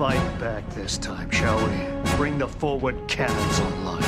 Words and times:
fight 0.00 0.40
back 0.40 0.66
this 0.70 0.96
time, 0.96 1.30
shall 1.30 1.58
we? 1.58 2.16
Bring 2.16 2.38
the 2.38 2.48
forward 2.48 3.06
cannons 3.06 3.60
online. 3.60 4.00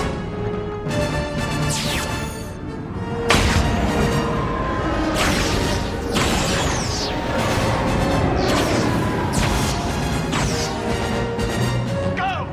Go! 12.16 12.48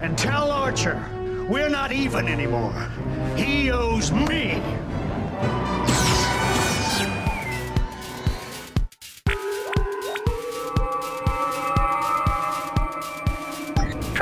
And 0.00 0.18
tell 0.18 0.50
Archer 0.50 1.00
we're 1.48 1.68
not 1.68 1.92
even 1.92 2.26
anymore. 2.26 2.74
He 3.36 3.70
owes 3.70 4.10
me. 4.10 4.60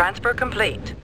Transfer 0.09 0.33
complete. 0.33 0.95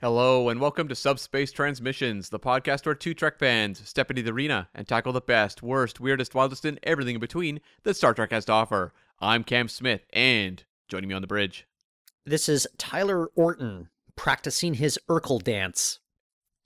Hello, 0.00 0.48
and 0.48 0.60
welcome 0.60 0.88
to 0.88 0.96
Subspace 0.96 1.52
Transmissions, 1.52 2.30
the 2.30 2.40
podcast 2.40 2.84
where 2.84 2.96
two 2.96 3.14
Trek 3.14 3.38
fans 3.38 3.88
step 3.88 4.10
into 4.10 4.22
the 4.22 4.32
arena 4.32 4.68
and 4.74 4.88
tackle 4.88 5.12
the 5.12 5.20
best, 5.20 5.62
worst, 5.62 6.00
weirdest, 6.00 6.34
wildest, 6.34 6.64
and 6.64 6.80
everything 6.82 7.14
in 7.14 7.20
between 7.20 7.60
that 7.84 7.94
Star 7.94 8.12
Trek 8.12 8.32
has 8.32 8.44
to 8.46 8.52
offer. 8.52 8.92
I'm 9.20 9.44
Cam 9.44 9.68
Smith, 9.68 10.04
and 10.12 10.64
joining 10.88 11.08
me 11.08 11.14
on 11.14 11.22
the 11.22 11.28
bridge. 11.28 11.64
This 12.26 12.48
is 12.48 12.66
Tyler 12.76 13.28
Orton 13.36 13.88
practicing 14.16 14.74
his 14.74 14.98
Urkel 15.08 15.40
dance. 15.40 16.00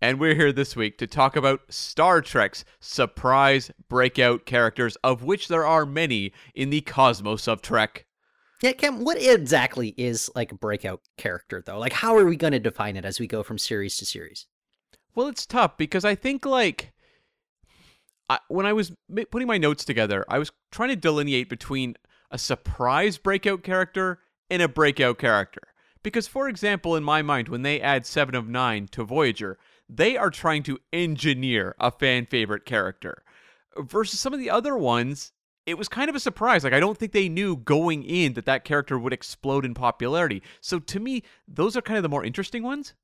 And 0.03 0.19
we're 0.19 0.34
here 0.34 0.50
this 0.50 0.75
week 0.75 0.98
to 0.98 1.06
talk 1.06 1.36
about 1.36 1.61
Star 1.69 2.20
Trek's 2.20 2.64
surprise 2.81 3.70
breakout 3.89 4.47
characters, 4.47 4.97
of 5.05 5.22
which 5.22 5.47
there 5.47 5.64
are 5.64 5.86
many 5.86 6.33
in 6.56 6.70
the 6.70 6.81
cosmos 6.81 7.47
of 7.47 7.62
Trek. 7.62 8.05
Yeah, 8.62 8.73
Cam, 8.73 9.05
what 9.05 9.23
exactly 9.23 9.95
is 9.97 10.28
like 10.34 10.50
a 10.50 10.56
breakout 10.56 11.03
character 11.17 11.62
though? 11.64 11.78
Like 11.78 11.92
how 11.92 12.17
are 12.17 12.25
we 12.25 12.34
going 12.34 12.53
to 12.53 12.58
define 12.58 12.97
it 12.97 13.05
as 13.05 13.20
we 13.20 13.28
go 13.28 13.45
from 13.45 13.58
series 13.58 13.97
to 13.98 14.05
series? 14.05 14.48
Well, 15.14 15.28
it's 15.28 15.47
tough 15.47 15.77
because 15.77 16.05
I 16.05 16.17
think 16.17 16.45
like 16.45 16.92
I, 18.28 18.41
when 18.48 18.67
I 18.67 18.73
was 18.73 18.91
putting 19.30 19.47
my 19.47 19.58
notes 19.58 19.84
together, 19.84 20.25
I 20.28 20.41
was 20.41 20.50
trying 20.73 20.89
to 20.89 20.97
delineate 20.97 21.48
between 21.48 21.95
a 22.28 22.39
surprise 22.39 23.19
breakout 23.19 23.62
character 23.62 24.19
and 24.50 24.62
a 24.62 24.69
breakout 24.69 25.19
character. 25.19 25.62
Because, 26.03 26.27
for 26.27 26.48
example, 26.48 26.97
in 26.97 27.05
my 27.05 27.23
mind, 27.23 27.48
when 27.48 27.62
they 27.62 27.80
add 27.80 28.05
Seven 28.05 28.34
of 28.34 28.48
Nine 28.48 28.89
to 28.89 29.05
Voyager, 29.05 29.58
they 29.88 30.16
are 30.16 30.30
trying 30.30 30.62
to 30.64 30.78
engineer 30.92 31.75
a 31.78 31.91
fan 31.91 32.27
favorite 32.27 32.64
character. 32.64 33.22
Versus 33.77 34.20
some 34.20 34.34
of 34.34 34.39
the 34.39 34.50
other 34.50 34.77
ones, 34.77 35.33
it 35.66 35.78
was 35.78 35.89
kind 35.89 36.11
of 36.11 36.16
a 36.16 36.20
surprise. 36.20 36.64
Like, 36.64 36.72
I 36.72 36.80
don't 36.80 36.98
think 36.98 37.12
they 37.12 37.28
knew 37.28 37.56
going 37.56 38.02
in 38.02 38.34
that 38.34 38.47
that 38.47 38.64
character 38.64 38.98
would 38.98 39.12
explode 39.12 39.64
in 39.64 39.74
popularity. 39.74 40.42
So, 40.61 40.78
to 40.78 41.00
me, 41.00 41.22
those 41.48 41.77
are 41.77 41.83
kind 41.83 41.97
of 41.97 42.02
the 42.02 42.08
more 42.08 42.24
interesting 42.24 42.62
ones. 42.62 42.94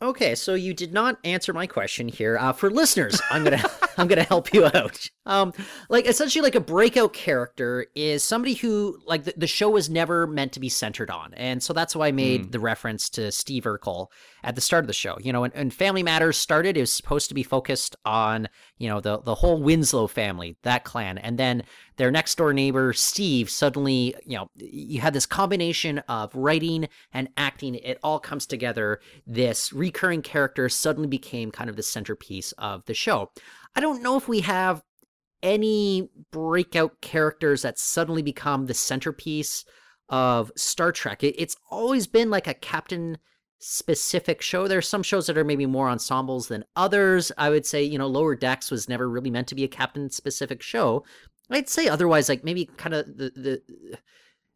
Okay, 0.00 0.36
so 0.36 0.54
you 0.54 0.74
did 0.74 0.92
not 0.92 1.18
answer 1.24 1.52
my 1.52 1.66
question 1.66 2.06
here. 2.06 2.38
Uh, 2.38 2.52
for 2.52 2.70
listeners, 2.70 3.20
I'm 3.32 3.42
gonna 3.42 3.62
I'm 3.98 4.06
gonna 4.06 4.22
help 4.22 4.52
you 4.54 4.66
out. 4.66 5.10
Um, 5.26 5.52
like 5.88 6.06
essentially, 6.06 6.42
like 6.42 6.54
a 6.54 6.60
breakout 6.60 7.12
character 7.12 7.86
is 7.94 8.24
somebody 8.24 8.54
who 8.54 8.98
like 9.06 9.24
the, 9.24 9.34
the 9.36 9.46
show 9.46 9.68
was 9.68 9.90
never 9.90 10.26
meant 10.26 10.52
to 10.52 10.60
be 10.60 10.68
centered 10.68 11.10
on, 11.10 11.34
and 11.34 11.62
so 11.62 11.72
that's 11.72 11.94
why 11.94 12.08
I 12.08 12.12
made 12.12 12.52
the 12.52 12.60
reference 12.60 13.10
to 13.10 13.30
Steve 13.30 13.64
Urkel 13.64 14.06
at 14.42 14.54
the 14.54 14.60
start 14.60 14.84
of 14.84 14.86
the 14.86 14.94
show. 14.94 15.18
You 15.20 15.32
know, 15.32 15.44
and, 15.44 15.52
when 15.54 15.70
Family 15.70 16.02
Matters 16.02 16.38
started, 16.38 16.76
it 16.76 16.80
was 16.80 16.92
supposed 16.92 17.28
to 17.28 17.34
be 17.34 17.42
focused 17.42 17.96
on 18.04 18.48
you 18.78 18.88
know 18.88 19.00
the 19.00 19.20
the 19.20 19.34
whole 19.34 19.60
Winslow 19.62 20.06
family, 20.06 20.56
that 20.62 20.84
clan, 20.84 21.18
and 21.18 21.38
then 21.38 21.64
their 21.98 22.10
next 22.10 22.36
door 22.36 22.54
neighbor 22.54 22.92
Steve 22.92 23.50
suddenly, 23.50 24.14
you 24.24 24.36
know, 24.36 24.48
you 24.56 25.00
had 25.00 25.12
this 25.12 25.26
combination 25.26 25.98
of 26.08 26.34
writing 26.34 26.88
and 27.12 27.28
acting. 27.36 27.74
It 27.74 27.98
all 28.02 28.20
comes 28.20 28.46
together. 28.46 29.00
This 29.26 29.72
recurring 29.72 30.22
character 30.22 30.68
suddenly 30.68 31.08
became 31.08 31.50
kind 31.50 31.68
of 31.68 31.76
the 31.76 31.82
centerpiece 31.82 32.52
of 32.52 32.84
the 32.86 32.94
show. 32.94 33.30
I 33.74 33.80
don't 33.80 34.02
know 34.02 34.16
if 34.16 34.28
we 34.28 34.40
have 34.40 34.82
any 35.42 36.10
breakout 36.32 37.00
characters 37.00 37.62
that 37.62 37.78
suddenly 37.78 38.22
become 38.22 38.66
the 38.66 38.74
centerpiece 38.74 39.64
of 40.08 40.50
Star 40.56 40.92
Trek. 40.92 41.22
It, 41.22 41.34
it's 41.38 41.56
always 41.70 42.06
been 42.06 42.30
like 42.30 42.46
a 42.46 42.54
captain 42.54 43.18
specific 43.58 44.40
show. 44.40 44.68
There 44.68 44.78
are 44.78 44.82
some 44.82 45.02
shows 45.02 45.26
that 45.26 45.38
are 45.38 45.44
maybe 45.44 45.66
more 45.66 45.88
ensembles 45.88 46.48
than 46.48 46.64
others. 46.76 47.32
I 47.36 47.50
would 47.50 47.66
say, 47.66 47.82
you 47.82 47.98
know, 47.98 48.06
Lower 48.06 48.34
Decks 48.34 48.70
was 48.70 48.88
never 48.88 49.08
really 49.08 49.30
meant 49.30 49.48
to 49.48 49.54
be 49.54 49.64
a 49.64 49.68
captain 49.68 50.10
specific 50.10 50.62
show. 50.62 51.04
I'd 51.50 51.68
say 51.68 51.88
otherwise, 51.88 52.28
like 52.28 52.44
maybe 52.44 52.66
kind 52.76 52.94
of 52.94 53.06
the 53.06 53.30
the 53.34 53.98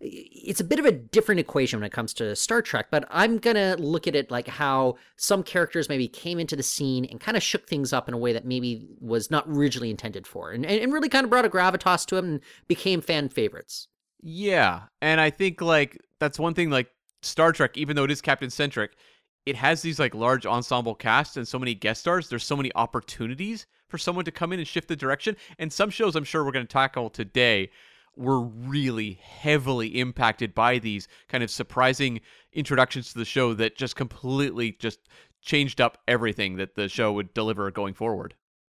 it's 0.04 0.60
a 0.60 0.64
bit 0.64 0.80
of 0.80 0.84
a 0.84 0.92
different 0.92 1.40
equation 1.40 1.78
when 1.78 1.86
it 1.86 1.92
comes 1.92 2.12
to 2.14 2.34
Star 2.34 2.60
Trek, 2.60 2.88
but 2.90 3.04
I'm 3.08 3.38
gonna 3.38 3.76
look 3.78 4.08
at 4.08 4.16
it 4.16 4.30
like 4.30 4.48
how 4.48 4.96
some 5.16 5.42
characters 5.42 5.88
maybe 5.88 6.08
came 6.08 6.40
into 6.40 6.56
the 6.56 6.62
scene 6.62 7.04
and 7.04 7.20
kind 7.20 7.36
of 7.36 7.42
shook 7.42 7.68
things 7.68 7.92
up 7.92 8.08
in 8.08 8.14
a 8.14 8.18
way 8.18 8.32
that 8.32 8.44
maybe 8.44 8.86
was 9.00 9.30
not 9.30 9.44
originally 9.46 9.90
intended 9.90 10.26
for, 10.26 10.50
and 10.50 10.66
and 10.66 10.92
really 10.92 11.08
kind 11.08 11.24
of 11.24 11.30
brought 11.30 11.44
a 11.44 11.48
gravitas 11.48 12.04
to 12.06 12.16
them 12.16 12.24
and 12.24 12.40
became 12.66 13.00
fan 13.00 13.28
favorites. 13.28 13.88
Yeah, 14.20 14.82
and 15.00 15.20
I 15.20 15.30
think 15.30 15.60
like 15.60 15.98
that's 16.18 16.38
one 16.38 16.54
thing 16.54 16.70
like 16.70 16.90
Star 17.22 17.52
Trek, 17.52 17.76
even 17.76 17.94
though 17.94 18.04
it 18.04 18.10
is 18.10 18.20
Captain 18.20 18.50
centric, 18.50 18.96
it 19.46 19.56
has 19.56 19.82
these 19.82 20.00
like 20.00 20.14
large 20.14 20.46
ensemble 20.46 20.96
casts 20.96 21.36
and 21.36 21.46
so 21.46 21.58
many 21.58 21.74
guest 21.74 22.00
stars. 22.00 22.28
There's 22.28 22.44
so 22.44 22.56
many 22.56 22.72
opportunities 22.74 23.66
for 23.88 23.98
someone 23.98 24.24
to 24.24 24.30
come 24.30 24.52
in 24.52 24.58
and 24.58 24.66
shift 24.66 24.88
the 24.88 24.96
direction. 24.96 25.36
And 25.58 25.72
some 25.72 25.90
shows 25.90 26.16
I'm 26.16 26.24
sure 26.24 26.44
we're 26.44 26.52
going 26.52 26.66
to 26.66 26.72
tackle 26.72 27.10
today 27.10 27.70
were 28.16 28.40
really 28.40 29.14
heavily 29.22 29.98
impacted 29.98 30.54
by 30.54 30.78
these 30.78 31.08
kind 31.28 31.42
of 31.42 31.50
surprising 31.50 32.20
introductions 32.52 33.12
to 33.12 33.18
the 33.18 33.24
show 33.24 33.54
that 33.54 33.76
just 33.76 33.96
completely 33.96 34.72
just 34.78 35.00
changed 35.40 35.80
up 35.80 35.98
everything 36.06 36.56
that 36.56 36.74
the 36.74 36.88
show 36.88 37.12
would 37.12 37.32
deliver 37.34 37.70
going 37.70 37.94
forward. 37.94 38.34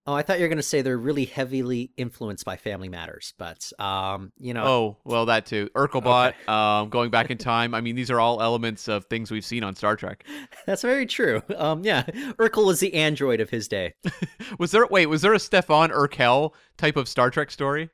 Oh, 0.07 0.13
I 0.13 0.21
thought 0.21 0.39
you 0.39 0.45
were 0.45 0.49
going 0.49 0.59
to 0.59 0.63
say 0.63 0.83
they're 0.83 0.99
really 0.99 1.25
heavily 1.25 1.91
influenced 1.97 2.45
by 2.45 2.59
Family 2.59 2.91
Matters, 2.91 3.33
but 3.39 3.73
um, 3.79 4.33
you 4.39 4.53
know, 4.53 4.65
Oh, 4.65 4.99
well, 5.05 5.25
that 5.27 5.47
too. 5.47 5.71
Urkelbot, 5.75 6.35
um, 6.47 6.91
going 6.91 7.09
back 7.11 7.31
in 7.31 7.39
time. 7.53 7.75
I 7.75 7.81
mean, 7.81 7.97
these 7.97 8.11
are 8.11 8.21
all 8.21 8.43
elements 8.43 8.87
of 8.87 9.07
things 9.07 9.31
we've 9.31 9.47
seen 9.47 9.65
on 9.65 9.75
Star 9.75 9.97
Trek. 9.97 10.25
that's 10.67 10.83
very 10.83 11.07
true. 11.07 11.43
Um, 11.57 11.85
yeah, 11.85 12.03
Urkel 12.39 12.67
was 12.67 12.81
the 12.81 12.93
android 12.93 13.41
of 13.41 13.49
his 13.49 13.67
day. 13.67 13.95
Was 14.59 14.73
there, 14.73 14.87
wait, 14.87 15.07
was 15.07 15.23
there 15.23 15.33
a 15.33 15.39
Stefan 15.39 15.89
Urkel 15.89 16.53
type 16.77 16.97
of 16.97 17.09
Star 17.09 17.31
Trek 17.31 17.51
story? 17.51 17.89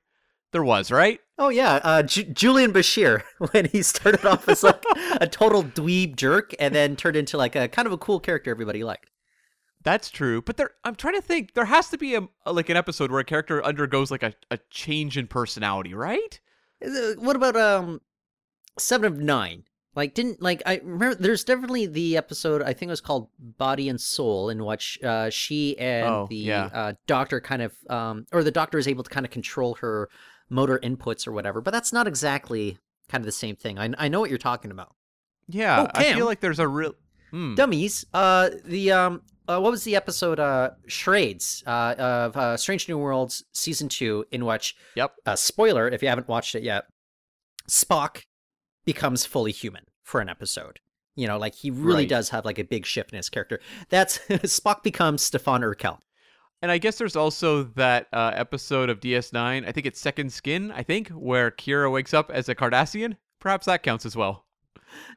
There 0.53 0.65
was, 0.65 0.91
right? 0.91 1.21
Oh 1.39 1.49
yeah, 1.49 1.81
uh, 1.85 2.03
Ju- 2.03 2.25
Julian 2.25 2.73
Bashir 2.73 3.23
when 3.53 3.67
he 3.67 3.83
started 3.83 4.25
off 4.27 4.49
as 4.49 4.63
like 4.63 4.83
a 5.21 5.27
total 5.29 5.63
dweeb 5.63 6.17
jerk 6.17 6.55
and 6.59 6.75
then 6.75 6.97
turned 6.97 7.17
into 7.17 7.37
like 7.37 7.55
a 7.57 7.69
kind 7.69 7.87
of 7.87 7.93
a 7.93 7.99
cool 7.99 8.19
character 8.21 8.51
everybody 8.51 8.83
liked. 8.83 9.11
That's 9.83 10.11
true, 10.11 10.43
but 10.43 10.57
there 10.57 10.73
I'm 10.85 10.97
trying 10.97 11.15
to 11.15 11.23
think. 11.23 11.55
There 11.55 11.65
has 11.67 11.89
to 11.91 11.99
be 11.99 12.15
a, 12.15 12.29
a- 12.45 12.53
like 12.53 12.69
an 12.69 12.77
episode 12.77 13.11
where 13.11 13.21
a 13.21 13.25
character 13.25 13.65
undergoes 13.65 14.11
like 14.11 14.23
a, 14.23 14.35
a 14.51 14.59
change 14.71 15.17
in 15.17 15.27
personality, 15.29 15.95
right? 15.95 16.41
Uh, 16.85 17.13
What 17.19 17.37
about 17.37 17.57
um, 17.57 18.01
Seven 18.79 19.07
of 19.13 19.19
Nine? 19.19 19.65
Like, 19.95 20.15
didn't 20.15 20.41
like 20.43 20.63
I 20.67 20.81
remember? 20.85 21.15
There's 21.17 21.43
definitely 21.45 21.87
the 21.87 22.17
episode 22.17 22.63
I 22.63 22.73
think 22.75 22.89
it 22.89 22.93
was 22.93 23.01
called 23.01 23.29
Body 23.39 23.89
and 23.89 24.01
Soul, 24.01 24.49
in 24.51 24.65
which 24.65 24.99
uh, 25.03 25.31
she 25.31 25.77
and 25.79 26.07
Oh, 26.07 26.27
the 26.29 26.37
yeah. 26.37 26.69
uh, 26.73 26.93
doctor 27.07 27.41
kind 27.41 27.63
of 27.63 27.73
um, 27.89 28.27
or 28.33 28.45
the 28.45 28.51
doctor 28.53 28.79
is 28.79 28.87
able 28.87 29.03
to 29.03 29.11
kind 29.11 29.25
of 29.27 29.33
control 29.33 29.75
her 29.77 30.09
motor 30.51 30.79
inputs 30.83 31.27
or 31.27 31.33
whatever. 31.33 31.61
But 31.63 31.71
that's 31.71 31.93
not 31.93 32.07
exactly 32.07 32.77
kind 33.09 33.23
of 33.23 33.27
the 33.27 33.33
same 33.33 33.57
thing. 33.57 33.79
I 33.79 33.91
I 33.97 34.09
know 34.09 34.21
what 34.21 34.29
you're 34.29 34.39
talking 34.39 34.71
about. 34.71 34.95
Yeah, 35.49 35.87
Oh, 35.87 35.91
I 35.95 36.13
feel 36.13 36.27
like 36.27 36.41
there's 36.41 36.59
a 36.59 36.69
real. 36.69 36.95
Hmm. 37.31 37.55
dummies 37.55 38.05
uh 38.13 38.51
the 38.65 38.91
um 38.91 39.23
uh, 39.47 39.61
what 39.61 39.71
was 39.71 39.85
the 39.85 39.95
episode 39.95 40.41
uh 40.41 40.71
charades 40.89 41.63
uh 41.65 41.95
of 41.97 42.37
uh 42.37 42.57
strange 42.57 42.89
new 42.89 42.99
worlds 42.99 43.45
season 43.53 43.89
two 43.89 44.25
in 44.33 44.45
which 44.45 44.75
Yep. 44.97 45.13
uh 45.27 45.37
spoiler 45.37 45.87
if 45.89 46.03
you 46.03 46.09
haven't 46.09 46.27
watched 46.27 46.57
it 46.57 46.65
yet 46.65 46.87
spock 47.69 48.23
becomes 48.85 49.25
fully 49.25 49.53
human 49.53 49.85
for 50.03 50.21
an 50.21 50.29
episode 50.29 50.81
you 51.15 51.29
know 51.29 51.39
like 51.39 51.55
he 51.55 51.71
really 51.71 51.99
Right. 52.03 52.09
does 52.09 52.31
have 52.31 52.45
like 52.45 52.59
a 52.59 52.65
big 52.65 52.85
shift 52.85 53.13
in 53.13 53.17
his 53.19 53.29
character 53.29 53.61
that's 53.91 54.19
spock 54.29 54.83
becomes 54.83 55.23
stefan 55.23 55.61
urkel 55.63 55.99
And 56.63 56.71
I 56.71 56.79
guess 56.79 56.99
there's 56.99 57.17
also 57.17 57.63
that 57.77 58.09
uh, 58.13 58.33
episode 58.35 58.91
of 58.91 59.01
DS9. 59.01 59.67
I 59.67 59.73
think 59.73 59.87
it's 59.87 59.99
Second 60.01 60.33
Skin. 60.33 60.71
I 60.73 60.83
think 60.83 61.09
where 61.09 61.51
Kira 61.51 61.91
wakes 61.91 62.13
up 62.13 62.31
as 62.31 62.49
a 62.49 62.55
Cardassian. 62.55 63.17
Perhaps 63.41 63.67
that 63.67 63.83
counts 63.83 64.05
as 64.05 64.15
well. 64.15 64.45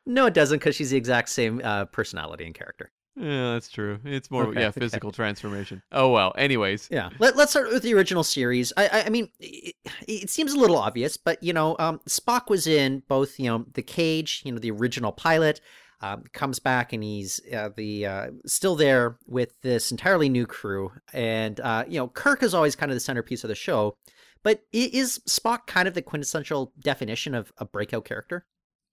no 0.05 0.25
it 0.27 0.33
doesn't 0.33 0.59
because 0.59 0.75
she's 0.75 0.91
the 0.91 0.97
exact 0.97 1.27
same 1.29 1.59
uh 1.63 1.83
personality 1.85 2.45
and 2.45 2.53
character 2.53 2.91
Yeah, 3.15 3.53
that's 3.53 3.69
true. 3.69 3.99
It's 4.05 4.31
more 4.31 4.45
Okay, 4.47 4.61
yeah 4.61 4.67
okay. 4.67 4.79
physical 4.81 5.11
transformation. 5.11 5.81
Oh 5.91 6.11
well. 6.11 6.33
Anyways, 6.37 6.87
Yeah, 6.91 7.09
Let, 7.19 7.35
let's 7.35 7.51
start 7.51 7.71
with 7.73 7.83
the 7.83 7.93
original 7.93 8.23
series. 8.23 8.71
I, 8.77 8.87
I, 8.87 9.03
I 9.05 9.09
mean, 9.09 9.29
it, 9.39 9.75
it 10.07 10.29
seems 10.29 10.53
a 10.53 10.59
little 10.59 10.77
obvious, 10.77 11.17
but 11.17 11.41
you 11.43 11.53
know, 11.53 11.75
um, 11.79 11.99
Spock 12.07 12.49
was 12.49 12.67
in 12.67 13.03
both, 13.07 13.39
you 13.39 13.49
know, 13.49 13.65
the 13.73 13.83
Cage, 13.83 14.41
you 14.45 14.51
know, 14.51 14.59
the 14.59 14.71
original 14.71 15.11
pilot, 15.11 15.59
um, 16.03 16.25
comes 16.33 16.59
back 16.59 16.91
and 16.91 17.01
he's 17.01 17.39
uh, 17.55 17.69
the 17.77 18.05
uh, 18.05 18.27
still 18.45 18.75
there 18.75 19.17
with 19.25 19.53
this 19.61 19.89
entirely 19.89 20.27
new 20.27 20.45
crew, 20.45 20.91
and 21.13 21.61
uh, 21.61 21.85
you 21.87 21.97
know 21.97 22.09
Kirk 22.09 22.43
is 22.43 22.53
always 22.53 22.75
kind 22.75 22.91
of 22.91 22.95
the 22.97 22.99
centerpiece 22.99 23.45
of 23.45 23.47
the 23.47 23.55
show. 23.55 23.95
But 24.43 24.61
is 24.73 25.19
Spock 25.19 25.65
kind 25.67 25.87
of 25.87 25.93
the 25.93 26.01
quintessential 26.01 26.73
definition 26.77 27.33
of 27.33 27.53
a 27.57 27.63
breakout 27.63 28.03
character? 28.03 28.45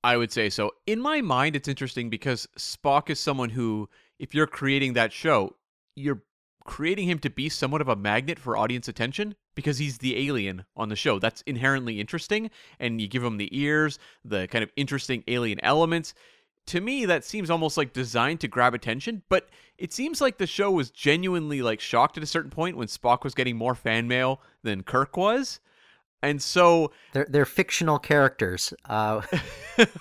I 0.04 0.16
would 0.16 0.30
say 0.30 0.48
so. 0.48 0.70
In 0.86 1.00
my 1.00 1.20
mind, 1.20 1.56
it's 1.56 1.66
interesting 1.66 2.08
because 2.08 2.46
Spock 2.56 3.10
is 3.10 3.18
someone 3.18 3.50
who, 3.50 3.88
if 4.20 4.32
you're 4.32 4.46
creating 4.46 4.92
that 4.92 5.12
show, 5.12 5.56
you're 5.96 6.22
creating 6.64 7.08
him 7.08 7.18
to 7.18 7.30
be 7.30 7.48
somewhat 7.48 7.80
of 7.80 7.88
a 7.88 7.96
magnet 7.96 8.38
for 8.38 8.56
audience 8.56 8.86
attention 8.86 9.34
because 9.56 9.78
he's 9.78 9.98
the 9.98 10.28
alien 10.28 10.64
on 10.76 10.88
the 10.88 10.96
show. 10.96 11.18
That's 11.18 11.42
inherently 11.42 11.98
interesting. 11.98 12.50
And 12.78 13.00
you 13.00 13.08
give 13.08 13.24
him 13.24 13.36
the 13.36 13.48
ears, 13.58 13.98
the 14.24 14.46
kind 14.46 14.62
of 14.62 14.70
interesting 14.76 15.24
alien 15.26 15.58
elements. 15.64 16.14
To 16.70 16.80
me, 16.80 17.04
that 17.06 17.24
seems 17.24 17.50
almost 17.50 17.76
like 17.76 17.92
designed 17.92 18.40
to 18.40 18.48
grab 18.48 18.74
attention, 18.74 19.22
but 19.28 19.48
it 19.76 19.92
seems 19.92 20.20
like 20.20 20.38
the 20.38 20.46
show 20.46 20.70
was 20.70 20.90
genuinely 20.90 21.62
like 21.62 21.80
shocked 21.80 22.16
at 22.16 22.22
a 22.22 22.26
certain 22.26 22.50
point 22.50 22.76
when 22.76 22.86
Spock 22.86 23.24
was 23.24 23.34
getting 23.34 23.56
more 23.56 23.74
fan 23.74 24.06
mail 24.06 24.40
than 24.62 24.84
Kirk 24.84 25.16
was. 25.16 25.58
And 26.22 26.40
so 26.40 26.92
They're 27.12 27.26
they're 27.28 27.46
fictional 27.46 27.98
characters. 27.98 28.74
Uh, 28.84 29.22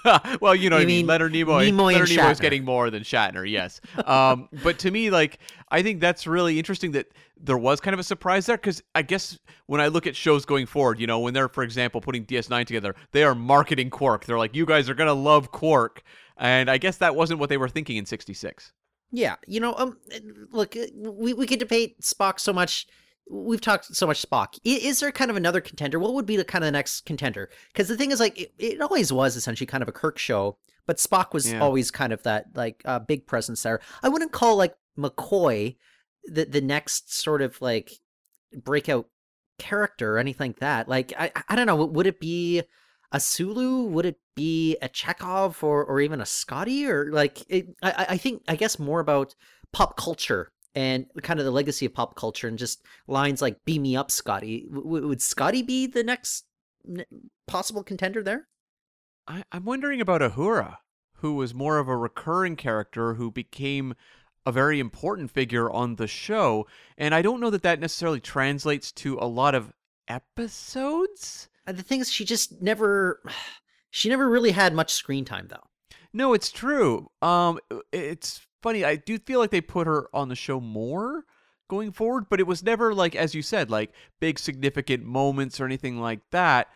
well, 0.42 0.54
you 0.54 0.70
know, 0.70 0.76
I 0.76 0.80
mean, 0.80 0.88
mean 0.88 1.08
Leonard 1.08 1.34
Nimoy. 1.34 1.72
Nimoy 1.72 1.94
Leonard 1.94 2.10
Nimoy's 2.10 2.40
getting 2.40 2.66
more 2.66 2.90
than 2.90 3.04
Shatner, 3.04 3.50
yes. 3.50 3.80
Um, 4.06 4.50
but 4.62 4.80
to 4.80 4.92
me, 4.92 5.10
like, 5.10 5.40
I 5.72 5.82
think 5.82 6.02
that's 6.02 6.28
really 6.28 6.58
interesting 6.58 6.92
that 6.92 7.08
there 7.42 7.58
was 7.58 7.80
kind 7.80 7.94
of 7.94 8.00
a 8.00 8.04
surprise 8.04 8.48
there 8.48 8.58
because 8.58 8.84
I 8.94 9.02
guess 9.02 9.40
when 9.68 9.80
I 9.80 9.88
look 9.88 10.08
at 10.08 10.16
shows 10.16 10.46
going 10.46 10.66
forward, 10.66 11.00
you 11.00 11.08
know, 11.08 11.20
when 11.20 11.34
they're, 11.34 11.48
for 11.48 11.64
example, 11.64 12.02
putting 12.02 12.26
DS9 12.26 12.66
together, 12.66 12.96
they 13.12 13.24
are 13.24 13.34
marketing 13.34 13.90
Quark. 13.90 14.26
They're 14.26 14.38
like, 14.38 14.56
you 14.56 14.66
guys 14.66 14.90
are 14.90 14.96
gonna 14.96 15.14
love 15.14 15.52
Quark, 15.52 16.04
and 16.40 16.70
I 16.70 16.78
guess 16.78 16.98
that 16.98 17.16
wasn't 17.16 17.40
what 17.40 17.50
they 17.50 17.58
were 17.58 17.70
thinking 17.70 17.98
in 17.98 18.06
'66. 18.06 18.72
Yeah, 19.12 19.36
you 19.48 19.60
know, 19.60 19.74
um, 19.76 19.98
look, 20.52 20.76
uh, 20.78 20.86
we 20.96 21.34
we 21.34 21.46
could 21.48 21.60
debate 21.60 22.02
Spock 22.02 22.40
so 22.40 22.54
much. 22.54 22.88
We've 23.32 23.62
talked 23.62 23.96
so 23.96 24.08
much 24.08 24.22
Spock. 24.28 24.58
Is 24.64 25.00
there 25.00 25.12
kind 25.12 25.30
of 25.30 25.38
another 25.38 25.62
contender? 25.62 26.00
What 26.00 26.14
would 26.16 26.26
be 26.26 26.36
the 26.38 26.44
kind 26.44 26.64
of 26.64 26.68
the 26.68 26.72
next 26.72 27.06
contender? 27.06 27.50
Because 27.72 27.88
the 27.88 27.96
thing 27.98 28.12
is, 28.12 28.20
like, 28.20 28.40
it, 28.40 28.54
it 28.58 28.82
always 28.82 29.14
was 29.14 29.36
essentially 29.36 29.68
kind 29.68 29.84
of 29.84 29.88
a 29.90 29.92
Kirk 29.92 30.18
show, 30.18 30.58
but 30.88 30.98
Spock 30.98 31.34
was 31.34 31.52
Yeah. 31.52 31.60
always 31.60 31.92
kind 31.92 32.12
of 32.14 32.24
that 32.24 32.46
like 32.56 32.82
uh, 32.86 33.00
big 33.00 33.28
presence 33.28 33.62
there. 33.64 33.82
I 34.02 34.10
wouldn't 34.10 34.32
call 34.32 34.56
like 34.56 34.76
McCoy 34.98 35.76
the 36.26 36.46
the 36.46 36.62
next 36.62 37.14
sort 37.14 37.42
of 37.42 37.62
like 37.62 37.92
breakout 38.64 39.08
character 39.58 40.16
or 40.16 40.20
anything 40.20 40.52
like 40.52 40.60
that. 40.60 40.88
Like, 40.90 41.14
I 41.18 41.32
I 41.48 41.56
don't 41.56 41.68
know. 41.68 41.84
Would 41.86 42.08
it 42.08 42.20
be 42.20 42.64
a 43.12 43.20
Sulu? 43.20 43.84
Would 43.86 44.06
it 44.06 44.20
be 44.36 44.78
a 44.82 44.90
Chekhov 44.90 45.64
or 45.64 45.84
or 45.84 46.00
even 46.02 46.22
a 46.22 46.26
Scotty? 46.26 46.86
Or 46.88 47.12
like, 47.12 47.44
it, 47.50 47.68
I 47.82 48.06
I- 48.10 48.18
think 48.18 48.44
I 48.48 48.56
guess 48.56 48.80
more 48.80 49.00
about 49.00 49.36
pop 49.74 49.98
culture 49.98 50.52
and 50.76 51.06
kind 51.24 51.40
of 51.40 51.46
the 51.46 51.52
legacy 51.52 51.86
of 51.86 51.94
pop 51.94 52.16
culture 52.16 52.48
and 52.48 52.58
just 52.58 52.84
lines 53.08 53.42
like 53.42 53.64
"Beam 53.66 53.82
me 53.84 53.96
up, 53.96 54.12
Scotty." 54.12 54.68
W- 54.74 55.08
would 55.08 55.22
Scotty 55.22 55.62
be 55.64 55.88
the 55.88 56.04
next 56.04 56.46
possible 57.48 57.84
contender 57.84 58.24
there? 58.24 58.48
I, 59.28 59.44
I'm 59.52 59.66
wondering 59.66 60.02
about 60.02 60.22
Uhura, 60.22 60.78
who 61.16 61.36
was 61.36 61.54
more 61.54 61.78
of 61.78 61.88
a 61.88 61.98
recurring 61.98 62.56
character 62.56 63.16
who 63.16 63.32
became 63.32 63.96
a 64.46 64.52
very 64.52 64.80
important 64.80 65.30
figure 65.32 65.70
on 65.70 65.96
the 65.98 66.08
show, 66.08 66.66
and 66.98 67.14
I 67.14 67.22
don't 67.22 67.40
know 67.40 67.50
that 67.50 67.62
that 67.64 67.80
necessarily 67.80 68.20
translates 68.22 68.92
to 68.94 69.18
a 69.20 69.28
lot 69.28 69.54
of 69.54 69.74
episodes. 70.08 71.49
Uh, 71.70 71.74
The 71.74 71.84
thing 71.84 72.02
is, 72.02 72.12
she 72.12 72.26
just 72.26 72.62
never, 72.62 73.22
she 73.92 74.10
never 74.10 74.28
really 74.28 74.52
had 74.52 74.74
much 74.74 74.92
screen 74.92 75.26
time 75.26 75.48
though. 75.50 75.64
No, 76.12 76.34
it's 76.34 76.52
true. 76.52 77.10
Um, 77.22 77.60
it's 77.94 78.42
funny. 78.64 78.84
I 78.84 78.96
do 78.96 79.20
feel 79.20 79.40
like 79.40 79.52
they 79.52 79.62
put 79.62 79.86
her 79.86 80.08
on 80.14 80.28
the 80.30 80.36
show 80.36 80.60
more 80.60 81.24
going 81.70 81.92
forward, 81.92 82.26
but 82.30 82.40
it 82.40 82.48
was 82.48 82.64
never 82.64 82.96
like, 82.96 83.16
as 83.16 83.36
you 83.36 83.44
said, 83.44 83.70
like 83.70 83.92
big 84.20 84.40
significant 84.40 85.06
moments 85.06 85.60
or 85.60 85.66
anything 85.66 86.02
like 86.02 86.22
that. 86.32 86.68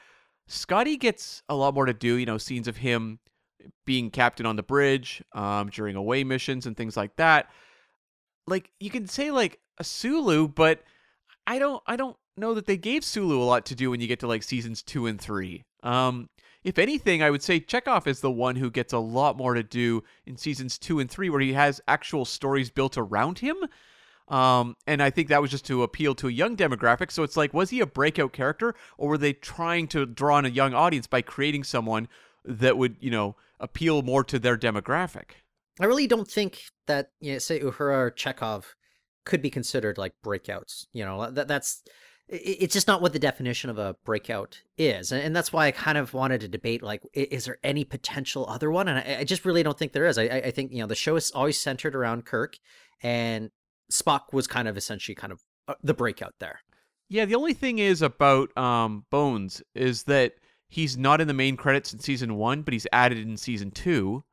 Scotty 0.48 0.98
gets 0.98 1.42
a 1.50 1.56
lot 1.56 1.74
more 1.74 1.88
to 1.88 1.94
do. 1.94 2.16
You 2.16 2.28
know, 2.28 2.38
scenes 2.38 2.68
of 2.68 2.78
him 2.78 3.20
being 3.86 4.12
captain 4.12 4.46
on 4.46 4.56
the 4.56 4.64
bridge 4.64 5.24
um, 5.34 5.70
during 5.70 5.96
away 5.96 6.24
missions 6.24 6.66
and 6.68 6.78
things 6.78 6.96
like 6.96 7.16
that. 7.16 7.50
Like 8.46 8.70
you 8.80 8.92
can 8.92 9.08
say 9.08 9.32
like 9.32 9.60
a 9.80 9.84
Sulu, 9.84 10.48
but 10.48 10.84
I 11.48 11.58
don't. 11.58 11.82
I 11.88 11.96
don't 11.96 12.18
know 12.38 12.54
that 12.54 12.66
they 12.66 12.78
gave 12.78 13.04
Sulu 13.04 13.42
a 13.42 13.44
lot 13.44 13.66
to 13.68 13.76
do 13.76 13.92
when 13.92 14.02
you 14.02 14.08
get 14.08 14.20
to 14.22 14.28
like 14.28 14.44
seasons 14.44 14.82
two 14.82 15.08
and 15.08 15.20
three. 15.20 15.64
Um, 15.84 16.30
if 16.64 16.80
anything, 16.80 17.22
I 17.22 17.30
would 17.30 17.44
say 17.44 17.60
Chekhov 17.60 18.08
is 18.08 18.22
the 18.22 18.32
one 18.32 18.56
who 18.56 18.72
gets 18.72 18.94
a 18.94 19.00
lot 19.00 19.38
more 19.38 19.54
to 19.54 19.64
do 19.64 20.04
in 20.26 20.38
seasons 20.38 20.78
two 20.78 21.00
and 21.00 21.12
three, 21.12 21.30
where 21.30 21.42
he 21.42 21.54
has 21.54 21.82
actual 21.88 22.26
stories 22.26 22.70
built 22.70 22.98
around 22.98 23.40
him. 23.40 23.58
Um, 24.30 24.78
and 24.88 25.04
I 25.04 25.10
think 25.10 25.28
that 25.28 25.42
was 25.42 25.52
just 25.52 25.66
to 25.66 25.84
appeal 25.84 26.16
to 26.16 26.30
a 26.30 26.32
young 26.32 26.56
demographic. 26.56 27.12
So 27.12 27.24
it's 27.24 27.36
like, 27.36 27.54
was 27.54 27.70
he 27.70 27.82
a 27.82 27.86
breakout 27.86 28.32
character, 28.32 28.74
or 28.98 29.10
were 29.10 29.18
they 29.18 29.34
trying 29.34 29.88
to 29.90 30.06
draw 30.06 30.40
in 30.40 30.46
a 30.46 30.50
young 30.50 30.74
audience 30.74 31.08
by 31.08 31.22
creating 31.22 31.66
someone 31.66 32.08
that 32.46 32.78
would, 32.78 32.96
you 33.02 33.12
know, 33.12 33.36
appeal 33.60 34.02
more 34.02 34.24
to 34.24 34.40
their 34.40 34.58
demographic? 34.58 35.32
I 35.82 35.86
really 35.86 36.08
don't 36.08 36.30
think 36.30 36.62
that, 36.88 37.10
you 37.20 37.34
know, 37.34 37.40
say 37.40 37.60
Uhura 37.60 37.98
or 37.98 38.12
Chekhov 38.12 38.76
could 39.26 39.42
be 39.42 39.50
considered 39.50 39.98
like 39.98 40.14
breakouts. 40.24 40.86
You 40.94 41.04
know, 41.04 41.30
that 41.30 41.50
that's 41.50 41.84
it's 42.34 42.74
just 42.74 42.88
not 42.88 43.02
what 43.02 43.14
the 43.14 43.20
definition 43.20 43.70
of 43.70 43.78
a 43.78 43.96
breakout 44.04 44.62
is, 44.78 45.12
and 45.12 45.36
that's 45.36 45.54
why 45.54 45.68
I 45.68 45.72
kind 45.72 45.98
of 45.98 46.14
wanted 46.14 46.42
to 46.42 46.48
debate 46.48 46.82
like, 46.82 47.02
is 47.14 47.46
there 47.46 47.60
any 47.64 47.84
potential 47.84 48.46
other 48.50 48.72
one? 48.72 48.88
And 48.88 49.00
I, 49.00 49.24
just 49.24 49.46
really 49.46 49.64
don't 49.64 49.78
think 49.78 49.94
there 49.94 50.06
is. 50.06 50.18
I, 50.18 50.24
I 50.24 50.36
I 50.46 50.52
think 50.52 50.72
you 50.72 50.80
know 50.80 50.88
the 50.88 50.96
show 50.96 51.16
is 51.16 51.32
always 51.32 51.60
centered 51.60 51.96
around 51.96 52.26
Kirk, 52.26 52.58
and 53.02 53.52
Spock 53.92 54.34
was 54.34 54.48
kind 54.48 54.68
of 54.68 54.78
essentially 54.78 55.16
kind 55.16 55.32
of 55.32 55.42
uh, 55.68 55.76
the 55.84 55.94
breakout 55.94 56.34
there. 56.40 56.60
Yeah, 57.10 57.26
the 57.26 57.36
only 57.36 57.54
thing 57.54 57.80
is 57.80 58.02
about 58.02 58.56
um, 58.58 59.06
Bones 59.12 59.62
is 59.76 60.04
that 60.04 60.34
he's 60.68 60.98
not 60.98 61.22
in 61.22 61.28
the 61.28 61.34
main 61.34 61.56
credits 61.56 61.94
in 61.94 62.00
season 62.00 62.36
one, 62.36 62.64
but 62.64 62.74
he's 62.74 62.88
added 62.92 63.20
in 63.20 63.38
season 63.38 63.70
two. 63.70 64.24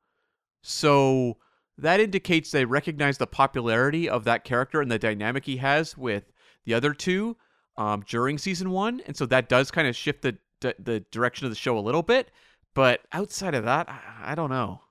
So 0.62 1.36
that 1.76 2.00
indicates 2.00 2.50
they 2.50 2.64
recognize 2.64 3.18
the 3.18 3.26
popularity 3.26 4.08
of 4.08 4.24
that 4.24 4.44
character 4.44 4.80
and 4.80 4.90
the 4.90 4.98
dynamic 4.98 5.44
he 5.44 5.58
has 5.58 5.98
with 5.98 6.32
the 6.64 6.74
other 6.74 6.94
two 6.94 7.36
um, 7.76 8.04
during 8.06 8.38
season 8.38 8.70
one, 8.70 9.00
and 9.06 9.16
so 9.16 9.26
that 9.26 9.48
does 9.48 9.70
kind 9.70 9.86
of 9.88 9.96
shift 9.96 10.22
the 10.22 10.36
the- 10.60 10.74
the 10.78 11.00
direction 11.10 11.46
of 11.46 11.50
the 11.50 11.56
show 11.56 11.78
a 11.78 11.80
little 11.80 12.02
bit. 12.02 12.30
But 12.74 13.00
outside 13.12 13.54
of 13.54 13.64
that, 13.64 13.88
I, 13.88 14.32
I 14.32 14.34
don't 14.34 14.50
know. 14.50 14.82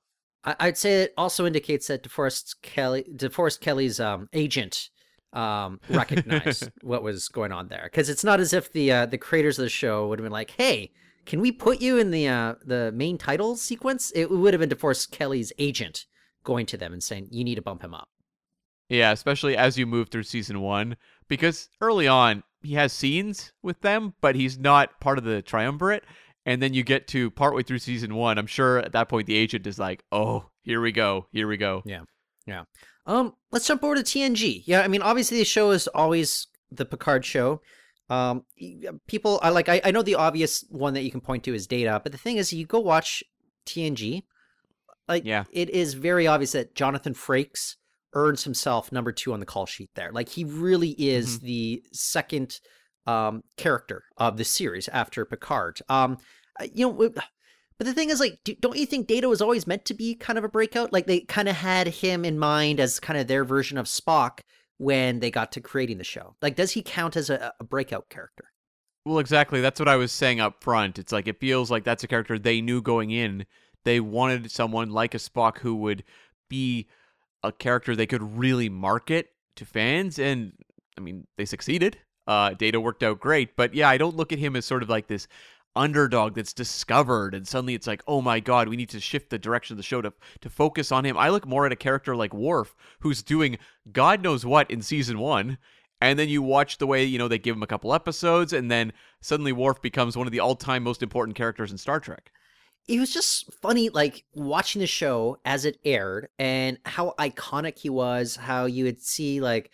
I, 0.43 0.55
I'd 0.59 0.77
say 0.77 1.03
it 1.03 1.13
also 1.17 1.45
indicates 1.45 1.87
that 1.87 2.03
DeForest 2.03 2.55
Kelley, 2.61 3.05
DeForest 3.15 3.59
Kelley's 3.61 3.99
um, 3.99 4.27
agent 4.33 4.89
um, 5.31 5.79
recognized 5.89 6.71
what 6.81 7.03
was 7.03 7.27
going 7.27 7.51
on 7.51 7.67
there 7.67 7.83
because 7.83 8.09
it's 8.09 8.23
not 8.23 8.39
as 8.39 8.51
if 8.53 8.71
the 8.71 8.91
uh, 8.91 9.05
the 9.05 9.17
creators 9.19 9.59
of 9.59 9.63
the 9.63 9.69
show 9.69 10.07
would 10.07 10.19
have 10.19 10.25
been 10.25 10.31
like, 10.31 10.51
"Hey, 10.51 10.91
can 11.25 11.39
we 11.39 11.51
put 11.51 11.81
you 11.81 11.97
in 11.97 12.09
the 12.11 12.27
uh, 12.27 12.55
the 12.65 12.91
main 12.93 13.17
title 13.19 13.55
sequence?" 13.55 14.11
It 14.15 14.31
would 14.31 14.53
have 14.53 14.59
been 14.61 14.69
DeForest 14.69 15.11
Kelley's 15.11 15.53
agent 15.59 16.05
going 16.43 16.65
to 16.67 16.77
them 16.77 16.93
and 16.93 17.03
saying, 17.03 17.27
"You 17.31 17.43
need 17.43 17.55
to 17.55 17.61
bump 17.61 17.83
him 17.83 17.93
up." 17.93 18.09
Yeah, 18.89 19.11
especially 19.11 19.55
as 19.55 19.77
you 19.77 19.85
move 19.85 20.09
through 20.09 20.23
season 20.23 20.61
one, 20.61 20.97
because 21.27 21.69
early 21.79 22.07
on 22.07 22.43
he 22.61 22.73
has 22.73 22.91
scenes 22.91 23.53
with 23.61 23.79
them, 23.81 24.13
but 24.19 24.35
he's 24.35 24.57
not 24.59 24.99
part 24.99 25.17
of 25.17 25.23
the 25.23 25.41
triumvirate. 25.41 26.03
And 26.45 26.61
then 26.61 26.73
you 26.73 26.83
get 26.83 27.07
to 27.09 27.29
partway 27.31 27.61
through 27.63 27.79
season 27.79 28.15
one. 28.15 28.37
I'm 28.37 28.47
sure 28.47 28.79
at 28.79 28.91
that 28.93 29.07
point 29.09 29.27
the 29.27 29.35
agent 29.35 29.67
is 29.67 29.77
like, 29.77 30.03
"Oh, 30.11 30.49
here 30.63 30.81
we 30.81 30.91
go, 30.91 31.27
here 31.31 31.47
we 31.47 31.57
go." 31.57 31.83
Yeah. 31.85 32.01
Yeah. 32.47 32.63
Um, 33.05 33.35
let's 33.51 33.67
jump 33.67 33.83
over 33.83 33.95
to 33.95 34.01
TNG. 34.03 34.63
Yeah, 34.65 34.81
I 34.81 34.87
mean, 34.87 35.01
obviously 35.01 35.37
the 35.37 35.45
show 35.45 35.71
is 35.71 35.87
always 35.89 36.47
the 36.71 36.85
Picard 36.85 37.23
show. 37.25 37.61
Um, 38.09 38.43
people, 39.07 39.39
I 39.43 39.49
like, 39.49 39.69
I, 39.69 39.81
I 39.83 39.91
know 39.91 40.01
the 40.01 40.15
obvious 40.15 40.65
one 40.69 40.95
that 40.95 41.03
you 41.03 41.11
can 41.11 41.21
point 41.21 41.43
to 41.43 41.53
is 41.53 41.67
Data, 41.67 41.99
but 42.01 42.11
the 42.11 42.17
thing 42.17 42.37
is, 42.37 42.51
you 42.51 42.65
go 42.65 42.79
watch 42.79 43.23
TNG, 43.67 44.23
like, 45.07 45.25
Yeah. 45.25 45.43
it 45.51 45.69
is 45.69 45.93
very 45.93 46.25
obvious 46.25 46.53
that 46.53 46.73
Jonathan 46.73 47.13
Frakes 47.13 47.75
earns 48.13 48.43
himself 48.43 48.91
number 48.91 49.11
two 49.11 49.33
on 49.33 49.39
the 49.39 49.45
call 49.45 49.65
sheet 49.65 49.89
there. 49.95 50.11
Like, 50.11 50.29
he 50.29 50.43
really 50.43 50.91
is 50.91 51.39
the 51.39 51.83
second 51.93 52.59
um 53.07 53.41
character 53.57 54.03
of 54.17 54.37
the 54.37 54.43
series 54.43 54.87
after 54.89 55.25
Picard. 55.25 55.79
Um, 55.89 56.17
you 56.73 56.87
know. 56.87 56.93
but 57.77 57.87
the 57.87 57.93
thing 57.93 58.09
is, 58.09 58.19
like, 58.19 58.39
do, 58.43 58.55
don't 58.59 58.77
you 58.77 58.85
think 58.85 59.07
Data 59.07 59.29
was 59.29 59.41
always 59.41 59.67
meant 59.67 59.85
to 59.85 59.93
be 59.93 60.15
kind 60.15 60.37
of 60.37 60.43
a 60.43 60.49
breakout? 60.49 60.93
Like, 60.93 61.07
they 61.07 61.21
kind 61.21 61.49
of 61.49 61.55
had 61.55 61.87
him 61.87 62.25
in 62.25 62.37
mind 62.37 62.79
as 62.79 62.99
kind 62.99 63.19
of 63.19 63.27
their 63.27 63.45
version 63.45 63.77
of 63.77 63.85
Spock 63.85 64.39
when 64.77 65.19
they 65.19 65.29
got 65.29 65.51
to 65.51 65.61
creating 65.61 65.97
the 65.97 66.03
show. 66.03 66.35
Like, 66.41 66.55
does 66.55 66.71
he 66.71 66.81
count 66.81 67.15
as 67.15 67.29
a, 67.29 67.53
a 67.59 67.63
breakout 67.63 68.09
character? 68.09 68.45
Well, 69.05 69.19
exactly. 69.19 69.61
That's 69.61 69.79
what 69.79 69.89
I 69.89 69.95
was 69.95 70.11
saying 70.11 70.39
up 70.39 70.63
front. 70.63 70.99
It's 70.99 71.11
like 71.11 71.27
it 71.27 71.39
feels 71.39 71.71
like 71.71 71.83
that's 71.83 72.03
a 72.03 72.07
character 72.07 72.37
they 72.37 72.61
knew 72.61 72.81
going 72.81 73.11
in. 73.11 73.45
They 73.85 73.99
wanted 73.99 74.51
someone 74.51 74.89
like 74.89 75.13
a 75.13 75.17
Spock 75.17 75.59
who 75.59 75.75
would 75.77 76.03
be 76.49 76.87
a 77.43 77.51
character 77.51 77.95
they 77.95 78.07
could 78.07 78.37
really 78.37 78.69
market 78.69 79.31
to 79.55 79.65
fans, 79.65 80.19
and 80.19 80.53
I 80.97 81.01
mean, 81.01 81.27
they 81.37 81.45
succeeded. 81.45 81.97
Uh, 82.27 82.53
Data 82.53 82.79
worked 82.79 83.03
out 83.03 83.19
great, 83.19 83.55
but 83.55 83.73
yeah, 83.73 83.89
I 83.89 83.97
don't 83.97 84.15
look 84.15 84.31
at 84.31 84.39
him 84.39 84.55
as 84.55 84.65
sort 84.65 84.83
of 84.83 84.89
like 84.89 85.07
this 85.07 85.27
underdog 85.75 86.35
that's 86.35 86.51
discovered 86.51 87.35
and 87.35 87.47
suddenly 87.47 87.75
it's 87.75 87.85
like 87.85 88.01
oh 88.07 88.21
my 88.21 88.39
god 88.39 88.67
we 88.67 88.75
need 88.75 88.89
to 88.89 88.99
shift 88.99 89.29
the 89.29 89.37
direction 89.37 89.73
of 89.73 89.77
the 89.77 89.83
show 89.83 90.01
to 90.01 90.11
to 90.41 90.49
focus 90.49 90.91
on 90.91 91.05
him 91.05 91.15
i 91.15 91.29
look 91.29 91.45
more 91.45 91.65
at 91.65 91.71
a 91.71 91.75
character 91.75 92.15
like 92.15 92.33
Worf 92.33 92.75
who's 93.01 93.21
doing 93.21 93.57
god 93.91 94.23
knows 94.23 94.45
what 94.45 94.69
in 94.71 94.81
season 94.81 95.19
1 95.19 95.57
and 96.01 96.17
then 96.17 96.27
you 96.27 96.41
watch 96.41 96.79
the 96.79 96.87
way 96.87 97.03
you 97.03 97.19
know 97.19 97.27
they 97.27 97.37
give 97.37 97.55
him 97.55 97.63
a 97.63 97.67
couple 97.67 97.93
episodes 97.93 98.51
and 98.51 98.71
then 98.71 98.91
suddenly 99.21 99.51
Worf 99.51 99.79
becomes 99.81 100.17
one 100.17 100.25
of 100.25 100.33
the 100.33 100.39
all-time 100.39 100.83
most 100.83 101.03
important 101.03 101.37
characters 101.37 101.71
in 101.71 101.77
Star 101.77 101.99
Trek 101.99 102.31
it 102.89 102.99
was 102.99 103.13
just 103.13 103.53
funny 103.53 103.89
like 103.89 104.25
watching 104.33 104.79
the 104.79 104.87
show 104.87 105.37
as 105.45 105.63
it 105.63 105.79
aired 105.85 106.27
and 106.39 106.79
how 106.85 107.13
iconic 107.19 107.77
he 107.77 107.89
was 107.89 108.35
how 108.35 108.65
you 108.65 108.83
would 108.83 109.01
see 109.01 109.39
like 109.39 109.71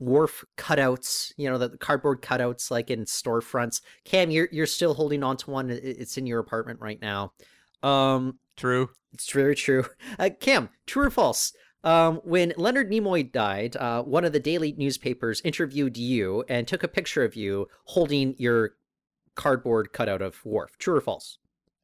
Worf 0.00 0.44
cutouts, 0.58 1.32
you 1.36 1.48
know, 1.48 1.56
the 1.56 1.70
cardboard 1.78 2.20
cutouts 2.20 2.68
like 2.70 2.90
in 2.90 3.04
storefronts. 3.04 3.80
Cam, 4.04 4.30
you're 4.30 4.48
you're 4.50 4.66
still 4.66 4.92
holding 4.92 5.22
on 5.22 5.36
to 5.38 5.50
one. 5.50 5.70
It's 5.70 6.18
in 6.18 6.26
your 6.26 6.40
apartment 6.40 6.80
right 6.80 7.00
now. 7.00 7.32
Um, 7.82 8.38
true. 8.56 8.90
It's 9.12 9.30
very 9.30 9.54
true. 9.54 9.86
Uh, 10.18 10.30
Cam, 10.40 10.68
true 10.86 11.04
or 11.04 11.10
false? 11.10 11.52
Um, 11.84 12.16
when 12.24 12.52
Leonard 12.56 12.90
Nimoy 12.90 13.30
died, 13.30 13.76
uh, 13.76 14.02
one 14.02 14.24
of 14.24 14.32
the 14.32 14.40
daily 14.40 14.74
newspapers 14.76 15.40
interviewed 15.42 15.96
you 15.96 16.44
and 16.48 16.66
took 16.66 16.82
a 16.82 16.88
picture 16.88 17.24
of 17.24 17.36
you 17.36 17.68
holding 17.84 18.34
your 18.36 18.74
cardboard 19.36 19.92
cutout 19.92 20.22
of 20.22 20.44
Worf. 20.44 20.76
True 20.78 20.96
or 20.96 21.00
false? 21.00 21.38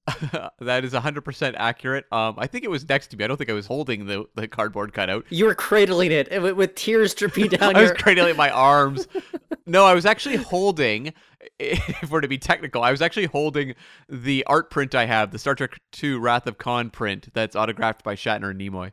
that 0.60 0.84
is 0.84 0.92
100% 0.92 1.54
accurate. 1.56 2.04
Um, 2.12 2.34
I 2.38 2.46
think 2.46 2.64
it 2.64 2.70
was 2.70 2.88
next 2.88 3.08
to 3.08 3.16
me. 3.16 3.24
I 3.24 3.28
don't 3.28 3.36
think 3.36 3.50
I 3.50 3.54
was 3.54 3.66
holding 3.66 4.06
the, 4.06 4.24
the 4.34 4.48
cardboard 4.48 4.92
cutout. 4.92 5.26
You 5.30 5.44
were 5.44 5.54
cradling 5.54 6.12
it 6.12 6.30
with, 6.42 6.54
with 6.54 6.74
tears 6.74 7.14
dripping 7.14 7.48
down 7.50 7.76
I 7.76 7.80
your... 7.80 7.92
was 7.92 8.02
cradling 8.02 8.36
my 8.36 8.50
arms. 8.50 9.06
no, 9.66 9.84
I 9.84 9.94
was 9.94 10.06
actually 10.06 10.36
holding, 10.36 11.12
if 11.58 12.10
we're 12.10 12.20
to 12.20 12.28
be 12.28 12.38
technical, 12.38 12.82
I 12.82 12.90
was 12.90 13.02
actually 13.02 13.26
holding 13.26 13.74
the 14.08 14.44
art 14.46 14.70
print 14.70 14.94
I 14.94 15.06
have, 15.06 15.30
the 15.30 15.38
Star 15.38 15.54
Trek 15.54 15.78
II 16.02 16.14
Wrath 16.14 16.46
of 16.46 16.58
Khan 16.58 16.90
print 16.90 17.28
that's 17.32 17.56
autographed 17.56 18.02
by 18.02 18.14
Shatner 18.14 18.50
and 18.50 18.60
Nimoy. 18.60 18.92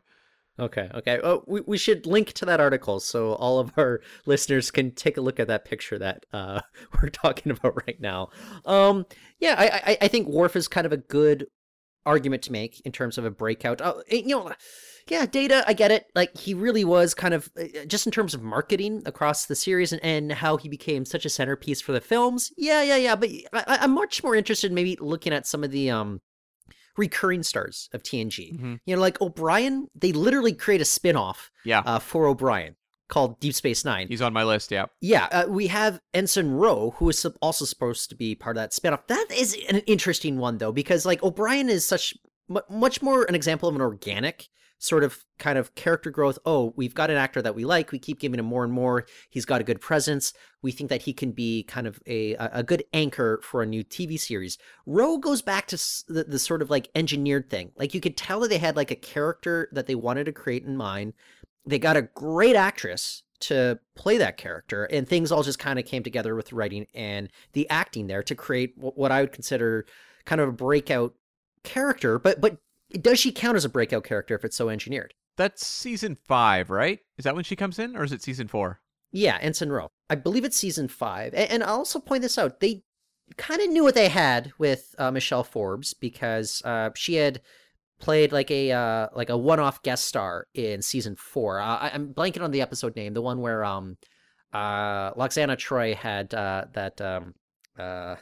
Okay, 0.58 0.90
okay. 0.94 1.20
Oh, 1.22 1.44
we, 1.46 1.60
we 1.60 1.78
should 1.78 2.06
link 2.06 2.32
to 2.34 2.44
that 2.46 2.60
article 2.60 2.98
so 3.00 3.34
all 3.34 3.58
of 3.58 3.72
our 3.76 4.00
listeners 4.26 4.70
can 4.70 4.90
take 4.90 5.16
a 5.16 5.20
look 5.20 5.38
at 5.38 5.48
that 5.48 5.64
picture 5.64 5.98
that 5.98 6.26
uh, 6.32 6.60
we're 7.02 7.10
talking 7.10 7.52
about 7.52 7.86
right 7.86 8.00
now. 8.00 8.30
Um, 8.64 9.06
yeah, 9.38 9.54
I, 9.56 9.92
I, 9.92 9.98
I 10.02 10.08
think 10.08 10.28
Worf 10.28 10.56
is 10.56 10.68
kind 10.68 10.86
of 10.86 10.92
a 10.92 10.96
good 10.96 11.46
argument 12.06 12.42
to 12.42 12.52
make 12.52 12.80
in 12.84 12.92
terms 12.92 13.18
of 13.18 13.24
a 13.24 13.30
breakout. 13.30 13.80
Uh, 13.80 13.94
you 14.10 14.28
know, 14.28 14.52
yeah, 15.08 15.26
Data, 15.26 15.62
I 15.66 15.74
get 15.74 15.90
it. 15.90 16.06
Like 16.14 16.36
he 16.36 16.54
really 16.54 16.84
was 16.84 17.14
kind 17.14 17.34
of 17.34 17.50
uh, 17.58 17.84
just 17.86 18.06
in 18.06 18.12
terms 18.12 18.34
of 18.34 18.42
marketing 18.42 19.02
across 19.06 19.46
the 19.46 19.54
series 19.54 19.92
and, 19.92 20.02
and 20.04 20.32
how 20.32 20.56
he 20.56 20.68
became 20.68 21.04
such 21.04 21.24
a 21.24 21.30
centerpiece 21.30 21.80
for 21.80 21.92
the 21.92 22.00
films. 22.00 22.50
Yeah, 22.56 22.82
yeah, 22.82 22.96
yeah. 22.96 23.16
But 23.16 23.30
I, 23.52 23.78
I'm 23.82 23.92
much 23.92 24.22
more 24.22 24.34
interested 24.34 24.70
in 24.70 24.74
maybe 24.74 24.96
looking 25.00 25.32
at 25.32 25.46
some 25.46 25.62
of 25.62 25.70
the 25.70 25.90
um 25.90 26.20
recurring 26.98 27.42
stars 27.42 27.88
of 27.92 28.02
TNG. 28.02 28.54
Mm-hmm. 28.54 28.74
You 28.84 28.96
know, 28.96 29.00
like 29.00 29.20
O'Brien, 29.20 29.88
they 29.94 30.12
literally 30.12 30.52
create 30.52 30.80
a 30.80 30.84
spin-off 30.84 31.50
yeah. 31.64 31.82
Uh, 31.84 31.98
for 31.98 32.26
O'Brien 32.26 32.76
called 33.08 33.40
Deep 33.40 33.54
Space 33.54 33.84
Nine. 33.84 34.08
He's 34.08 34.20
on 34.20 34.32
my 34.32 34.44
list, 34.44 34.70
yeah. 34.70 34.86
Yeah, 35.00 35.28
uh, 35.32 35.46
we 35.48 35.68
have 35.68 36.00
Ensign 36.12 36.50
Ro, 36.50 36.94
who 36.96 37.08
is 37.08 37.24
also 37.40 37.64
supposed 37.64 38.10
to 38.10 38.16
be 38.16 38.34
part 38.34 38.56
of 38.56 38.62
that 38.62 38.72
spinoff. 38.72 39.06
That 39.06 39.26
is 39.34 39.56
an 39.68 39.78
interesting 39.86 40.38
one, 40.38 40.58
though, 40.58 40.72
because 40.72 41.06
like 41.06 41.22
O'Brien 41.22 41.68
is 41.68 41.86
such 41.86 42.14
much 42.70 43.02
more 43.02 43.24
an 43.24 43.34
example 43.34 43.68
of 43.68 43.74
an 43.74 43.80
organic 43.82 44.48
sort 44.78 45.02
of 45.02 45.24
kind 45.38 45.58
of 45.58 45.74
character 45.74 46.10
growth. 46.10 46.38
Oh, 46.46 46.72
we've 46.76 46.94
got 46.94 47.10
an 47.10 47.16
actor 47.16 47.42
that 47.42 47.54
we 47.54 47.64
like. 47.64 47.90
We 47.90 47.98
keep 47.98 48.20
giving 48.20 48.38
him 48.38 48.46
more 48.46 48.64
and 48.64 48.72
more. 48.72 49.06
He's 49.28 49.44
got 49.44 49.60
a 49.60 49.64
good 49.64 49.80
presence. 49.80 50.32
We 50.62 50.70
think 50.72 50.90
that 50.90 51.02
he 51.02 51.12
can 51.12 51.32
be 51.32 51.64
kind 51.64 51.86
of 51.86 52.00
a 52.06 52.34
a 52.34 52.62
good 52.62 52.84
anchor 52.92 53.40
for 53.42 53.62
a 53.62 53.66
new 53.66 53.84
TV 53.84 54.18
series. 54.18 54.58
Ro 54.86 55.18
goes 55.18 55.42
back 55.42 55.66
to 55.68 55.76
the, 56.08 56.24
the 56.24 56.38
sort 56.38 56.62
of 56.62 56.70
like 56.70 56.88
engineered 56.94 57.50
thing. 57.50 57.72
Like 57.76 57.94
you 57.94 58.00
could 58.00 58.16
tell 58.16 58.40
that 58.40 58.48
they 58.48 58.58
had 58.58 58.76
like 58.76 58.90
a 58.90 58.96
character 58.96 59.68
that 59.72 59.86
they 59.86 59.94
wanted 59.94 60.24
to 60.24 60.32
create 60.32 60.64
in 60.64 60.76
mind. 60.76 61.12
They 61.66 61.78
got 61.78 61.96
a 61.96 62.02
great 62.02 62.56
actress 62.56 63.22
to 63.40 63.78
play 63.94 64.18
that 64.18 64.36
character 64.36 64.84
and 64.86 65.08
things 65.08 65.30
all 65.30 65.42
just 65.42 65.58
kind 65.58 65.78
of 65.78 65.84
came 65.84 66.02
together 66.02 66.34
with 66.34 66.52
writing 66.52 66.86
and 66.94 67.30
the 67.52 67.68
acting 67.70 68.08
there 68.08 68.22
to 68.22 68.34
create 68.34 68.72
what 68.76 69.12
I 69.12 69.20
would 69.20 69.32
consider 69.32 69.86
kind 70.24 70.40
of 70.40 70.48
a 70.48 70.52
breakout 70.52 71.14
character 71.62 72.18
but 72.18 72.40
but 72.40 72.56
does 72.92 73.18
she 73.18 73.32
count 73.32 73.56
as 73.56 73.64
a 73.64 73.68
breakout 73.68 74.04
character 74.04 74.34
if 74.34 74.44
it's 74.44 74.56
so 74.56 74.68
engineered? 74.68 75.14
That's 75.36 75.66
season 75.66 76.16
five, 76.26 76.70
right? 76.70 77.00
Is 77.16 77.24
that 77.24 77.34
when 77.34 77.44
she 77.44 77.56
comes 77.56 77.78
in, 77.78 77.96
or 77.96 78.02
is 78.02 78.12
it 78.12 78.22
season 78.22 78.48
four? 78.48 78.80
Yeah, 79.12 79.38
Ensign 79.40 79.70
Ro. 79.70 79.90
I 80.10 80.16
believe 80.16 80.44
it's 80.44 80.56
season 80.56 80.88
five. 80.88 81.32
And 81.34 81.62
I'll 81.62 81.78
also 81.78 82.00
point 82.00 82.22
this 82.22 82.38
out. 82.38 82.60
They 82.60 82.82
kind 83.36 83.60
of 83.60 83.68
knew 83.68 83.84
what 83.84 83.94
they 83.94 84.08
had 84.08 84.52
with 84.58 84.94
uh, 84.98 85.10
Michelle 85.10 85.44
Forbes 85.44 85.94
because 85.94 86.62
uh, 86.64 86.90
she 86.94 87.14
had 87.14 87.40
played 87.98 88.32
like 88.32 88.50
a 88.50 88.72
uh, 88.72 89.08
like 89.14 89.30
a 89.30 89.36
one-off 89.36 89.82
guest 89.82 90.06
star 90.06 90.46
in 90.54 90.82
season 90.82 91.16
four. 91.16 91.60
Uh, 91.60 91.76
I, 91.76 91.88
am 91.94 92.14
blanking 92.14 92.42
on 92.42 92.50
the 92.50 92.62
episode 92.62 92.96
name, 92.96 93.14
the 93.14 93.22
one 93.22 93.40
where 93.40 93.64
um 93.64 93.96
uh 94.52 95.12
Lwaxana 95.14 95.56
Troi 95.56 95.94
had 95.94 96.32
uh, 96.34 96.64
that 96.72 97.00
um 97.00 97.34
uh 97.78 98.16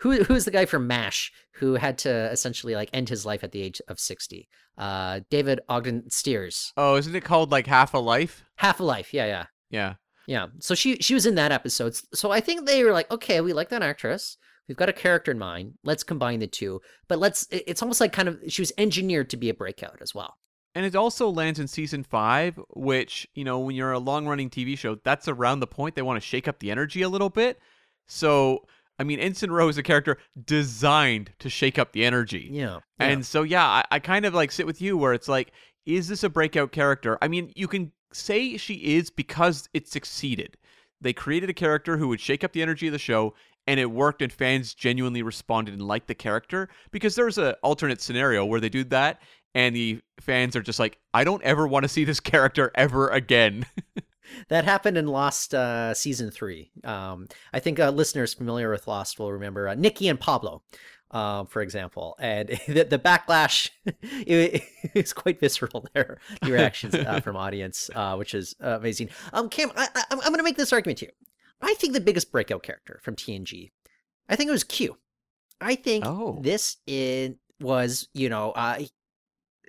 who 0.00 0.22
who's 0.24 0.44
the 0.44 0.50
guy 0.50 0.64
from 0.64 0.86
MASH 0.86 1.32
who 1.54 1.74
had 1.74 1.98
to 1.98 2.30
essentially 2.30 2.74
like 2.74 2.90
end 2.92 3.08
his 3.08 3.24
life 3.26 3.44
at 3.44 3.52
the 3.52 3.62
age 3.62 3.80
of 3.88 4.00
60? 4.00 4.48
Uh, 4.76 5.20
David 5.30 5.60
Ogden 5.68 6.10
Stiers. 6.10 6.72
Oh, 6.76 6.96
isn't 6.96 7.14
it 7.14 7.24
called 7.24 7.50
like 7.50 7.66
Half 7.66 7.94
a 7.94 7.98
Life? 7.98 8.44
Half 8.56 8.80
a 8.80 8.84
Life. 8.84 9.12
Yeah, 9.12 9.26
yeah. 9.26 9.44
Yeah. 9.70 9.94
Yeah. 10.26 10.46
So 10.58 10.74
she 10.74 10.96
she 10.96 11.14
was 11.14 11.26
in 11.26 11.34
that 11.36 11.52
episode. 11.52 11.94
So 12.14 12.30
I 12.30 12.40
think 12.40 12.66
they 12.66 12.82
were 12.84 12.92
like, 12.92 13.10
okay, 13.10 13.40
we 13.40 13.52
like 13.52 13.68
that 13.70 13.82
actress. 13.82 14.36
We've 14.68 14.76
got 14.76 14.88
a 14.88 14.92
character 14.94 15.32
in 15.32 15.38
mind. 15.38 15.74
Let's 15.82 16.04
combine 16.04 16.38
the 16.38 16.46
two. 16.46 16.80
But 17.08 17.18
let's 17.18 17.46
it's 17.50 17.82
almost 17.82 18.00
like 18.00 18.12
kind 18.12 18.28
of 18.28 18.38
she 18.48 18.62
was 18.62 18.72
engineered 18.78 19.30
to 19.30 19.36
be 19.36 19.50
a 19.50 19.54
breakout 19.54 19.98
as 20.00 20.14
well. 20.14 20.36
And 20.74 20.86
it 20.86 20.94
also 20.94 21.28
lands 21.28 21.58
in 21.58 21.66
season 21.66 22.04
five, 22.04 22.58
which, 22.70 23.26
you 23.34 23.42
know, 23.42 23.58
when 23.58 23.74
you're 23.74 23.90
a 23.90 23.98
long 23.98 24.28
running 24.28 24.48
TV 24.48 24.78
show, 24.78 24.94
that's 25.02 25.26
around 25.26 25.58
the 25.58 25.66
point 25.66 25.96
they 25.96 26.02
want 26.02 26.22
to 26.22 26.26
shake 26.26 26.46
up 26.46 26.60
the 26.60 26.70
energy 26.70 27.02
a 27.02 27.08
little 27.08 27.28
bit. 27.28 27.58
So 28.06 28.66
I 29.00 29.02
mean, 29.02 29.18
Ensign 29.18 29.50
Ro 29.50 29.66
is 29.68 29.78
a 29.78 29.82
character 29.82 30.18
designed 30.44 31.32
to 31.38 31.48
shake 31.48 31.78
up 31.78 31.92
the 31.92 32.04
energy. 32.04 32.50
Yeah. 32.52 32.80
yeah. 33.00 33.06
And 33.06 33.24
so, 33.24 33.42
yeah, 33.42 33.64
I, 33.64 33.84
I 33.92 33.98
kind 33.98 34.26
of 34.26 34.34
like 34.34 34.52
sit 34.52 34.66
with 34.66 34.82
you 34.82 34.98
where 34.98 35.14
it's 35.14 35.26
like, 35.26 35.52
is 35.86 36.06
this 36.06 36.22
a 36.22 36.28
breakout 36.28 36.70
character? 36.70 37.16
I 37.22 37.28
mean, 37.28 37.50
you 37.56 37.66
can 37.66 37.92
say 38.12 38.58
she 38.58 38.74
is 38.74 39.08
because 39.08 39.70
it 39.72 39.88
succeeded. 39.88 40.58
They 41.00 41.14
created 41.14 41.48
a 41.48 41.54
character 41.54 41.96
who 41.96 42.08
would 42.08 42.20
shake 42.20 42.44
up 42.44 42.52
the 42.52 42.60
energy 42.60 42.88
of 42.88 42.92
the 42.92 42.98
show, 42.98 43.34
and 43.66 43.80
it 43.80 43.90
worked, 43.90 44.20
and 44.20 44.30
fans 44.30 44.74
genuinely 44.74 45.22
responded 45.22 45.72
and 45.72 45.82
liked 45.82 46.06
the 46.06 46.14
character. 46.14 46.68
Because 46.90 47.14
there's 47.14 47.38
an 47.38 47.54
alternate 47.62 48.02
scenario 48.02 48.44
where 48.44 48.60
they 48.60 48.68
do 48.68 48.84
that, 48.84 49.22
and 49.54 49.74
the 49.74 50.02
fans 50.20 50.54
are 50.56 50.62
just 50.62 50.78
like, 50.78 50.98
I 51.14 51.24
don't 51.24 51.42
ever 51.42 51.66
want 51.66 51.84
to 51.84 51.88
see 51.88 52.04
this 52.04 52.20
character 52.20 52.70
ever 52.74 53.08
again. 53.08 53.64
that 54.48 54.64
happened 54.64 54.96
in 54.96 55.06
Lost 55.06 55.54
uh, 55.54 55.94
season 55.94 56.30
three. 56.30 56.70
Um, 56.84 57.28
I 57.52 57.60
think 57.60 57.78
uh, 57.78 57.90
listeners 57.90 58.34
familiar 58.34 58.70
with 58.70 58.86
Lost 58.86 59.18
will 59.18 59.32
remember 59.32 59.68
uh, 59.68 59.74
Nikki 59.74 60.08
and 60.08 60.18
Paulo, 60.18 60.62
um, 61.10 61.46
for 61.46 61.62
example, 61.62 62.16
and 62.20 62.48
the, 62.68 62.84
the 62.84 62.98
backlash 62.98 63.70
is 64.94 65.12
quite 65.12 65.40
visceral 65.40 65.86
there. 65.94 66.18
The 66.42 66.52
reactions 66.52 66.94
uh, 66.94 67.20
from 67.20 67.36
audience, 67.36 67.90
uh, 67.94 68.16
which 68.16 68.34
is 68.34 68.54
uh, 68.62 68.78
amazing. 68.78 69.10
Um, 69.32 69.48
Cam, 69.48 69.70
I, 69.76 69.88
I, 69.94 70.04
I'm 70.10 70.18
going 70.18 70.36
to 70.36 70.42
make 70.42 70.56
this 70.56 70.72
argument 70.72 70.98
to 70.98 71.06
you. 71.06 71.12
I 71.62 71.74
think 71.74 71.92
the 71.92 72.00
biggest 72.00 72.32
breakout 72.32 72.62
character 72.62 73.00
from 73.02 73.16
TNG, 73.16 73.70
I 74.28 74.36
think 74.36 74.48
it 74.48 74.52
was 74.52 74.64
Q. 74.64 74.96
I 75.60 75.74
think 75.74 76.06
oh. 76.06 76.38
this 76.40 76.78
is, 76.86 77.34
was, 77.60 78.08
you 78.14 78.30
know, 78.30 78.54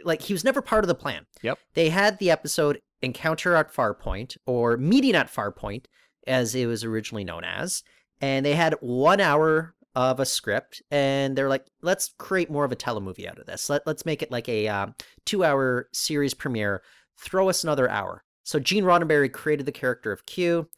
like 0.06 0.22
he 0.22 0.34
was 0.34 0.44
never 0.44 0.62
part 0.62 0.84
of 0.84 0.88
the 0.88 0.96
plan. 0.96 1.26
Yep. 1.42 1.60
They 1.74 1.90
had 1.90 2.18
the 2.20 2.32
episode 2.32 2.82
Encounter 3.02 3.56
at 3.56 3.74
Farpoint 3.74 4.38
or 4.46 4.78
Meeting 4.78 5.16
at 5.16 5.34
Farpoint, 5.34 5.86
as 6.28 6.54
it 6.56 6.66
was 6.66 6.84
originally 6.84 7.24
known 7.24 7.44
as. 7.44 7.84
And 8.20 8.46
they 8.46 8.54
had 8.54 8.76
one 8.82 9.20
hour 9.20 9.74
of 9.96 10.20
a 10.20 10.26
script, 10.26 10.82
and 10.92 11.36
they're 11.36 11.50
like, 11.50 11.66
let's 11.82 12.14
create 12.18 12.50
more 12.50 12.64
of 12.64 12.72
a 12.72 12.78
telemovie 12.78 13.28
out 13.28 13.40
of 13.40 13.46
this. 13.46 13.70
Let, 13.70 13.86
let's 13.86 14.06
make 14.06 14.22
it 14.22 14.32
like 14.32 14.48
a 14.48 14.68
uh, 14.68 14.88
two 15.26 15.44
hour 15.44 15.90
series 15.92 16.34
premiere. 16.34 16.82
Throw 17.20 17.50
us 17.50 17.64
another 17.64 17.90
hour. 17.90 18.24
So 18.44 18.60
Gene 18.60 18.86
Roddenberry 18.86 19.32
created 19.32 19.66
the 19.66 19.72
character 19.72 20.12
of 20.12 20.26
Q. 20.26 20.70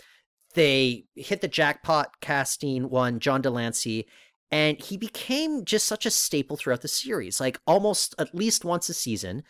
They 0.56 1.06
hit 1.16 1.42
the 1.42 1.48
jackpot 1.48 2.20
casting 2.22 2.90
one, 2.90 3.20
John 3.20 3.42
de 3.42 3.50
Lancie, 3.50 4.08
and 4.52 4.80
he 4.80 4.98
became 4.98 5.66
just 5.66 5.88
such 5.88 6.06
a 6.06 6.12
staple 6.12 6.58
throughout 6.58 6.82
the 6.82 6.88
series. 6.88 7.40
Like 7.40 7.60
almost 7.66 8.14
at 8.20 8.36
least 8.36 8.64
once 8.66 8.90
a 8.90 8.94
season, 8.94 9.44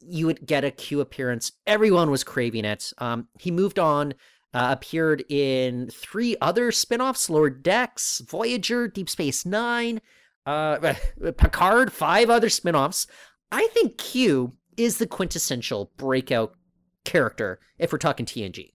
you 0.00 0.26
would 0.26 0.46
get 0.46 0.64
a 0.64 0.70
Q 0.70 1.00
appearance. 1.00 1.52
Everyone 1.66 2.10
was 2.10 2.24
craving 2.24 2.64
it. 2.64 2.92
Um, 2.98 3.28
he 3.38 3.50
moved 3.50 3.78
on, 3.78 4.14
uh, 4.52 4.68
appeared 4.70 5.24
in 5.28 5.88
three 5.90 6.36
other 6.40 6.72
spin-offs, 6.72 7.30
Lower 7.30 7.50
Decks, 7.50 8.20
Voyager, 8.26 8.88
Deep 8.88 9.08
Space 9.08 9.46
Nine, 9.46 10.00
uh, 10.46 10.94
Picard, 11.36 11.92
five 11.92 12.30
other 12.30 12.48
spin-offs. 12.48 13.06
I 13.52 13.66
think 13.68 13.96
Q 13.98 14.54
is 14.76 14.98
the 14.98 15.06
quintessential 15.06 15.90
breakout 15.96 16.54
character 17.04 17.58
if 17.78 17.92
we're 17.92 17.98
talking 17.98 18.26
TNG. 18.26 18.72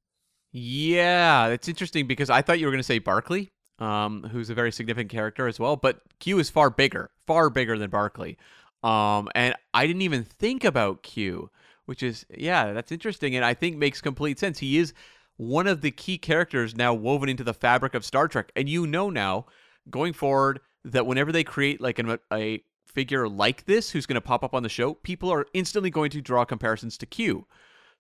Yeah, 0.52 1.48
it's 1.48 1.68
interesting 1.68 2.08
because 2.08 2.30
I 2.30 2.42
thought 2.42 2.60
you 2.60 2.66
were 2.66 2.72
going 2.72 2.80
to 2.80 2.84
say 2.84 3.00
Barclay. 3.00 3.50
um, 3.80 4.24
who's 4.32 4.50
a 4.50 4.54
very 4.54 4.72
significant 4.72 5.12
character 5.12 5.48
as 5.48 5.60
well. 5.60 5.76
But 5.76 6.00
Q 6.20 6.40
is 6.40 6.50
far 6.50 6.70
bigger, 6.70 7.12
far 7.28 7.50
bigger 7.50 7.78
than 7.78 7.90
Barclay. 7.90 8.38
Um, 8.86 9.30
and 9.34 9.56
I 9.74 9.88
didn't 9.88 10.04
even 10.04 10.24
think 10.24 10.64
about 10.64 11.02
Q, 11.02 11.50
which 11.86 12.04
is 12.04 12.24
yeah, 12.30 12.72
that's 12.72 12.92
interesting, 12.92 13.36
and 13.36 13.44
I 13.44 13.56
think 13.56 13.78
makes 13.78 14.00
complete 14.00 14.38
sense. 14.38 14.60
He 14.60 14.78
is 14.78 14.94
one 15.38 15.66
of 15.66 15.82
the 15.82 15.90
key 15.90 16.20
characters 16.20 16.76
now 16.76 16.94
woven 16.94 17.28
into 17.28 17.44
the 17.44 17.54
fabric 17.54 17.96
of 17.96 18.06
Star 18.06 18.28
Trek, 18.28 18.52
and 18.56 18.70
you 18.70 18.86
know 18.86 19.10
now 19.10 19.48
going 19.90 20.14
forward 20.14 20.60
that 20.84 21.08
whenever 21.08 21.32
they 21.32 21.44
create 21.44 21.82
like 21.82 21.98
an, 21.98 22.20
a 22.32 22.64
figure 22.86 23.28
like 23.28 23.66
this 23.66 23.90
who's 23.90 24.06
going 24.06 24.16
to 24.16 24.22
pop 24.22 24.44
up 24.44 24.54
on 24.54 24.62
the 24.62 24.70
show, 24.70 24.94
people 24.94 25.34
are 25.34 25.48
instantly 25.56 25.90
going 25.90 26.12
to 26.12 26.22
draw 26.22 26.46
comparisons 26.46 26.96
to 27.00 27.08
Q. 27.08 27.48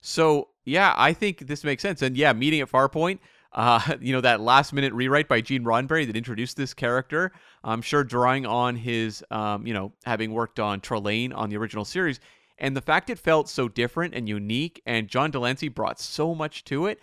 So 0.01 0.49
yeah, 0.65 0.93
I 0.95 1.13
think 1.13 1.47
this 1.47 1.63
makes 1.63 1.81
sense. 1.81 2.03
And 2.03 2.15
yeah, 2.15 2.31
meeting 2.31 2.61
at 2.61 2.71
Farpoint, 2.71 3.17
uh, 3.55 3.79
you 4.01 4.13
know, 4.13 4.21
that 4.21 4.41
last 4.41 4.73
minute 4.73 4.93
rewrite 4.93 5.27
by 5.27 5.41
Gene 5.41 5.63
Roddenberry 5.63 6.05
that 6.05 6.15
introduced 6.15 6.57
this 6.57 6.73
character, 6.73 7.31
I'm 7.63 7.81
sure 7.81 8.03
drawing 8.03 8.45
on 8.45 8.75
his, 8.75 9.23
um, 9.31 9.65
you 9.65 9.73
know, 9.73 9.93
having 10.05 10.31
worked 10.31 10.59
on 10.59 10.81
Trelane 10.81 11.35
on 11.35 11.49
the 11.49 11.57
original 11.57 11.85
series. 11.85 12.19
And 12.57 12.75
the 12.75 12.81
fact 12.81 13.09
it 13.09 13.19
felt 13.19 13.49
so 13.49 13.67
different 13.67 14.13
and 14.13 14.29
unique, 14.29 14.81
and 14.85 15.07
John 15.07 15.31
de 15.31 15.39
Lancie 15.39 15.67
brought 15.67 15.99
so 15.99 16.35
much 16.35 16.63
to 16.65 16.85
it, 16.85 16.99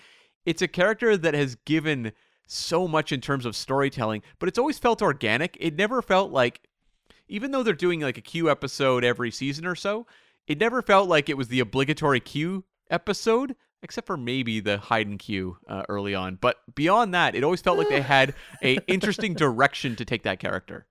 it's 0.46 0.62
a 0.62 0.68
character 0.68 1.16
that 1.16 1.34
has 1.34 1.56
given 1.56 2.12
so 2.46 2.86
much 2.86 3.12
in 3.12 3.20
terms 3.20 3.46
of 3.46 3.56
storytelling, 3.56 4.22
but 4.38 4.48
it's 4.48 4.58
always 4.58 4.78
felt 4.78 5.02
organic. 5.02 5.56
It 5.60 5.76
never 5.76 6.02
felt 6.02 6.32
like, 6.32 6.60
even 7.28 7.50
though 7.50 7.62
they're 7.62 7.74
doing 7.74 8.00
like 8.00 8.18
a 8.18 8.22
Q 8.22 8.50
episode 8.50 9.04
every 9.04 9.30
season 9.30 9.66
or 9.66 9.74
so, 9.74 10.06
it 10.46 10.58
never 10.58 10.82
felt 10.82 11.08
like 11.08 11.28
it 11.28 11.36
was 11.36 11.48
the 11.48 11.60
obligatory 11.60 12.20
Q 12.20 12.64
episode 12.90 13.54
except 13.82 14.06
for 14.06 14.16
maybe 14.16 14.60
the 14.60 14.78
hide 14.78 15.06
and 15.06 15.18
Q 15.18 15.58
uh, 15.68 15.82
early 15.88 16.14
on. 16.14 16.36
But 16.40 16.56
beyond 16.74 17.14
that, 17.14 17.34
it 17.34 17.44
always 17.44 17.60
felt 17.60 17.78
like 17.78 17.88
they 17.88 18.00
had 18.02 18.34
a 18.62 18.78
interesting 18.86 19.34
direction 19.34 19.96
to 19.96 20.04
take 20.04 20.22
that 20.22 20.38
character. 20.38 20.86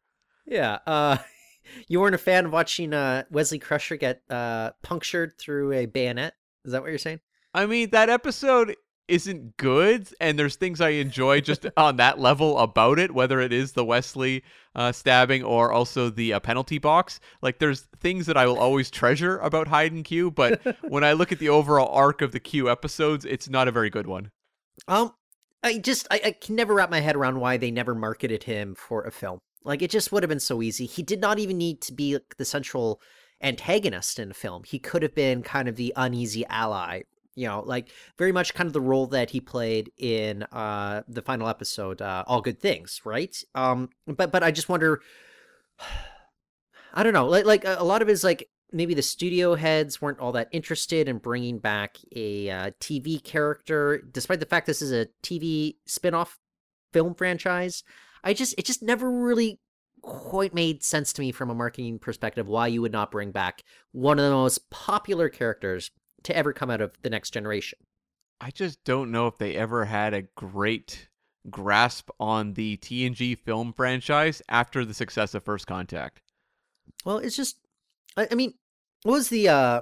Yeah. 0.45 0.79
Uh, 0.85 1.17
you 1.87 1.99
weren't 1.99 2.15
a 2.15 2.19
fan 2.19 2.45
of 2.45 2.53
watching 2.53 2.93
uh, 2.93 3.23
Wesley 3.31 3.59
Crusher 3.59 3.95
get 3.95 4.21
uh, 4.29 4.71
punctured 4.81 5.37
through 5.39 5.73
a 5.73 5.85
bayonet. 5.85 6.33
Is 6.65 6.73
that 6.73 6.81
what 6.81 6.89
you're 6.89 6.97
saying? 6.97 7.21
I 7.53 7.65
mean, 7.65 7.89
that 7.91 8.09
episode 8.09 8.75
isn't 9.11 9.57
good 9.57 10.07
and 10.21 10.39
there's 10.39 10.55
things 10.55 10.79
i 10.79 10.89
enjoy 10.89 11.41
just 11.41 11.65
on 11.77 11.97
that 11.97 12.17
level 12.17 12.57
about 12.57 12.97
it 12.97 13.13
whether 13.13 13.39
it 13.39 13.51
is 13.51 13.73
the 13.73 13.83
wesley 13.83 14.41
uh, 14.75 14.91
stabbing 14.91 15.43
or 15.43 15.71
also 15.71 16.09
the 16.09 16.33
uh, 16.33 16.39
penalty 16.39 16.77
box. 16.77 17.19
Like 17.41 17.59
there's 17.59 17.81
things 17.99 18.25
that 18.25 18.37
i 18.37 18.45
will 18.45 18.57
always 18.57 18.89
treasure 18.89 19.37
about 19.39 19.67
hide 19.67 19.91
and 19.91 20.05
q 20.05 20.31
but 20.31 20.61
when 20.87 21.03
i 21.03 21.13
look 21.13 21.31
at 21.31 21.39
the 21.39 21.49
overall 21.49 21.93
arc 21.93 22.21
of 22.21 22.31
the 22.31 22.39
q 22.39 22.69
episodes 22.69 23.25
it's 23.25 23.49
not 23.49 23.67
a 23.67 23.71
very 23.71 23.89
good 23.89 24.07
one. 24.07 24.31
Um 24.87 25.13
i 25.63 25.77
just 25.77 26.07
I, 26.09 26.21
I 26.25 26.31
can 26.31 26.55
never 26.55 26.73
wrap 26.73 26.89
my 26.89 27.01
head 27.01 27.15
around 27.15 27.39
why 27.39 27.57
they 27.57 27.71
never 27.71 27.93
marketed 27.93 28.43
him 28.43 28.75
for 28.75 29.03
a 29.03 29.11
film. 29.11 29.39
Like 29.63 29.81
it 29.81 29.91
just 29.91 30.11
would 30.11 30.23
have 30.23 30.29
been 30.29 30.39
so 30.39 30.61
easy. 30.61 30.85
He 30.85 31.03
did 31.03 31.21
not 31.21 31.37
even 31.37 31.57
need 31.57 31.81
to 31.81 31.93
be 31.93 32.17
the 32.37 32.45
central 32.45 33.01
antagonist 33.43 34.19
in 34.19 34.31
a 34.31 34.33
film. 34.33 34.63
He 34.63 34.79
could 34.79 35.03
have 35.03 35.15
been 35.15 35.43
kind 35.43 35.67
of 35.67 35.75
the 35.75 35.93
uneasy 35.95 36.45
ally 36.47 37.01
you 37.41 37.47
know 37.47 37.61
like 37.65 37.89
very 38.17 38.31
much 38.31 38.53
kind 38.53 38.67
of 38.67 38.73
the 38.73 38.81
role 38.81 39.07
that 39.07 39.31
he 39.31 39.41
played 39.41 39.91
in 39.97 40.43
uh 40.51 41.01
the 41.07 41.21
final 41.21 41.47
episode 41.47 42.01
uh 42.01 42.23
all 42.27 42.41
good 42.41 42.59
things 42.59 43.01
right? 43.03 43.35
Um 43.55 43.89
but 44.07 44.31
but 44.31 44.43
i 44.43 44.51
just 44.51 44.69
wonder 44.69 45.01
i 46.93 47.03
don't 47.03 47.13
know 47.13 47.27
like 47.27 47.45
like 47.45 47.63
a 47.65 47.83
lot 47.83 48.01
of 48.01 48.09
it 48.09 48.11
is 48.11 48.23
like 48.23 48.49
maybe 48.73 48.93
the 48.93 49.01
studio 49.01 49.55
heads 49.55 50.01
weren't 50.01 50.19
all 50.19 50.31
that 50.31 50.47
interested 50.51 51.09
in 51.09 51.17
bringing 51.17 51.59
back 51.59 51.97
a 52.15 52.49
uh, 52.49 52.71
tv 52.79 53.21
character 53.21 54.01
despite 54.11 54.39
the 54.39 54.45
fact 54.45 54.65
this 54.67 54.81
is 54.81 54.91
a 54.91 55.07
tv 55.23 55.75
spin-off 55.85 56.37
film 56.91 57.15
franchise. 57.15 57.83
I 58.23 58.33
just 58.33 58.55
it 58.57 58.65
just 58.65 58.83
never 58.83 59.09
really 59.11 59.59
quite 60.01 60.53
made 60.53 60.83
sense 60.83 61.13
to 61.13 61.21
me 61.21 61.31
from 61.31 61.49
a 61.49 61.55
marketing 61.55 61.99
perspective 61.99 62.47
why 62.47 62.67
you 62.67 62.81
would 62.81 62.91
not 62.91 63.11
bring 63.11 63.31
back 63.31 63.63
one 63.91 64.17
of 64.17 64.25
the 64.25 64.31
most 64.31 64.69
popular 64.71 65.29
characters 65.29 65.91
to 66.23 66.35
ever 66.35 66.53
come 66.53 66.69
out 66.69 66.81
of 66.81 66.93
the 67.01 67.09
next 67.09 67.31
generation. 67.31 67.79
I 68.39 68.49
just 68.49 68.83
don't 68.83 69.11
know 69.11 69.27
if 69.27 69.37
they 69.37 69.55
ever 69.55 69.85
had 69.85 70.13
a 70.13 70.23
great 70.35 71.09
grasp 71.49 72.09
on 72.19 72.53
the 72.53 72.77
TNG 72.77 73.37
film 73.37 73.73
franchise 73.73 74.41
after 74.49 74.83
the 74.85 74.93
success 74.93 75.33
of 75.33 75.43
First 75.43 75.67
Contact. 75.67 76.21
Well, 77.05 77.17
it's 77.17 77.35
just, 77.35 77.57
I, 78.17 78.27
I 78.31 78.35
mean, 78.35 78.53
what 79.03 79.13
was 79.13 79.29
the, 79.29 79.49
uh, 79.49 79.81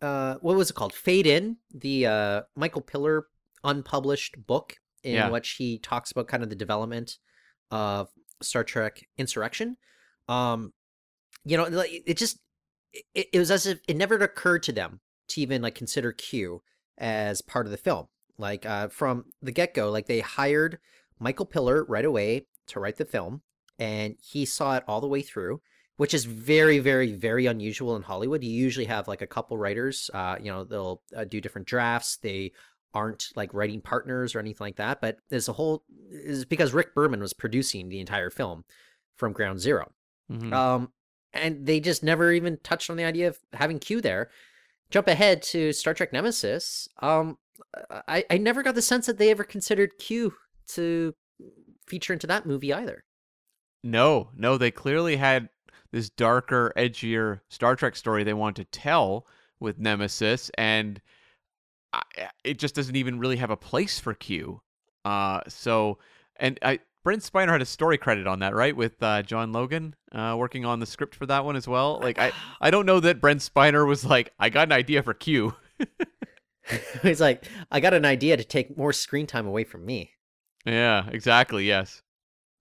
uh, 0.00 0.36
what 0.40 0.56
was 0.56 0.70
it 0.70 0.74
called? 0.74 0.92
Fade 0.94 1.26
In, 1.26 1.58
the 1.72 2.06
uh, 2.06 2.42
Michael 2.56 2.82
Piller 2.82 3.26
unpublished 3.62 4.46
book 4.46 4.76
in 5.02 5.14
yeah. 5.14 5.30
which 5.30 5.52
he 5.52 5.78
talks 5.78 6.10
about 6.10 6.28
kind 6.28 6.42
of 6.42 6.50
the 6.50 6.56
development 6.56 7.18
of 7.70 8.08
Star 8.42 8.64
Trek 8.64 9.06
Insurrection. 9.18 9.76
Um, 10.28 10.72
you 11.44 11.56
know, 11.56 11.66
it 11.66 12.16
just, 12.16 12.38
it, 13.14 13.28
it 13.32 13.38
was 13.38 13.50
as 13.50 13.66
if 13.66 13.80
it 13.86 13.96
never 13.96 14.16
occurred 14.16 14.62
to 14.64 14.72
them 14.72 15.00
to 15.28 15.40
even 15.40 15.62
like 15.62 15.74
consider 15.74 16.12
Q 16.12 16.62
as 16.98 17.42
part 17.42 17.66
of 17.66 17.72
the 17.72 17.78
film. 17.78 18.06
Like 18.38 18.66
uh, 18.66 18.88
from 18.88 19.26
the 19.42 19.52
get 19.52 19.74
go, 19.74 19.90
like 19.90 20.06
they 20.06 20.20
hired 20.20 20.78
Michael 21.18 21.46
Piller 21.46 21.84
right 21.84 22.04
away 22.04 22.46
to 22.68 22.80
write 22.80 22.96
the 22.96 23.04
film, 23.04 23.42
and 23.78 24.16
he 24.20 24.44
saw 24.44 24.76
it 24.76 24.84
all 24.88 25.00
the 25.00 25.06
way 25.06 25.22
through, 25.22 25.60
which 25.96 26.14
is 26.14 26.24
very, 26.24 26.78
very, 26.78 27.12
very 27.12 27.46
unusual 27.46 27.94
in 27.96 28.02
Hollywood. 28.02 28.42
You 28.42 28.50
usually 28.50 28.86
have 28.86 29.06
like 29.06 29.22
a 29.22 29.26
couple 29.26 29.56
writers. 29.56 30.10
Uh, 30.12 30.36
you 30.40 30.50
know, 30.50 30.64
they'll 30.64 31.02
uh, 31.16 31.24
do 31.24 31.40
different 31.40 31.68
drafts. 31.68 32.16
They 32.16 32.52
aren't 32.94 33.28
like 33.34 33.52
writing 33.52 33.80
partners 33.80 34.34
or 34.34 34.38
anything 34.38 34.64
like 34.64 34.76
that. 34.76 35.00
But 35.00 35.18
there's 35.28 35.48
a 35.48 35.52
whole 35.52 35.84
is 36.10 36.44
because 36.44 36.72
Rick 36.72 36.94
Berman 36.94 37.20
was 37.20 37.32
producing 37.32 37.88
the 37.88 38.00
entire 38.00 38.30
film 38.30 38.64
from 39.16 39.32
Ground 39.32 39.60
0 39.60 39.92
mm-hmm. 40.30 40.52
Um, 40.52 40.92
and 41.32 41.66
they 41.66 41.80
just 41.80 42.02
never 42.02 42.32
even 42.32 42.58
touched 42.62 42.90
on 42.90 42.96
the 42.96 43.04
idea 43.04 43.28
of 43.28 43.38
having 43.52 43.78
Q 43.78 44.00
there 44.00 44.30
jump 44.90 45.08
ahead 45.08 45.42
to 45.42 45.72
Star 45.72 45.94
Trek 45.94 46.12
Nemesis, 46.12 46.88
um, 47.00 47.38
I, 48.08 48.24
I 48.30 48.38
never 48.38 48.62
got 48.62 48.74
the 48.74 48.82
sense 48.82 49.06
that 49.06 49.18
they 49.18 49.30
ever 49.30 49.44
considered 49.44 49.98
Q 49.98 50.34
to 50.68 51.14
feature 51.86 52.12
into 52.12 52.26
that 52.26 52.46
movie 52.46 52.72
either. 52.72 53.04
No, 53.82 54.30
no, 54.36 54.56
they 54.56 54.70
clearly 54.70 55.16
had 55.16 55.48
this 55.92 56.10
darker, 56.10 56.72
edgier 56.76 57.40
Star 57.48 57.76
Trek 57.76 57.96
story 57.96 58.24
they 58.24 58.34
want 58.34 58.56
to 58.56 58.64
tell 58.64 59.26
with 59.60 59.78
Nemesis, 59.78 60.50
and 60.56 61.00
I, 61.92 62.02
it 62.42 62.58
just 62.58 62.74
doesn't 62.74 62.96
even 62.96 63.18
really 63.18 63.36
have 63.36 63.50
a 63.50 63.56
place 63.56 64.00
for 64.00 64.14
Q. 64.14 64.60
Uh, 65.04 65.40
so, 65.48 65.98
and 66.36 66.58
I 66.62 66.80
Brent 67.04 67.22
Spiner 67.22 67.52
had 67.52 67.62
a 67.62 67.66
story 67.66 67.98
credit 67.98 68.26
on 68.26 68.38
that, 68.40 68.54
right? 68.54 68.74
With 68.74 69.00
uh, 69.02 69.22
John 69.22 69.52
Logan 69.52 69.94
uh, 70.10 70.34
working 70.38 70.64
on 70.64 70.80
the 70.80 70.86
script 70.86 71.14
for 71.14 71.26
that 71.26 71.44
one 71.44 71.54
as 71.54 71.68
well. 71.68 72.00
Like, 72.02 72.18
I, 72.18 72.32
I 72.62 72.70
don't 72.70 72.86
know 72.86 72.98
that 72.98 73.20
Brent 73.20 73.40
Spiner 73.40 73.86
was 73.86 74.04
like, 74.04 74.32
I 74.40 74.48
got 74.48 74.68
an 74.68 74.72
idea 74.72 75.02
for 75.02 75.12
Q. 75.12 75.54
He's 77.02 77.20
like, 77.20 77.44
I 77.70 77.80
got 77.80 77.92
an 77.92 78.06
idea 78.06 78.38
to 78.38 78.44
take 78.44 78.76
more 78.76 78.92
screen 78.92 79.26
time 79.26 79.46
away 79.46 79.64
from 79.64 79.84
me. 79.84 80.12
Yeah, 80.64 81.06
exactly. 81.10 81.66
Yes. 81.66 82.02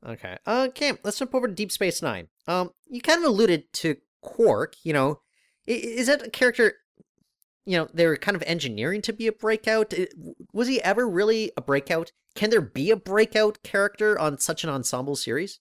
Okay. 0.05 0.37
Uh, 0.45 0.67
Cam, 0.75 0.99
let's 1.03 1.17
jump 1.17 1.33
over 1.33 1.47
to 1.47 1.53
Deep 1.53 1.71
Space 1.71 2.01
Nine. 2.01 2.27
Um, 2.45 2.71
you 2.89 2.99
kind 2.99 3.19
of 3.19 3.29
alluded 3.29 3.71
to 3.73 3.95
Quark. 4.21 4.75
You 4.83 4.91
know, 4.91 5.21
is 5.65 6.07
that 6.07 6.27
a 6.27 6.29
character 6.29 6.73
you 7.65 7.77
know, 7.77 7.87
they 7.93 8.05
were 8.05 8.17
kind 8.17 8.35
of 8.35 8.43
engineering 8.45 9.01
to 9.03 9.13
be 9.13 9.27
a 9.27 9.31
breakout. 9.31 9.93
Eh, 9.93 10.07
was 10.51 10.67
he 10.67 10.81
ever 10.81 11.07
really 11.07 11.51
a 11.55 11.61
breakout? 11.61 12.11
Can 12.35 12.49
there 12.49 12.61
be 12.61 12.91
a 12.91 12.95
breakout 12.95 13.61
character 13.63 14.17
on 14.19 14.37
such 14.37 14.63
an 14.63 14.69
ensemble 14.69 15.15
series? 15.15 15.59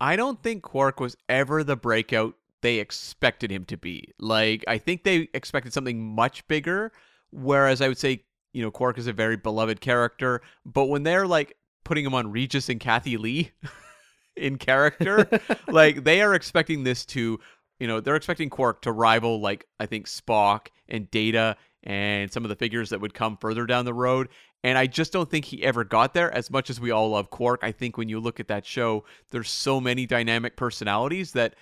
I 0.00 0.16
don't 0.16 0.42
think 0.42 0.62
Quark 0.62 1.00
was 1.00 1.16
ever 1.28 1.62
the 1.62 1.76
breakout 1.76 2.34
they 2.62 2.78
expected 2.78 3.50
him 3.50 3.64
to 3.66 3.76
be. 3.76 4.12
Like, 4.18 4.64
I 4.68 4.78
think 4.78 5.04
they 5.04 5.28
expected 5.34 5.72
something 5.72 6.02
much 6.02 6.46
bigger, 6.46 6.92
whereas 7.30 7.80
I 7.80 7.88
would 7.88 7.98
say, 7.98 8.24
you 8.52 8.62
know, 8.62 8.70
Quark 8.70 8.98
is 8.98 9.06
a 9.06 9.12
very 9.12 9.36
beloved 9.36 9.80
character, 9.80 10.42
but 10.64 10.86
when 10.86 11.02
they're 11.02 11.26
like 11.26 11.56
putting 11.84 12.04
him 12.04 12.14
on 12.14 12.30
Regis 12.30 12.68
and 12.68 12.80
Kathie 12.80 13.16
Lee 13.16 13.52
in 14.36 14.58
character, 14.58 15.28
like 15.68 16.04
they 16.04 16.22
are 16.22 16.34
expecting 16.34 16.84
this 16.84 17.04
to 17.06 17.38
you 17.80 17.88
know, 17.88 17.98
they're 17.98 18.16
expecting 18.16 18.50
Quark 18.50 18.82
to 18.82 18.92
rival 18.92 19.40
like 19.40 19.66
I 19.80 19.86
think 19.86 20.06
Spock 20.06 20.68
and 20.88 21.10
Data 21.10 21.56
and 21.82 22.30
some 22.30 22.44
of 22.44 22.50
the 22.50 22.56
figures 22.56 22.90
that 22.90 23.00
would 23.00 23.14
come 23.14 23.38
further 23.38 23.66
down 23.66 23.86
the 23.86 23.94
road. 23.94 24.28
And 24.62 24.76
I 24.76 24.86
just 24.86 25.12
don't 25.12 25.30
think 25.30 25.46
he 25.46 25.64
ever 25.64 25.82
got 25.82 26.12
there 26.12 26.32
as 26.32 26.50
much 26.50 26.68
as 26.68 26.78
we 26.78 26.90
all 26.90 27.10
love 27.10 27.30
Quark. 27.30 27.60
I 27.62 27.72
think 27.72 27.96
when 27.96 28.10
you 28.10 28.20
look 28.20 28.38
at 28.38 28.48
that 28.48 28.66
show, 28.66 29.04
there's 29.30 29.48
so 29.48 29.80
many 29.80 30.04
dynamic 30.04 30.56
personalities 30.56 31.32
that 31.32 31.56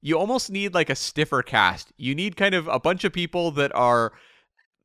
you 0.00 0.16
almost 0.16 0.50
need 0.50 0.74
like 0.74 0.90
a 0.90 0.94
stiffer 0.94 1.42
cast. 1.42 1.92
You 1.96 2.14
need 2.14 2.36
kind 2.36 2.54
of 2.54 2.68
a 2.68 2.78
bunch 2.78 3.02
of 3.02 3.12
people 3.12 3.50
that 3.52 3.74
are 3.74 4.12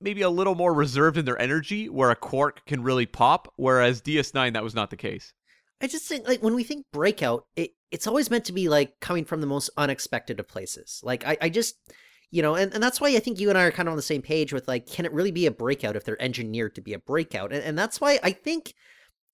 maybe 0.02 0.24
a 0.24 0.30
little 0.32 0.56
more 0.56 0.74
reserved 0.74 1.18
in 1.20 1.26
their 1.26 1.40
energy 1.40 1.88
where 1.88 2.10
a 2.10 2.16
Quark 2.16 2.66
can 2.66 2.82
really 2.82 3.06
pop, 3.06 3.54
whereas 3.58 4.02
DS9 4.02 4.54
that 4.54 4.64
was 4.64 4.74
not 4.74 4.90
the 4.90 4.98
case. 4.98 5.34
I 5.82 5.88
just 5.88 6.08
think 6.08 6.28
like 6.28 6.42
when 6.42 6.56
we 6.56 6.64
think 6.64 6.86
breakout, 6.92 7.46
it 7.56 7.72
it's 7.94 8.08
always 8.08 8.30
meant 8.30 8.44
to 8.46 8.54
be 8.54 8.68
like 8.68 9.00
coming 9.00 9.24
from 9.24 9.40
the 9.40 9.48
most 9.48 9.70
unexpected 9.78 10.40
of 10.40 10.48
places. 10.48 11.00
Like 11.04 11.26
I, 11.26 11.38
I 11.44 11.50
just 11.50 11.76
you 12.32 12.42
know, 12.42 12.56
and, 12.56 12.74
and 12.74 12.82
that's 12.82 13.00
why 13.00 13.10
I 13.10 13.20
think 13.20 13.40
you 13.40 13.50
and 13.50 13.58
I 13.60 13.64
are 13.66 13.72
kind 13.72 13.88
of 13.88 13.92
on 13.92 13.96
the 13.96 14.02
same 14.02 14.24
page 14.24 14.52
with 14.52 14.68
like, 14.68 14.88
can 14.88 15.06
it 15.06 15.14
really 15.14 15.30
be 15.30 15.46
a 15.46 15.52
breakout 15.52 15.96
if 15.96 16.04
they're 16.04 16.20
engineered 16.20 16.74
to 16.74 16.82
be 16.82 16.94
a 16.94 17.00
breakout? 17.00 17.54
And, 17.54 17.64
and 17.64 17.78
that's 17.78 18.02
why 18.02 18.20
I 18.24 18.32
think 18.32 18.74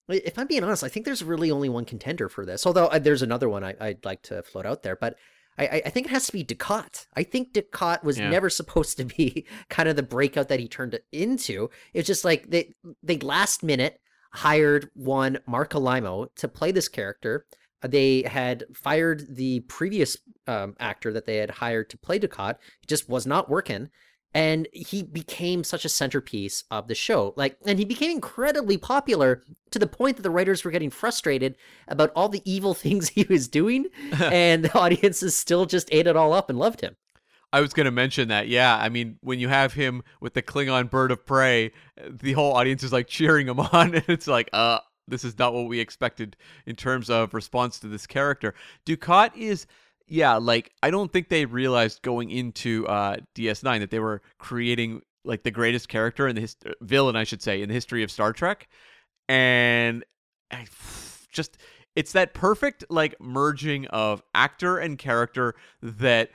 If 0.08 0.38
I'm 0.38 0.46
being 0.46 0.62
honest, 0.62 0.84
I 0.84 0.88
think 0.88 1.06
there's 1.06 1.24
really 1.24 1.50
only 1.50 1.70
one 1.70 1.86
contender 1.86 2.28
for 2.28 2.44
this. 2.44 2.66
Although 2.66 2.88
uh, 2.88 2.98
there's 2.98 3.22
another 3.22 3.48
one 3.48 3.64
I, 3.64 3.74
would 3.80 4.04
like 4.04 4.20
to 4.24 4.42
float 4.42 4.66
out 4.66 4.82
there, 4.82 4.96
but 4.96 5.16
I, 5.56 5.82
I, 5.86 5.90
think 5.90 6.06
it 6.06 6.10
has 6.10 6.26
to 6.26 6.32
be 6.32 6.44
Dukat. 6.44 7.06
I 7.16 7.22
think 7.22 7.54
Dukat 7.54 8.04
was 8.04 8.18
Yeah. 8.18 8.28
never 8.28 8.50
supposed 8.50 8.98
to 8.98 9.04
be 9.06 9.46
kind 9.70 9.88
of 9.88 9.96
the 9.96 10.02
breakout 10.02 10.48
that 10.48 10.60
he 10.60 10.68
turned 10.68 10.92
it 10.92 11.06
into. 11.10 11.70
It's 11.94 12.06
just 12.06 12.24
like 12.24 12.50
they 12.50 12.74
they 13.02 13.16
last 13.16 13.62
minute 13.62 13.98
hired 14.32 14.90
one 14.94 15.38
Marc 15.46 15.70
Alaimo 15.72 16.28
to 16.36 16.48
play 16.48 16.70
this 16.70 16.88
character. 16.88 17.46
Uh, 17.82 17.88
They 17.88 18.22
had 18.22 18.64
fired 18.74 19.36
the 19.36 19.60
previous 19.60 20.16
um, 20.46 20.74
actor 20.78 21.12
that 21.12 21.26
they 21.26 21.36
had 21.36 21.50
hired 21.50 21.90
to 21.90 21.98
play 21.98 22.18
Dukat. 22.18 22.56
It 22.82 22.88
just 22.88 23.08
was 23.08 23.26
not 23.26 23.48
working 23.48 23.90
and 24.32 24.68
he 24.72 25.02
became 25.02 25.64
such 25.64 25.84
a 25.84 25.88
centerpiece 25.88 26.64
of 26.70 26.88
the 26.88 26.94
show 26.94 27.34
like 27.36 27.56
and 27.66 27.78
he 27.78 27.84
became 27.84 28.12
incredibly 28.12 28.76
popular 28.76 29.42
to 29.70 29.78
the 29.78 29.86
point 29.86 30.16
that 30.16 30.22
the 30.22 30.30
writers 30.30 30.64
were 30.64 30.70
getting 30.70 30.90
frustrated 30.90 31.56
about 31.88 32.12
all 32.14 32.28
the 32.28 32.42
evil 32.44 32.74
things 32.82 33.08
he 33.08 33.26
was 33.28 33.48
doing 33.48 33.86
and 34.20 34.64
the 34.64 34.78
audiences 34.78 35.36
still 35.36 35.66
just 35.66 35.88
ate 35.92 36.06
it 36.06 36.16
all 36.16 36.32
up 36.32 36.48
and 36.50 36.58
loved 36.58 36.80
him 36.80 36.96
I 37.52 37.60
was 37.60 37.72
going 37.72 37.86
to 37.86 37.90
mention 37.90 38.28
that. 38.28 38.46
Yeah, 38.46 38.76
I 38.76 38.90
mean, 38.90 39.18
when 39.22 39.40
you 39.40 39.48
have 39.48 39.72
him 39.72 40.04
with 40.20 40.34
the 40.34 40.40
Klingon 40.40 40.88
bird 40.88 41.10
of 41.10 41.26
prey, 41.26 41.72
the 42.08 42.32
whole 42.32 42.52
audience 42.52 42.84
is 42.84 42.92
like 42.92 43.08
cheering 43.08 43.48
him 43.48 43.58
on, 43.72 43.96
and 43.96 44.04
it's 44.06 44.28
like, 44.28 44.48
uh, 44.52 44.78
this 45.10 45.24
is 45.24 45.38
not 45.38 45.52
what 45.52 45.66
we 45.66 45.80
expected 45.80 46.36
in 46.66 46.76
terms 46.76 47.10
of 47.10 47.34
response 47.34 47.78
to 47.80 47.88
this 47.88 48.06
character. 48.06 48.54
Dukat 48.86 49.36
is, 49.36 49.66
yeah, 50.06 50.36
like 50.36 50.72
I 50.82 50.90
don't 50.90 51.12
think 51.12 51.28
they 51.28 51.44
realized 51.44 52.02
going 52.02 52.30
into 52.30 52.86
uh, 52.86 53.16
DS9 53.34 53.80
that 53.80 53.90
they 53.90 54.00
were 54.00 54.22
creating 54.38 55.02
like 55.24 55.42
the 55.42 55.50
greatest 55.50 55.88
character 55.88 56.26
in 56.28 56.34
the 56.34 56.42
his- 56.42 56.56
villain, 56.80 57.16
I 57.16 57.24
should 57.24 57.42
say, 57.42 57.62
in 57.62 57.68
the 57.68 57.74
history 57.74 58.02
of 58.02 58.10
Star 58.10 58.32
Trek, 58.32 58.68
and 59.28 60.04
I 60.50 60.66
just 61.32 61.58
it's 61.96 62.12
that 62.12 62.34
perfect 62.34 62.84
like 62.88 63.20
merging 63.20 63.86
of 63.88 64.22
actor 64.34 64.78
and 64.78 64.98
character 64.98 65.54
that 65.82 66.30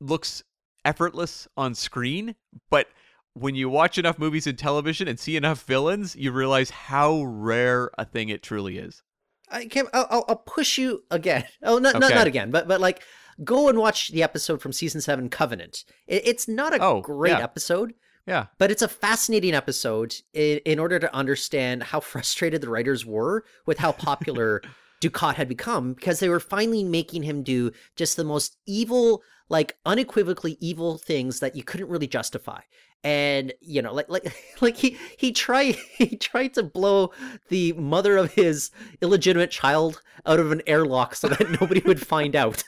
looks 0.00 0.42
effortless 0.84 1.46
on 1.56 1.74
screen, 1.74 2.34
but 2.70 2.88
when 3.34 3.54
you 3.54 3.68
watch 3.68 3.98
enough 3.98 4.18
movies 4.18 4.46
and 4.46 4.58
television 4.58 5.08
and 5.08 5.18
see 5.18 5.36
enough 5.36 5.62
villains, 5.64 6.14
you 6.16 6.32
realize 6.32 6.70
how 6.70 7.22
rare 7.22 7.90
a 7.98 8.04
thing 8.04 8.28
it 8.28 8.42
truly 8.42 8.78
is. 8.78 9.02
i 9.50 9.64
can 9.66 9.86
I'll, 9.92 10.24
I'll- 10.28 10.36
push 10.46 10.78
you 10.78 11.04
again 11.10 11.44
oh 11.62 11.78
not, 11.78 11.98
not 11.98 12.10
not 12.14 12.26
again 12.26 12.50
but 12.50 12.68
but 12.68 12.80
like 12.80 13.02
go 13.44 13.68
and 13.68 13.78
watch 13.78 14.08
the 14.08 14.22
episode 14.22 14.60
from 14.60 14.72
season 14.72 15.00
7 15.00 15.28
covenant 15.30 15.84
it, 16.06 16.22
it's 16.26 16.46
not 16.48 16.74
a 16.74 16.78
Oh, 16.82 17.00
great 17.00 17.30
yeah. 17.38 17.42
episode 17.42 17.94
Yeah. 18.26 18.46
But 18.58 18.70
it's 18.70 18.82
a 18.82 18.88
fascinating 18.88 19.54
episode 19.54 20.14
in, 20.32 20.58
in 20.64 20.78
order 20.78 20.98
to 21.00 21.12
understand 21.14 21.82
how 21.84 22.00
frustrated 22.12 22.60
the 22.60 22.68
writers 22.70 23.04
were 23.06 23.44
with 23.66 23.78
how 23.78 23.92
popular 23.92 24.62
Dukat 25.02 25.34
had 25.34 25.48
become 25.48 25.94
because 25.94 26.20
they 26.20 26.28
were 26.28 26.38
finally 26.38 26.84
making 26.84 27.24
him 27.24 27.42
do 27.42 27.72
just 27.96 28.16
the 28.16 28.22
most 28.22 28.56
evil, 28.66 29.22
like 29.48 29.76
unequivocally 29.84 30.56
evil 30.60 30.96
things 30.98 31.40
that 31.40 31.56
you 31.56 31.64
couldn't 31.64 31.88
really 31.88 32.06
justify. 32.06 32.60
And 33.04 33.52
you 33.60 33.82
know, 33.82 33.92
like 33.92 34.08
like 34.08 34.32
like 34.60 34.76
he 34.76 34.96
he 35.18 35.32
tried 35.32 35.74
he 35.98 36.16
tried 36.16 36.54
to 36.54 36.62
blow 36.62 37.12
the 37.48 37.72
mother 37.74 38.16
of 38.16 38.32
his 38.32 38.70
illegitimate 39.00 39.50
child 39.50 40.00
out 40.24 40.38
of 40.38 40.52
an 40.52 40.62
airlock 40.66 41.14
so 41.14 41.28
that 41.28 41.50
nobody 41.60 41.82
would 41.84 42.04
find 42.04 42.36
out. 42.36 42.62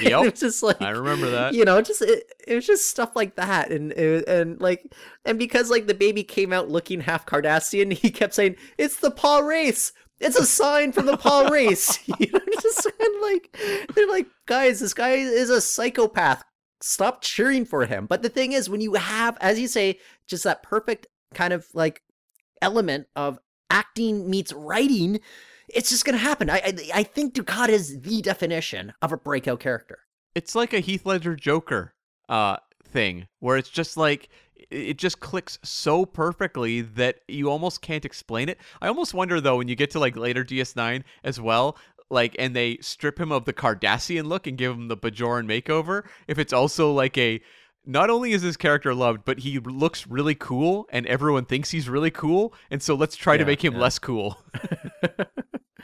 Yep. 0.00 0.12
it 0.12 0.30
was 0.32 0.40
just 0.40 0.62
like 0.62 0.80
I 0.80 0.90
remember 0.90 1.30
that. 1.30 1.54
you 1.54 1.64
know 1.64 1.80
just 1.82 2.02
it, 2.02 2.24
it 2.46 2.54
was 2.54 2.66
just 2.66 2.88
stuff 2.88 3.16
like 3.16 3.36
that 3.36 3.70
and 3.70 3.92
and 3.92 4.26
and, 4.28 4.60
like 4.60 4.92
and 5.24 5.38
because 5.38 5.70
like 5.70 5.86
the 5.86 5.94
baby 5.94 6.22
came 6.22 6.52
out 6.52 6.68
looking 6.68 7.00
half 7.00 7.26
cardassian 7.26 7.92
he 7.92 8.10
kept 8.10 8.34
saying 8.34 8.56
it's 8.78 8.96
the 8.96 9.10
Pah-wraiths 9.10 9.92
it's 10.20 10.38
a 10.38 10.46
sign 10.46 10.92
from 10.92 11.06
the 11.06 11.16
Pah-wraiths 11.16 11.98
you 12.06 12.30
know 12.32 12.40
just 12.62 12.84
kind 12.98 13.14
of 13.14 13.22
like 13.22 13.58
they're 13.94 14.08
like 14.08 14.26
guys 14.46 14.80
this 14.80 14.94
guy 14.94 15.10
is 15.12 15.50
a 15.50 15.60
psychopath 15.60 16.44
stop 16.80 17.22
cheering 17.22 17.64
for 17.64 17.84
him. 17.86 18.06
But 18.06 18.22
the 18.22 18.28
thing 18.28 18.52
is 18.52 18.68
when 18.68 18.80
you 18.80 18.94
have 18.94 19.36
as 19.40 19.58
you 19.58 19.68
say 19.68 19.98
just 20.26 20.44
that 20.44 20.62
perfect 20.62 21.06
kind 21.34 21.52
of 21.52 21.66
like 21.74 22.02
element 22.62 23.06
of 23.16 23.38
acting 23.70 24.28
meets 24.28 24.52
writing 24.52 25.20
it's 25.72 25.90
just 25.90 26.04
gonna 26.04 26.18
happen. 26.18 26.50
I 26.50 26.56
i, 26.64 26.74
I 26.94 27.02
think 27.02 27.34
Dukat 27.34 27.68
is 27.68 28.00
the 28.00 28.22
definition 28.22 28.92
of 29.02 29.12
a 29.12 29.16
breakout 29.16 29.60
character. 29.60 30.00
It's 30.34 30.54
like 30.54 30.72
a 30.72 30.80
Heath 30.80 31.06
Ledger 31.06 31.36
Joker 31.36 31.94
uh 32.28 32.56
thing 32.84 33.26
where 33.38 33.56
it's 33.56 33.70
just 33.70 33.96
like 33.96 34.28
it 34.70 34.98
just 34.98 35.20
clicks 35.20 35.58
so 35.62 36.04
perfectly 36.04 36.80
that 36.80 37.20
you 37.28 37.50
almost 37.50 37.82
can't 37.82 38.04
explain 38.04 38.48
it. 38.48 38.58
I 38.80 38.88
almost 38.88 39.14
wonder 39.14 39.40
though 39.40 39.56
when 39.56 39.68
you 39.68 39.74
get 39.74 39.90
to 39.92 39.98
like 39.98 40.16
later 40.16 40.44
DS9 40.44 41.02
as 41.24 41.40
well, 41.40 41.76
like 42.10 42.36
and 42.38 42.54
they 42.54 42.78
strip 42.78 43.18
him 43.18 43.32
of 43.32 43.44
the 43.44 43.52
Cardassian 43.52 44.24
look 44.24 44.46
and 44.46 44.58
give 44.58 44.72
him 44.72 44.88
the 44.88 44.96
Bajoran 44.96 45.46
makeover, 45.46 46.04
if 46.28 46.38
it's 46.38 46.52
also 46.52 46.92
like 46.92 47.16
a 47.16 47.40
not 47.86 48.10
only 48.10 48.32
is 48.32 48.42
his 48.42 48.56
character 48.56 48.94
loved, 48.94 49.24
but 49.24 49.40
he 49.40 49.58
looks 49.58 50.06
really 50.06 50.34
cool 50.34 50.86
and 50.90 51.06
everyone 51.06 51.46
thinks 51.46 51.70
he's 51.70 51.88
really 51.88 52.10
cool, 52.10 52.52
and 52.70 52.82
so 52.82 52.94
let's 52.94 53.16
try 53.16 53.36
to 53.36 53.44
make 53.44 53.64
him 53.64 53.74
yeah. 53.74 53.80
less 53.80 53.98
cool. 53.98 54.42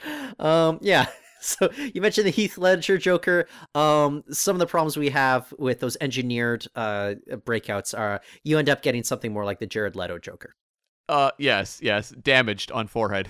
um 0.38 0.78
yeah 0.82 1.06
so 1.40 1.70
you 1.94 2.02
mentioned 2.02 2.26
the 2.26 2.30
heath 2.30 2.58
ledger 2.58 2.98
joker 2.98 3.48
um 3.74 4.22
some 4.30 4.54
of 4.54 4.58
the 4.58 4.66
problems 4.66 4.96
we 4.98 5.08
have 5.08 5.54
with 5.58 5.80
those 5.80 5.96
engineered 6.02 6.66
uh 6.76 7.14
breakouts 7.46 7.98
are 7.98 8.20
you 8.44 8.58
end 8.58 8.68
up 8.68 8.82
getting 8.82 9.02
something 9.02 9.32
more 9.32 9.46
like 9.46 9.58
the 9.58 9.66
jared 9.66 9.96
leto 9.96 10.18
joker 10.18 10.54
uh 11.08 11.30
yes, 11.38 11.78
yes, 11.82 12.10
damaged 12.10 12.72
on 12.72 12.88
forehead. 12.88 13.28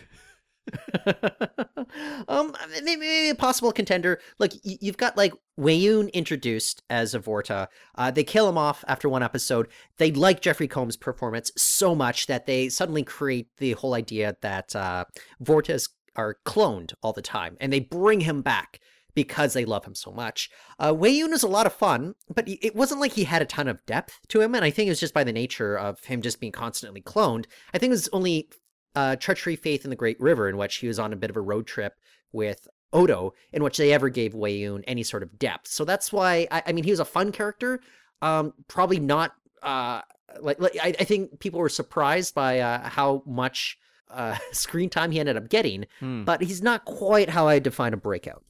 um 2.28 2.54
maybe, 2.82 2.96
maybe 2.96 3.30
a 3.30 3.34
possible 3.34 3.72
contender 3.72 4.20
look 4.38 4.52
you've 4.62 4.96
got 4.96 5.16
like 5.16 5.32
Weyoun 5.58 6.12
introduced 6.12 6.82
as 6.90 7.14
a 7.14 7.20
vorta 7.20 7.68
uh 7.94 8.10
they 8.10 8.24
kill 8.24 8.48
him 8.48 8.58
off 8.58 8.84
after 8.88 9.08
one 9.08 9.22
episode 9.22 9.68
they 9.98 10.10
like 10.12 10.40
jeffrey 10.40 10.68
combs 10.68 10.96
performance 10.96 11.50
so 11.56 11.94
much 11.94 12.26
that 12.26 12.46
they 12.46 12.68
suddenly 12.68 13.02
create 13.02 13.48
the 13.58 13.72
whole 13.72 13.94
idea 13.94 14.36
that 14.42 14.74
uh 14.74 15.04
vortas 15.42 15.88
are 16.16 16.36
cloned 16.44 16.94
all 17.02 17.12
the 17.12 17.22
time 17.22 17.56
and 17.60 17.72
they 17.72 17.80
bring 17.80 18.20
him 18.20 18.42
back 18.42 18.80
because 19.16 19.54
they 19.54 19.64
love 19.64 19.84
him 19.84 19.94
so 19.94 20.12
much. 20.12 20.50
Uh, 20.78 20.92
Weyoun 20.92 21.32
is 21.32 21.42
a 21.42 21.48
lot 21.48 21.66
of 21.66 21.72
fun, 21.72 22.14
but 22.32 22.44
it 22.46 22.76
wasn't 22.76 23.00
like 23.00 23.14
he 23.14 23.24
had 23.24 23.42
a 23.42 23.46
ton 23.46 23.66
of 23.66 23.84
depth 23.86 24.20
to 24.28 24.42
him, 24.42 24.54
and 24.54 24.62
I 24.62 24.70
think 24.70 24.86
it 24.86 24.90
was 24.90 25.00
just 25.00 25.14
by 25.14 25.24
the 25.24 25.32
nature 25.32 25.76
of 25.76 26.04
him 26.04 26.20
just 26.20 26.38
being 26.38 26.52
constantly 26.52 27.00
cloned. 27.00 27.46
I 27.72 27.78
think 27.78 27.90
it 27.90 27.94
was 27.94 28.10
only 28.12 28.50
uh, 28.96 29.14
Treachery, 29.16 29.54
Faith, 29.54 29.84
in 29.84 29.90
the 29.90 29.96
Great 29.96 30.20
River, 30.20 30.48
in 30.48 30.56
which 30.56 30.76
he 30.76 30.88
was 30.88 30.98
on 30.98 31.12
a 31.12 31.16
bit 31.16 31.30
of 31.30 31.36
a 31.36 31.40
road 31.40 31.66
trip 31.68 31.94
with 32.32 32.66
Odo, 32.92 33.34
in 33.52 33.62
which 33.62 33.76
they 33.76 33.92
ever 33.92 34.08
gave 34.08 34.32
Weyoun 34.32 34.82
any 34.88 35.02
sort 35.04 35.22
of 35.22 35.38
depth. 35.38 35.68
So 35.68 35.84
that's 35.84 36.12
why, 36.12 36.48
I, 36.50 36.62
I 36.66 36.72
mean, 36.72 36.82
he 36.84 36.90
was 36.90 37.00
a 37.00 37.04
fun 37.04 37.30
character, 37.30 37.80
um, 38.22 38.52
probably 38.68 38.98
not. 38.98 39.32
Uh, 39.62 40.00
like, 40.40 40.60
like 40.60 40.76
I, 40.82 40.88
I 41.00 41.04
think 41.04 41.38
people 41.40 41.60
were 41.60 41.68
surprised 41.68 42.34
by 42.34 42.60
uh, 42.60 42.88
how 42.88 43.22
much 43.26 43.78
uh, 44.10 44.36
screen 44.52 44.88
time 44.90 45.10
he 45.12 45.20
ended 45.20 45.36
up 45.36 45.48
getting, 45.48 45.86
Hmm. 46.00 46.24
but 46.24 46.42
he's 46.42 46.62
not 46.62 46.84
quite 46.84 47.30
how 47.30 47.46
I 47.48 47.58
define 47.58 47.92
a 47.92 47.96
breakout. 47.96 48.42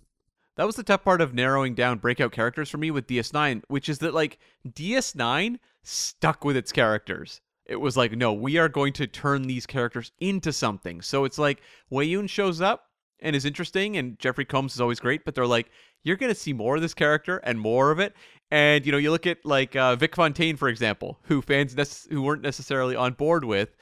That 0.56 0.64
was 0.66 0.76
the 0.76 0.82
tough 0.82 1.04
part 1.04 1.20
of 1.20 1.34
narrowing 1.34 1.74
down 1.74 1.98
breakout 1.98 2.32
characters 2.32 2.70
for 2.70 2.78
me 2.78 2.90
with 2.90 3.06
DS9, 3.06 3.62
which 3.68 3.88
is 3.90 3.98
that 3.98 4.14
like 4.14 4.38
DS9 4.66 5.58
stuck 5.82 6.44
with 6.44 6.56
its 6.56 6.72
characters. 6.72 7.40
It 7.68 7.76
was 7.76 7.96
like, 7.96 8.12
no, 8.12 8.32
we 8.32 8.58
are 8.58 8.68
going 8.68 8.92
to 8.94 9.06
turn 9.06 9.42
these 9.42 9.66
characters 9.66 10.12
into 10.20 10.52
something. 10.52 11.02
So 11.02 11.24
it's 11.24 11.38
like 11.38 11.60
Weyoun 11.90 12.28
shows 12.28 12.60
up 12.60 12.84
and 13.20 13.34
is 13.34 13.44
interesting, 13.44 13.96
and 13.96 14.18
Jeffrey 14.18 14.44
Combs 14.44 14.74
is 14.74 14.80
always 14.80 15.00
great, 15.00 15.24
but 15.24 15.34
they're 15.34 15.46
like, 15.46 15.70
you're 16.04 16.16
going 16.16 16.32
to 16.32 16.38
see 16.38 16.52
more 16.52 16.76
of 16.76 16.82
this 16.82 16.94
character 16.94 17.38
and 17.38 17.58
more 17.58 17.90
of 17.90 17.98
it. 17.98 18.14
And 18.50 18.86
you 18.86 18.92
know, 18.92 18.98
you 18.98 19.10
look 19.10 19.26
at 19.26 19.44
like 19.44 19.74
uh, 19.74 19.96
Vic 19.96 20.14
Fontaine, 20.14 20.56
for 20.56 20.68
example, 20.68 21.18
who 21.22 21.42
fans 21.42 21.74
nece- 21.74 22.10
who 22.10 22.22
weren't 22.22 22.42
necessarily 22.42 22.94
on 22.94 23.14
board 23.14 23.44
with, 23.44 23.74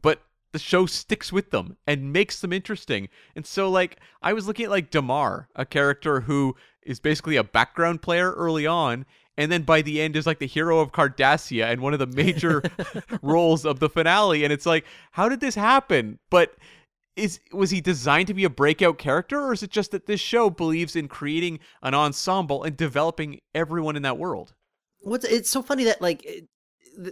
but 0.00 0.22
the 0.52 0.58
show 0.60 0.86
sticks 0.86 1.32
with 1.32 1.50
them 1.50 1.76
and 1.84 2.12
makes 2.12 2.40
them 2.40 2.52
interesting. 2.52 3.08
And 3.34 3.44
so, 3.44 3.68
like, 3.68 3.98
I 4.22 4.32
was 4.32 4.46
looking 4.46 4.66
at 4.66 4.70
like 4.70 4.90
Damar, 4.92 5.48
a 5.56 5.66
character 5.66 6.20
who 6.20 6.54
is 6.82 7.00
basically 7.00 7.34
a 7.34 7.42
background 7.42 8.02
player 8.02 8.32
early 8.32 8.66
on, 8.66 9.04
and 9.36 9.50
then 9.50 9.62
by 9.62 9.82
the 9.82 10.00
end 10.00 10.16
is 10.16 10.26
like 10.26 10.38
the 10.38 10.46
hero 10.46 10.80
of 10.80 10.92
Cardassia 10.92 11.70
and 11.70 11.80
one 11.80 11.92
of 11.92 11.98
the 11.98 12.06
major 12.06 12.62
roles 13.22 13.64
of 13.64 13.80
the 13.80 13.88
finale. 13.88 14.44
And 14.44 14.52
it's 14.52 14.66
like, 14.66 14.84
how 15.12 15.28
did 15.28 15.40
this 15.40 15.54
happen? 15.54 16.18
But 16.30 16.54
is 17.16 17.40
was 17.52 17.70
he 17.70 17.80
designed 17.80 18.26
to 18.28 18.34
be 18.34 18.44
a 18.44 18.50
breakout 18.50 18.98
character, 18.98 19.40
or 19.40 19.52
is 19.52 19.62
it 19.62 19.70
just 19.70 19.92
that 19.92 20.06
this 20.06 20.20
show 20.20 20.50
believes 20.50 20.96
in 20.96 21.08
creating 21.08 21.60
an 21.82 21.94
ensemble 21.94 22.64
and 22.64 22.76
developing 22.76 23.40
everyone 23.54 23.96
in 23.96 24.02
that 24.02 24.18
world? 24.18 24.54
What's 25.00 25.24
it's 25.24 25.50
so 25.50 25.62
funny 25.62 25.84
that 25.84 26.00
like 26.02 26.24
it- 26.24 26.48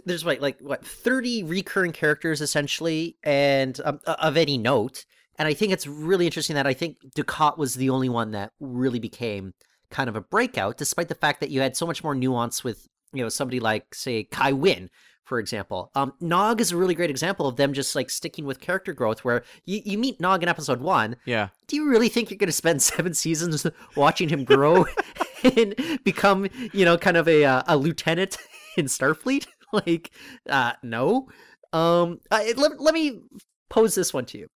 there's 0.05 0.25
like 0.25 0.41
like 0.41 0.59
what 0.61 0.85
30 0.85 1.43
recurring 1.43 1.91
characters 1.91 2.39
essentially 2.39 3.17
and 3.23 3.81
um, 3.83 3.99
of 4.05 4.37
any 4.37 4.57
note 4.57 5.03
and 5.37 5.45
i 5.45 5.53
think 5.53 5.73
it's 5.73 5.85
really 5.85 6.25
interesting 6.25 6.55
that 6.55 6.65
i 6.65 6.73
think 6.73 6.95
Dukat 7.17 7.57
was 7.57 7.73
the 7.73 7.89
only 7.89 8.07
one 8.07 8.31
that 8.31 8.53
really 8.61 8.99
became 8.99 9.53
kind 9.93 10.09
of 10.09 10.15
a 10.15 10.21
breakout 10.21 10.75
despite 10.75 11.07
the 11.07 11.15
fact 11.15 11.39
that 11.39 11.51
you 11.51 11.61
had 11.61 11.77
so 11.77 11.85
much 11.85 12.03
more 12.03 12.15
nuance 12.15 12.63
with 12.63 12.87
you 13.13 13.21
know 13.21 13.29
somebody 13.29 13.59
like 13.59 13.93
say 13.93 14.23
Kai 14.23 14.51
Winn 14.51 14.89
for 15.23 15.39
example. 15.39 15.89
Um, 15.95 16.13
Nog 16.19 16.59
is 16.59 16.71
a 16.71 16.77
really 16.77 16.95
great 16.95 17.09
example 17.09 17.47
of 17.47 17.55
them 17.55 17.73
just 17.73 17.95
like 17.95 18.09
sticking 18.09 18.45
with 18.45 18.59
character 18.59 18.93
growth. 18.93 19.23
Where 19.23 19.43
you, 19.65 19.81
you 19.85 19.97
meet 19.97 20.19
Nog 20.19 20.43
in 20.43 20.49
episode 20.49 20.81
one. 20.81 21.15
Yeah. 21.25 21.49
Do 21.67 21.75
you 21.75 21.89
really 21.89 22.09
think 22.09 22.29
you're 22.29 22.37
going 22.37 22.47
to 22.47 22.51
spend 22.51 22.81
seven 22.83 23.13
seasons 23.13 23.65
watching 23.95 24.29
him 24.29 24.43
grow 24.43 24.85
and 25.57 25.75
become, 26.03 26.47
you 26.73 26.85
know, 26.85 26.97
kind 26.97 27.17
of 27.17 27.27
a 27.27 27.45
uh, 27.45 27.63
a 27.67 27.77
lieutenant 27.77 28.37
in 28.77 28.85
Starfleet? 28.85 29.47
like, 29.71 30.11
uh, 30.49 30.73
no. 30.83 31.29
Um, 31.71 32.19
I, 32.29 32.53
let, 32.55 32.79
let 32.79 32.93
me 32.93 33.21
pose 33.69 33.95
this 33.95 34.13
one 34.13 34.25
to 34.25 34.37
you. 34.37 34.47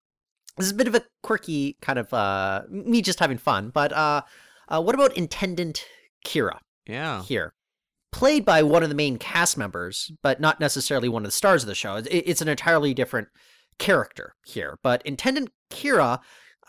This 0.58 0.68
is 0.68 0.74
a 0.74 0.76
bit 0.76 0.88
of 0.88 0.96
a 0.96 1.04
quirky 1.24 1.78
kind 1.82 2.00
of 2.00 2.12
uh 2.14 2.64
me 2.70 3.02
just 3.02 3.20
having 3.20 3.38
fun, 3.38 3.70
but 3.70 3.94
uh, 3.94 4.24
uh 4.68 4.82
what 4.82 4.96
about 4.96 5.16
Intendant 5.18 5.86
Kira 6.26 6.60
Yeah. 6.88 7.24
here? 7.24 7.54
Played 8.12 8.46
by 8.46 8.64
one 8.64 8.84
of 8.84 8.90
the 8.90 8.96
main 8.96 9.18
cast 9.18 9.58
members, 9.58 10.12
but 10.24 10.40
not 10.40 10.60
necessarily 10.60 11.10
one 11.10 11.24
of 11.24 11.28
the 11.28 11.32
stars 11.32 11.64
of 11.64 11.68
the 11.68 11.76
show. 11.76 11.98
It, 11.98 12.08
it's 12.10 12.42
an 12.42 12.48
entirely 12.48 12.94
different 12.94 13.28
character 13.80 14.34
here. 14.46 14.78
But 14.82 15.06
Intendant 15.06 15.50
Kira, 15.72 16.20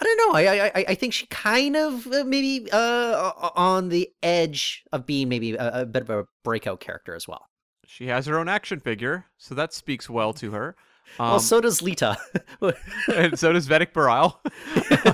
I 0.01 0.05
don't 0.05 0.17
know. 0.19 0.39
I 0.39 0.67
I, 0.67 0.85
I 0.89 0.95
think 0.95 1.13
she 1.15 1.27
kind 1.29 1.77
of 1.77 2.07
uh, 2.09 2.25
maybe 2.25 2.69
uh 2.71 3.33
on 3.55 3.89
the 3.89 4.09
edge 4.23 4.83
of 4.93 5.07
being 5.07 5.29
maybe 5.29 5.55
a, 5.55 5.83
a 5.83 5.87
bit 5.87 6.03
of 6.03 6.11
a 6.11 6.25
breakout 6.45 6.81
character 6.81 7.15
as 7.15 7.27
well. 7.27 7.47
She 7.87 8.09
has 8.09 8.27
her 8.27 8.39
own 8.39 8.49
action 8.49 8.81
figure, 8.81 9.27
so 9.39 9.55
that 9.55 9.73
speaks 9.73 10.11
well 10.11 10.33
to 10.35 10.51
her. 10.53 10.77
Um, 11.19 11.31
well, 11.31 11.41
so 11.41 11.61
does 11.61 11.81
Leeta. 11.81 12.17
and 13.17 13.39
so 13.39 13.53
does 13.53 13.67
Vedek 13.69 13.93
Bareil. 13.93 14.37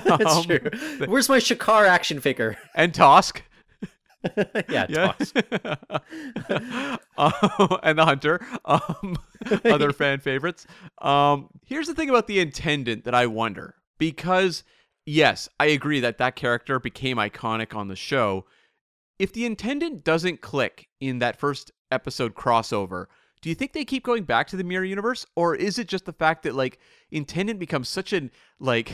That's 0.19 0.35
Um, 0.35 0.43
true. 0.43 1.07
Where's 1.07 1.29
my 1.29 1.39
Shakar 1.39 1.87
action 1.87 2.19
figure? 2.19 2.57
And 2.75 2.93
Tosk. 2.93 3.41
yeah, 4.69 4.85
Yeah. 4.89 5.13
Um, 7.17 7.77
and 7.83 7.97
the 7.97 8.05
Hunter. 8.05 8.45
Um, 8.65 9.17
other 9.65 9.93
fan 9.93 10.19
favorites. 10.19 10.65
Um, 11.01 11.49
here's 11.65 11.87
the 11.87 11.93
thing 11.95 12.09
about 12.09 12.27
the 12.27 12.39
Intendant 12.39 13.05
that 13.05 13.15
I 13.15 13.27
wonder. 13.27 13.75
Because, 13.97 14.63
yes, 15.05 15.47
I 15.59 15.67
agree 15.67 15.99
that 16.01 16.17
that 16.17 16.35
character 16.35 16.79
became 16.79 17.17
iconic 17.17 17.75
on 17.75 17.87
the 17.87 17.95
show. 17.95 18.45
If 19.19 19.31
the 19.31 19.45
Intendant 19.45 20.03
doesn't 20.03 20.41
click 20.41 20.87
in 20.99 21.19
that 21.19 21.39
first 21.39 21.71
episode 21.91 22.35
crossover, 22.35 23.05
do 23.45 23.49
you 23.49 23.55
think 23.55 23.73
they 23.73 23.85
keep 23.85 24.03
going 24.03 24.23
back 24.23 24.47
to 24.47 24.57
the 24.57 24.63
mirror 24.63 24.83
universe 24.83 25.23
or 25.35 25.53
is 25.53 25.77
it 25.77 25.87
just 25.87 26.05
the 26.05 26.13
fact 26.13 26.41
that 26.41 26.55
like 26.55 26.79
intendant 27.11 27.59
becomes 27.59 27.87
such 27.87 28.11
an 28.11 28.31
like 28.59 28.91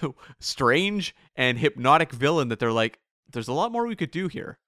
strange 0.40 1.14
and 1.36 1.58
hypnotic 1.58 2.10
villain 2.10 2.48
that 2.48 2.58
they're 2.58 2.72
like 2.72 2.98
there's 3.30 3.48
a 3.48 3.52
lot 3.52 3.70
more 3.70 3.86
we 3.86 3.94
could 3.94 4.10
do 4.10 4.26
here 4.26 4.58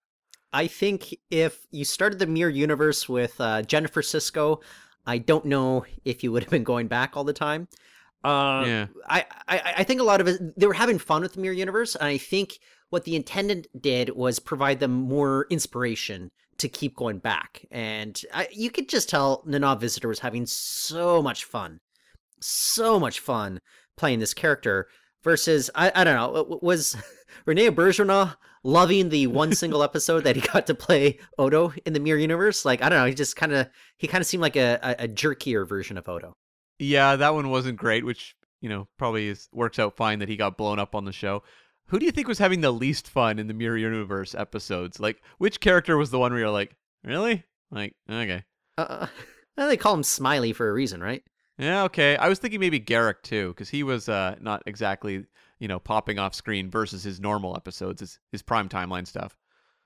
I 0.53 0.67
think 0.67 1.17
if 1.31 1.67
you 1.71 1.87
started 1.87 2.19
the 2.19 2.27
Mirror 2.27 2.51
Universe 2.51 3.09
with 3.09 3.41
uh, 3.41 3.63
Jennifer 3.63 4.03
Sisko, 4.03 4.61
I 5.07 5.17
don't 5.17 5.47
know 5.47 5.87
if 6.05 6.23
you 6.23 6.31
would 6.31 6.43
have 6.43 6.51
been 6.51 6.63
going 6.63 6.89
back 6.89 7.17
all 7.17 7.25
the 7.25 7.33
time. 7.33 7.69
Uh, 8.23 8.65
Yeah. 8.67 8.87
I, 9.09 9.25
I 9.49 9.75
I 9.79 9.85
think 9.85 10.03
a 10.03 10.05
lot 10.05 10.21
of 10.21 10.29
it 10.29 10.59
they 10.61 10.67
were 10.67 10.75
having 10.75 10.99
fun 10.99 11.23
with 11.23 11.33
the 11.33 11.41
Mirror 11.41 11.55
Universe, 11.55 11.97
and 11.97 12.07
I 12.07 12.19
think 12.19 12.59
what 12.91 13.05
the 13.05 13.17
intendant 13.17 13.67
did 13.81 14.11
was 14.11 14.39
provide 14.39 14.79
them 14.79 14.93
more 14.93 15.47
inspiration 15.49 16.31
to 16.63 16.69
keep 16.69 16.97
going 16.97 17.19
back. 17.19 17.65
And 17.71 18.21
I, 18.35 18.49
you 18.51 18.71
could 18.71 18.89
just 18.89 19.09
tell 19.09 19.43
Nana 19.47 19.77
Visitor 19.77 20.09
was 20.09 20.21
having 20.21 20.47
so 20.47 21.23
much 21.23 21.45
fun, 21.45 21.79
so 22.41 22.99
much 22.99 23.21
fun 23.21 23.61
playing 23.97 24.19
this 24.19 24.35
character. 24.35 24.89
Versus, 25.23 25.71
I, 25.77 25.93
I 25.95 26.03
don't 26.03 26.17
know, 26.17 26.59
was 26.63 26.97
Rene 27.47 27.71
Bergeron 27.71 28.35
loving 28.65 29.09
the 29.09 29.29
one 29.29 29.55
single 29.55 29.85
episode 29.85 30.25
that 30.25 30.35
he 30.35 30.43
got 30.43 30.67
to 30.67 30.75
play 30.75 31.21
Odo 31.39 31.73
in 31.87 31.93
the 31.93 32.01
Mirror 32.01 32.19
Universe? 32.19 32.65
Like, 32.65 32.83
I 32.83 32.89
don't 32.89 32.99
know, 32.99 33.07
he 33.07 33.15
just 33.15 33.37
kind 33.37 33.53
of 33.53 33.69
he 33.99 34.09
kind 34.09 34.21
of 34.21 34.27
seemed 34.27 34.41
like 34.41 34.57
a, 34.57 34.81
a, 34.83 35.05
a 35.05 35.09
jerkier 35.09 35.69
version 35.69 35.97
of 35.97 36.09
Odo. 36.09 36.35
yeah 36.81 37.15
that 37.15 37.35
one 37.35 37.51
wasn't 37.51 37.79
great 37.79 38.05
which 38.05 38.35
you 38.61 38.69
know 38.69 38.89
probably 38.99 39.29
is, 39.29 39.49
works 39.53 39.79
out 39.79 39.97
fine 39.97 40.19
that 40.19 40.29
he 40.29 40.37
got 40.37 40.57
blown 40.57 40.79
up 40.81 40.95
on 40.97 41.05
the 41.05 41.13
show 41.13 41.43
who 41.87 41.99
do 41.99 42.07
you 42.07 42.13
think 42.13 42.29
was 42.29 42.39
having 42.39 42.61
the 42.61 42.73
least 42.73 43.09
fun 43.09 43.39
in 43.39 43.47
the 43.49 43.55
mirror 43.55 43.77
universe 43.77 44.35
episodes 44.35 44.99
like 45.01 45.23
which 45.39 45.61
character 45.61 45.97
was 45.97 46.11
the 46.11 46.19
one 46.19 46.33
where 46.33 46.41
you're 46.41 46.51
like 46.51 46.77
really 47.05 47.45
like 47.71 47.95
okay 48.11 48.45
Uh, 48.79 49.07
they 49.57 49.77
call 49.77 49.95
him 49.95 50.03
Smiley 50.03 50.53
for 50.53 50.69
a 50.69 50.73
reason, 50.73 51.03
right? 51.03 51.23
Yeah, 51.59 51.83
okay. 51.85 52.17
I 52.17 52.29
was 52.29 52.39
thinking 52.39 52.61
maybe 52.61 52.81
Garak 52.81 53.23
too, 53.23 53.49
because 53.49 53.69
he 53.69 53.83
was 53.83 54.09
uh, 54.09 54.37
not 54.41 54.63
exactly 54.67 55.25
you 55.59 55.69
know 55.69 55.79
popping 55.79 56.19
off 56.19 56.35
screen 56.35 56.71
versus 56.71 57.03
his 57.05 57.21
normal 57.21 57.55
episodes, 57.57 58.01
his 58.01 58.19
his 58.33 58.43
prime 58.43 58.69
timeline 58.69 59.07
stuff. 59.07 59.37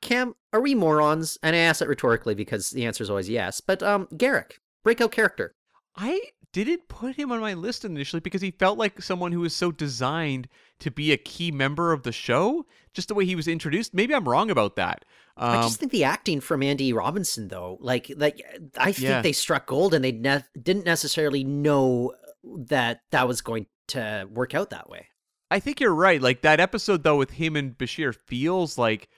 Cam, 0.02 0.34
are 0.52 0.60
we 0.60 0.74
morons? 0.74 1.38
And 1.42 1.56
I 1.56 1.60
ask 1.60 1.80
that 1.80 1.88
rhetorically 1.88 2.34
because 2.34 2.70
the 2.70 2.84
answer 2.86 3.02
is 3.02 3.10
always 3.10 3.28
yes. 3.28 3.60
But 3.60 3.82
um, 3.82 4.06
Garak, 4.12 4.52
breakout 4.84 5.10
character. 5.10 5.54
I 5.96 6.20
didn't 6.52 6.88
put 6.88 7.16
him 7.16 7.32
on 7.32 7.40
my 7.40 7.54
list 7.54 7.84
initially 7.84 8.20
because 8.20 8.42
he 8.42 8.50
felt 8.52 8.78
like 8.78 9.02
someone 9.02 9.32
who 9.32 9.40
was 9.40 9.54
so 9.54 9.72
designed 9.72 10.48
to 10.80 10.90
be 10.90 11.12
a 11.12 11.16
key 11.16 11.50
member 11.50 11.92
of 11.92 12.02
the 12.02 12.12
show, 12.12 12.66
just 12.92 13.08
the 13.08 13.14
way 13.14 13.24
he 13.24 13.34
was 13.36 13.48
introduced. 13.48 13.94
Maybe 13.94 14.14
I'm 14.14 14.28
wrong 14.28 14.50
about 14.50 14.76
that. 14.76 15.04
Um, 15.38 15.58
I 15.58 15.62
just 15.62 15.78
think 15.80 15.92
the 15.92 16.04
acting 16.04 16.40
from 16.40 16.62
Andy 16.62 16.92
Robinson, 16.92 17.48
though, 17.48 17.78
like, 17.80 18.10
like 18.16 18.40
I 18.78 18.92
think 18.92 19.08
Yeah. 19.08 19.22
they 19.22 19.32
struck 19.32 19.66
gold, 19.66 19.92
and 19.94 20.04
they 20.04 20.12
ne- 20.12 20.44
didn't 20.60 20.84
necessarily 20.86 21.44
know 21.44 22.12
that 22.44 23.00
that 23.10 23.26
was 23.28 23.40
going 23.40 23.66
to 23.88 24.28
work 24.32 24.54
out 24.54 24.70
that 24.70 24.88
way. 24.88 25.06
I 25.50 25.60
think 25.60 25.80
you're 25.80 25.94
right. 25.94 26.20
Like 26.20 26.42
that 26.42 26.58
episode 26.60 27.02
though 27.04 27.16
with 27.16 27.30
him 27.32 27.54
and 27.56 27.76
Bashir 27.78 28.14
feels 28.14 28.76
like 28.78 29.08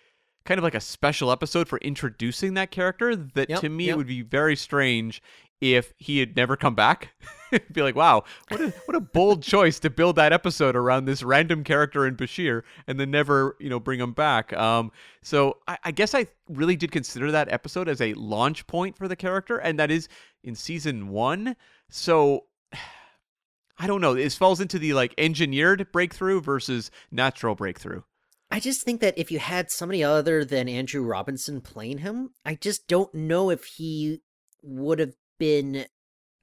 kind 0.44 0.58
of 0.58 0.64
like 0.64 0.74
a 0.74 0.80
special 0.80 1.30
episode 1.32 1.68
for 1.68 1.78
introducing 1.78 2.54
that 2.54 2.70
character 2.70 3.14
that 3.16 3.48
Yep, 3.48 3.60
to 3.60 3.68
me 3.70 3.86
yep. 3.86 3.94
it 3.94 3.96
would 3.96 4.06
be 4.06 4.22
very 4.22 4.56
strange 4.56 5.22
if 5.60 5.92
he 5.98 6.18
had 6.18 6.36
never 6.36 6.56
come 6.56 6.74
back. 6.74 7.14
Be 7.72 7.82
like, 7.82 7.96
wow, 7.96 8.24
what 8.48 8.60
a 8.60 8.70
what 8.84 8.96
a 8.96 9.00
bold 9.00 9.42
choice 9.42 9.78
to 9.80 9.90
build 9.90 10.16
that 10.16 10.32
episode 10.32 10.76
around 10.76 11.04
this 11.04 11.22
random 11.22 11.64
character 11.64 12.06
in 12.06 12.16
Bashir 12.16 12.62
and 12.86 12.98
then 12.98 13.10
never, 13.10 13.56
you 13.58 13.70
know, 13.70 13.80
bring 13.80 14.00
him 14.00 14.12
back. 14.12 14.52
Um 14.52 14.92
so 15.22 15.58
I, 15.66 15.78
I 15.84 15.90
guess 15.90 16.14
I 16.14 16.26
really 16.48 16.76
did 16.76 16.92
consider 16.92 17.30
that 17.32 17.52
episode 17.52 17.88
as 17.88 18.00
a 18.00 18.14
launch 18.14 18.66
point 18.66 18.96
for 18.96 19.08
the 19.08 19.16
character, 19.16 19.58
and 19.58 19.78
that 19.78 19.90
is 19.90 20.08
in 20.42 20.54
season 20.54 21.08
one. 21.08 21.56
So 21.88 22.44
I 23.80 23.86
don't 23.86 24.00
know. 24.00 24.14
This 24.14 24.34
falls 24.34 24.60
into 24.60 24.78
the 24.78 24.94
like 24.94 25.14
engineered 25.18 25.92
breakthrough 25.92 26.40
versus 26.40 26.90
natural 27.10 27.54
breakthrough. 27.54 28.02
I 28.50 28.60
just 28.60 28.82
think 28.82 29.00
that 29.02 29.18
if 29.18 29.30
you 29.30 29.38
had 29.38 29.70
somebody 29.70 30.02
other 30.02 30.44
than 30.44 30.68
Andrew 30.68 31.02
Robinson 31.02 31.60
playing 31.60 31.98
him, 31.98 32.30
I 32.44 32.54
just 32.54 32.88
don't 32.88 33.14
know 33.14 33.50
if 33.50 33.64
he 33.64 34.22
would 34.62 34.98
have 34.98 35.14
been 35.38 35.86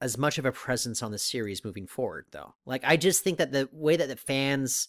as 0.01 0.17
much 0.17 0.37
of 0.37 0.45
a 0.45 0.51
presence 0.51 1.01
on 1.01 1.11
the 1.11 1.17
series 1.17 1.63
moving 1.63 1.87
forward, 1.87 2.25
though. 2.31 2.55
Like, 2.65 2.83
I 2.85 2.97
just 2.97 3.23
think 3.23 3.37
that 3.37 3.51
the 3.51 3.69
way 3.71 3.95
that 3.95 4.09
the 4.09 4.15
fans 4.15 4.87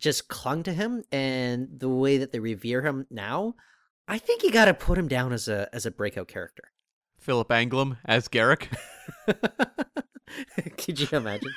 just 0.00 0.28
clung 0.28 0.62
to 0.64 0.72
him 0.72 1.04
and 1.12 1.68
the 1.76 1.88
way 1.88 2.18
that 2.18 2.32
they 2.32 2.40
revere 2.40 2.82
him 2.82 3.06
now, 3.10 3.54
I 4.08 4.18
think 4.18 4.42
you 4.42 4.50
got 4.50 4.66
to 4.66 4.74
put 4.74 4.98
him 4.98 5.08
down 5.08 5.32
as 5.32 5.48
a 5.48 5.68
as 5.72 5.86
a 5.86 5.90
breakout 5.90 6.28
character. 6.28 6.64
Philip 7.18 7.48
Anglim 7.48 7.98
as 8.04 8.28
Garak, 8.28 8.66
Could 10.76 11.00
you 11.00 11.08
imagine? 11.12 11.52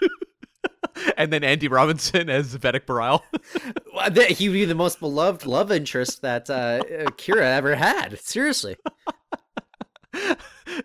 and 1.17 1.31
then 1.31 1.43
Andy 1.43 1.67
Robinson 1.67 2.29
as 2.29 2.55
Vedek 2.55 2.85
Bareil. 2.85 3.21
Well, 3.93 4.11
He'd 4.11 4.49
be 4.49 4.65
the 4.65 4.75
most 4.75 4.99
beloved 4.99 5.45
love 5.45 5.71
interest 5.71 6.21
that 6.21 6.49
uh, 6.49 6.53
uh, 6.53 7.05
Kira 7.11 7.41
ever 7.41 7.75
had. 7.75 8.19
Seriously. 8.19 8.77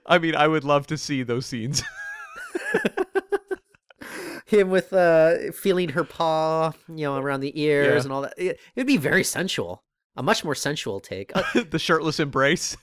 I 0.07 0.19
mean, 0.19 0.35
I 0.35 0.49
would 0.49 0.65
love 0.65 0.87
to 0.89 0.99
see 0.99 1.23
those 1.23 1.47
scenes. 1.47 1.83
him 4.47 4.71
with 4.71 4.93
uh 4.93 5.53
feeling 5.53 5.91
her 5.91 6.05
paw, 6.05 6.73
you 6.89 7.05
know, 7.05 7.17
around 7.17 7.41
the 7.41 7.59
ears 7.61 7.87
Yeah. 7.87 8.03
and 8.03 8.13
all 8.13 8.23
that. 8.23 8.35
It, 8.37 8.59
it'd 8.75 8.87
be 8.87 8.97
very 8.97 9.25
sensual. 9.25 9.85
A 10.17 10.23
much 10.23 10.45
more 10.45 10.55
sensual 10.55 11.01
take. 11.01 11.31
Uh, 11.35 11.43
the 11.71 11.79
shirtless 11.79 12.19
embrace. 12.21 12.77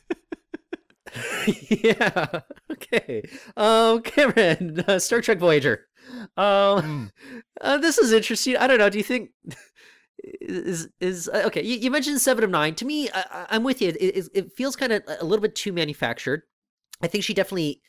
yeah. 1.70 2.42
Okay. 2.72 3.24
Um, 3.56 4.02
Cameron, 4.02 4.84
uh, 4.88 5.00
Star 5.00 5.22
Trek 5.22 5.40
Voyager. 5.40 5.88
Um, 6.38 7.12
uh, 7.62 7.78
this 7.78 7.98
is 7.98 8.12
interesting. 8.14 8.56
I 8.58 8.68
don't 8.68 8.78
know. 8.78 8.90
Do 8.90 8.98
you 8.98 9.04
think 9.04 9.32
is 10.42 10.88
is 11.02 11.28
uh, 11.28 11.44
okay? 11.48 11.62
You, 11.62 11.78
you 11.78 11.92
mentioned 11.92 12.22
Seven 12.22 12.44
of 12.44 12.50
Nine. 12.50 12.76
To 12.76 12.86
me, 12.86 13.10
I, 13.14 13.48
I'm 13.50 13.64
with 13.64 13.82
you. 13.82 13.90
It, 13.90 13.96
it, 14.02 14.30
it 14.34 14.52
feels 14.56 14.76
kind 14.76 14.94
of 14.94 15.04
a 15.20 15.26
little 15.26 15.42
bit 15.42 15.56
too 15.56 15.74
manufactured. 15.74 16.44
I 17.02 17.08
think 17.08 17.24
she 17.24 17.34
definitely. 17.34 17.82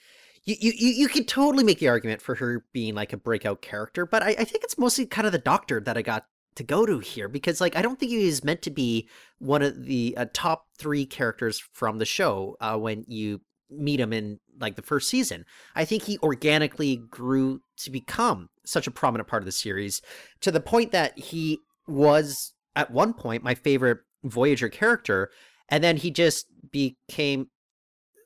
You, 0.48 0.72
you, 0.74 0.88
you 0.88 1.08
could 1.08 1.28
totally 1.28 1.62
make 1.62 1.78
the 1.78 1.88
argument 1.88 2.22
for 2.22 2.36
her 2.36 2.64
being 2.72 2.94
like 2.94 3.12
a 3.12 3.18
breakout 3.18 3.60
character, 3.60 4.06
but 4.06 4.22
I, 4.22 4.28
I 4.28 4.44
think 4.44 4.64
it's 4.64 4.78
mostly 4.78 5.04
kind 5.04 5.26
of 5.26 5.32
the 5.32 5.38
doctor 5.38 5.78
that 5.80 5.98
I 5.98 6.02
got 6.02 6.24
to 6.54 6.62
go 6.64 6.86
to 6.86 7.00
here 7.00 7.28
because 7.28 7.60
like 7.60 7.76
I 7.76 7.82
don't 7.82 8.00
think 8.00 8.12
he 8.12 8.26
is 8.26 8.42
meant 8.42 8.62
to 8.62 8.70
be 8.70 9.10
one 9.38 9.60
of 9.60 9.84
the 9.84 10.14
uh, 10.16 10.24
top 10.32 10.64
three 10.78 11.04
characters 11.04 11.62
from 11.74 11.98
the 11.98 12.06
show 12.06 12.56
uh, 12.62 12.78
when 12.78 13.04
you 13.06 13.42
meet 13.70 14.00
him 14.00 14.14
in 14.14 14.40
like 14.58 14.76
the 14.76 14.82
first 14.82 15.10
season. 15.10 15.44
I 15.74 15.84
think 15.84 16.04
he 16.04 16.18
organically 16.22 16.96
grew 16.96 17.60
to 17.80 17.90
become 17.90 18.48
such 18.64 18.86
a 18.86 18.90
prominent 18.90 19.28
part 19.28 19.42
of 19.42 19.46
the 19.46 19.52
series 19.52 20.00
to 20.40 20.50
the 20.50 20.60
point 20.60 20.92
that 20.92 21.18
he 21.18 21.58
was 21.86 22.54
at 22.74 22.90
one 22.90 23.12
point 23.12 23.44
my 23.44 23.54
favorite 23.54 23.98
Voyager 24.24 24.70
character, 24.70 25.30
and 25.68 25.84
then 25.84 25.98
he 25.98 26.10
just 26.10 26.46
became 26.72 27.50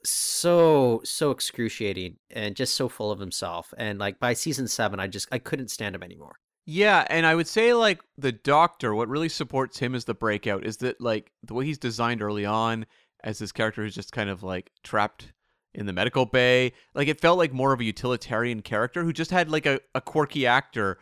so 0.05 1.01
so 1.05 1.31
excruciating 1.31 2.17
and 2.31 2.57
just 2.57 2.75
so 2.75 2.89
full 2.89 3.11
of 3.11 3.21
himself. 3.21 3.73
And 3.77 3.99
like 3.99 4.19
by 4.19 4.35
season 4.35 4.69
seven, 4.69 5.01
I 5.01 5.07
just 5.07 5.29
I 5.33 5.39
couldn't 5.39 5.69
stand 5.69 5.95
him 5.95 6.03
anymore. 6.03 6.37
Yeah, 6.65 7.05
and 7.11 7.27
I 7.27 7.35
would 7.35 7.49
say 7.49 7.75
like 7.75 8.01
the 8.17 8.33
Doctor, 8.33 8.95
what 8.95 9.09
really 9.09 9.29
supports 9.29 9.79
him 9.79 9.95
as 9.95 10.05
the 10.05 10.15
breakout 10.15 10.65
is 10.65 10.77
that 10.79 11.01
like 11.01 11.33
the 11.43 11.55
way 11.55 11.65
he's 11.65 11.79
designed 11.79 12.23
early 12.23 12.45
on 12.45 12.87
as 13.25 13.39
this 13.39 13.53
character 13.53 13.83
who's 13.83 13.95
just 13.95 14.13
kind 14.13 14.31
of 14.31 14.43
like 14.43 14.71
trapped 14.83 15.33
in 15.75 15.87
the 15.87 15.93
medical 15.93 16.27
bay. 16.27 16.73
Like 16.95 17.09
it 17.09 17.21
felt 17.21 17.39
like 17.39 17.53
more 17.53 17.73
of 17.73 17.81
a 17.81 17.85
utilitarian 17.85 18.63
character 18.63 19.03
who 19.03 19.13
just 19.13 19.31
had 19.31 19.51
like 19.51 19.67
a, 19.67 19.81
a 19.95 20.01
quirky 20.01 20.47
actor, 20.47 20.99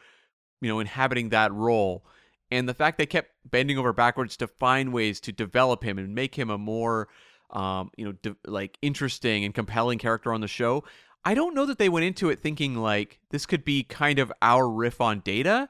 you 0.61 0.69
know, 0.69 0.81
inhabiting 0.81 1.31
that 1.31 1.53
role. 1.53 2.05
And 2.51 2.69
the 2.69 2.75
fact 2.75 2.99
they 2.99 3.07
kept 3.07 3.31
bending 3.49 3.79
over 3.79 3.93
backwards 3.93 4.37
to 4.39 4.47
find 4.47 4.93
ways 4.93 5.21
to 5.21 5.33
develop 5.33 5.85
him 5.85 5.99
and 5.99 6.15
make 6.15 6.35
him 6.35 6.51
a 6.51 6.59
more, 6.59 7.09
um, 7.53 7.91
you 7.97 8.05
know, 8.05 8.13
de- 8.13 8.37
like 8.47 8.79
interesting 8.83 9.45
and 9.45 9.55
compelling 9.55 9.99
character 9.99 10.33
on 10.33 10.41
the 10.41 10.49
show. 10.49 10.85
I 11.25 11.35
don't 11.35 11.55
know 11.55 11.67
that 11.67 11.79
they 11.79 11.89
went 11.89 12.05
into 12.05 12.31
it 12.31 12.41
thinking 12.41 12.77
like 12.77 13.21
this 13.31 13.47
could 13.47 13.65
be 13.65 13.83
kind 13.83 14.19
of 14.19 14.33
our 14.41 14.69
riff 14.69 15.01
on 15.01 15.21
Data. 15.21 15.69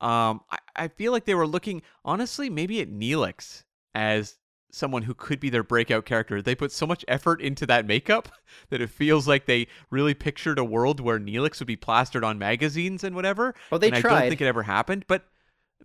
Um, 0.00 0.40
I, 0.50 0.58
I 0.76 0.88
feel 0.88 1.12
like 1.12 1.24
they 1.24 1.34
were 1.34 1.46
looking 1.46 1.82
honestly 2.04 2.50
maybe 2.50 2.80
at 2.80 2.90
Neelix 2.90 3.64
as 3.94 4.36
someone 4.72 5.02
who 5.02 5.14
could 5.14 5.38
be 5.38 5.50
their 5.50 5.62
breakout 5.62 6.04
character. 6.04 6.42
They 6.42 6.54
put 6.54 6.72
so 6.72 6.86
much 6.86 7.04
effort 7.06 7.40
into 7.40 7.66
that 7.66 7.86
makeup 7.86 8.28
that 8.70 8.80
it 8.80 8.90
feels 8.90 9.28
like 9.28 9.46
they 9.46 9.68
really 9.90 10.14
pictured 10.14 10.58
a 10.58 10.64
world 10.64 10.98
where 10.98 11.20
Neelix 11.20 11.60
would 11.60 11.66
be 11.66 11.76
plastered 11.76 12.24
on 12.24 12.38
magazines 12.38 13.04
and 13.04 13.14
whatever. 13.14 13.54
Oh, 13.70 13.78
they 13.78 13.90
and 13.90 13.96
tried. 13.96 14.12
I 14.12 14.20
don't 14.20 14.28
think 14.30 14.40
it 14.40 14.46
ever 14.46 14.62
happened, 14.62 15.04
but 15.06 15.26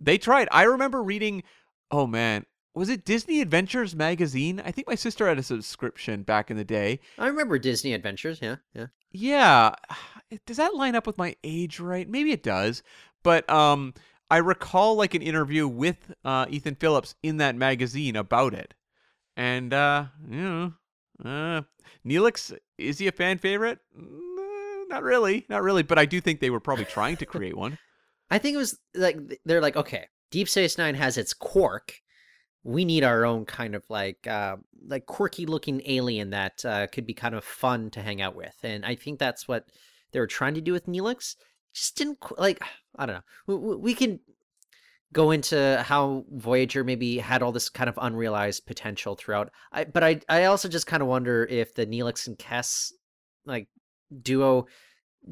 they 0.00 0.18
tried. 0.18 0.48
I 0.50 0.64
remember 0.64 1.02
reading. 1.02 1.44
Oh 1.90 2.06
man, 2.06 2.44
was 2.78 2.88
it 2.88 3.04
Disney 3.04 3.40
Adventures 3.40 3.94
magazine? 3.94 4.62
I 4.64 4.70
think 4.70 4.86
my 4.86 4.94
sister 4.94 5.28
had 5.28 5.38
a 5.38 5.42
subscription 5.42 6.22
back 6.22 6.50
in 6.50 6.56
the 6.56 6.64
day. 6.64 7.00
I 7.18 7.26
remember 7.26 7.58
Disney 7.58 7.92
Adventures. 7.92 8.38
Yeah, 8.40 8.56
yeah. 8.74 8.86
Yeah, 9.12 9.74
does 10.46 10.56
that 10.58 10.74
line 10.74 10.94
up 10.94 11.06
with 11.06 11.18
my 11.18 11.36
age 11.44 11.80
right? 11.80 12.08
Maybe 12.08 12.32
it 12.32 12.42
does, 12.42 12.82
but 13.22 13.48
um. 13.50 13.94
I 14.30 14.38
recall 14.38 14.94
like 14.94 15.14
an 15.14 15.22
interview 15.22 15.66
with 15.66 16.12
uh, 16.22 16.44
Ethan 16.50 16.74
Phillips 16.74 17.14
in 17.22 17.38
that 17.38 17.56
magazine 17.56 18.14
about 18.14 18.52
it. 18.52 18.74
And 19.38 19.72
uh, 19.72 20.06
you 20.28 20.42
know, 20.42 20.72
uh, 21.24 21.62
Neelix 22.06 22.56
is 22.76 22.98
he 22.98 23.06
a 23.08 23.12
fan 23.12 23.38
favorite? 23.38 23.78
Mm, 23.98 24.88
not 24.88 25.02
really, 25.02 25.46
not 25.48 25.62
really. 25.62 25.82
But 25.82 25.98
I 25.98 26.06
do 26.06 26.20
think 26.20 26.40
they 26.40 26.50
were 26.50 26.60
probably 26.60 26.84
trying 26.84 27.16
to 27.18 27.26
create 27.34 27.56
one. 27.56 27.78
I 28.30 28.38
think 28.38 28.54
it 28.54 28.58
was 28.58 28.78
like 28.94 29.16
they're 29.44 29.62
like, 29.62 29.76
okay, 29.76 30.06
Deep 30.30 30.48
Space 30.48 30.76
Nine 30.76 30.94
has 30.94 31.16
its 31.16 31.32
quirk. 31.32 31.94
We 32.68 32.84
need 32.84 33.02
our 33.02 33.24
own 33.24 33.46
kind 33.46 33.74
of 33.74 33.82
like 33.88 34.26
uh, 34.26 34.56
like 34.86 35.06
quirky 35.06 35.46
looking 35.46 35.80
alien 35.86 36.30
that 36.30 36.64
uh, 36.64 36.86
could 36.88 37.06
be 37.06 37.14
kind 37.14 37.34
of 37.34 37.42
fun 37.42 37.90
to 37.90 38.02
hang 38.02 38.20
out 38.20 38.36
with, 38.36 38.56
and 38.62 38.84
I 38.84 38.94
think 38.94 39.18
that's 39.18 39.48
what 39.48 39.64
they 40.12 40.20
were 40.20 40.26
trying 40.26 40.54
to 40.54 40.60
do 40.60 40.72
with 40.72 40.86
Neelix. 40.86 41.36
Just 41.72 41.96
didn't 41.96 42.18
like 42.36 42.60
I 42.96 43.06
don't 43.06 43.16
know. 43.16 43.56
We, 43.56 43.76
we 43.76 43.94
can 43.94 44.20
go 45.12 45.30
into 45.30 45.82
how 45.86 46.24
Voyager 46.30 46.84
maybe 46.84 47.18
had 47.18 47.42
all 47.42 47.52
this 47.52 47.70
kind 47.70 47.88
of 47.88 47.98
unrealized 48.00 48.66
potential 48.66 49.16
throughout. 49.16 49.50
I, 49.72 49.84
but 49.84 50.04
I 50.04 50.20
I 50.28 50.44
also 50.44 50.68
just 50.68 50.86
kind 50.86 51.02
of 51.02 51.08
wonder 51.08 51.46
if 51.46 51.74
the 51.74 51.86
Neelix 51.86 52.26
and 52.26 52.38
Kes 52.38 52.92
like 53.46 53.68
duo 54.22 54.66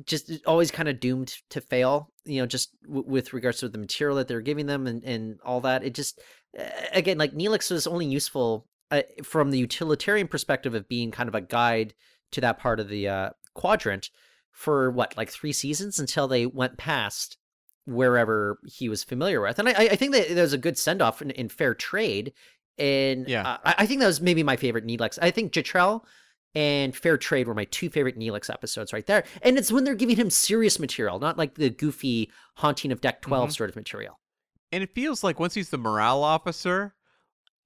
just 0.04 0.30
always 0.46 0.70
kind 0.70 0.88
of 0.88 1.00
doomed 1.00 1.34
to 1.50 1.60
fail. 1.60 2.10
You 2.24 2.42
know, 2.42 2.46
just 2.46 2.70
w- 2.82 3.04
with 3.06 3.32
regards 3.32 3.60
to 3.60 3.68
the 3.68 3.78
material 3.78 4.16
that 4.16 4.28
they're 4.28 4.40
giving 4.40 4.66
them 4.66 4.86
and 4.86 5.04
and 5.04 5.38
all 5.44 5.60
that. 5.62 5.84
It 5.84 5.94
just 5.94 6.20
again 6.92 7.18
like 7.18 7.32
Neelix 7.32 7.70
was 7.70 7.86
only 7.86 8.06
useful 8.06 8.66
uh, 8.90 9.02
from 9.22 9.50
the 9.50 9.58
utilitarian 9.58 10.28
perspective 10.28 10.74
of 10.74 10.88
being 10.88 11.10
kind 11.10 11.28
of 11.28 11.34
a 11.34 11.40
guide 11.40 11.94
to 12.32 12.40
that 12.40 12.58
part 12.58 12.80
of 12.80 12.88
the 12.88 13.08
uh, 13.08 13.30
quadrant 13.54 14.10
for 14.52 14.90
what 14.90 15.16
like 15.16 15.30
three 15.30 15.52
seasons 15.52 15.98
until 15.98 16.28
they 16.28 16.46
went 16.46 16.78
past 16.78 17.36
wherever 17.84 18.58
he 18.64 18.88
was 18.88 19.04
familiar 19.04 19.40
with. 19.40 19.58
And 19.58 19.68
I, 19.68 19.72
I 19.72 19.96
think 19.96 20.12
that 20.12 20.28
there 20.28 20.42
was 20.42 20.52
a 20.52 20.58
good 20.58 20.78
send 20.78 21.00
off 21.00 21.22
in, 21.22 21.30
in, 21.30 21.48
fair 21.48 21.74
trade. 21.74 22.32
And 22.78 23.28
yeah. 23.28 23.58
I, 23.64 23.74
I, 23.78 23.86
think 23.86 24.00
that 24.00 24.06
was 24.06 24.20
maybe 24.20 24.42
my 24.42 24.56
favorite 24.56 24.86
Neelix. 24.86 25.18
I 25.22 25.30
think 25.30 25.52
Jetrel 25.52 26.02
and 26.56 26.96
Fair 26.96 27.18
Trade 27.18 27.46
were 27.46 27.54
my 27.54 27.66
two 27.66 27.90
favorite 27.90 28.18
Neelix 28.18 28.48
episodes 28.48 28.94
right 28.94 29.04
there. 29.04 29.24
And 29.42 29.58
it's 29.58 29.70
when 29.70 29.84
they're 29.84 29.94
giving 29.94 30.16
him 30.16 30.30
serious 30.30 30.78
material, 30.78 31.18
not 31.18 31.36
like 31.36 31.56
the 31.56 31.68
goofy 31.68 32.32
haunting 32.54 32.90
of 32.90 33.02
Deck 33.02 33.20
12 33.20 33.44
mm-hmm. 33.44 33.52
sort 33.52 33.68
of 33.68 33.76
material. 33.76 34.18
And 34.72 34.82
it 34.82 34.94
feels 34.94 35.22
like 35.22 35.38
once 35.38 35.52
he's 35.52 35.68
the 35.68 35.76
morale 35.76 36.24
officer, 36.24 36.94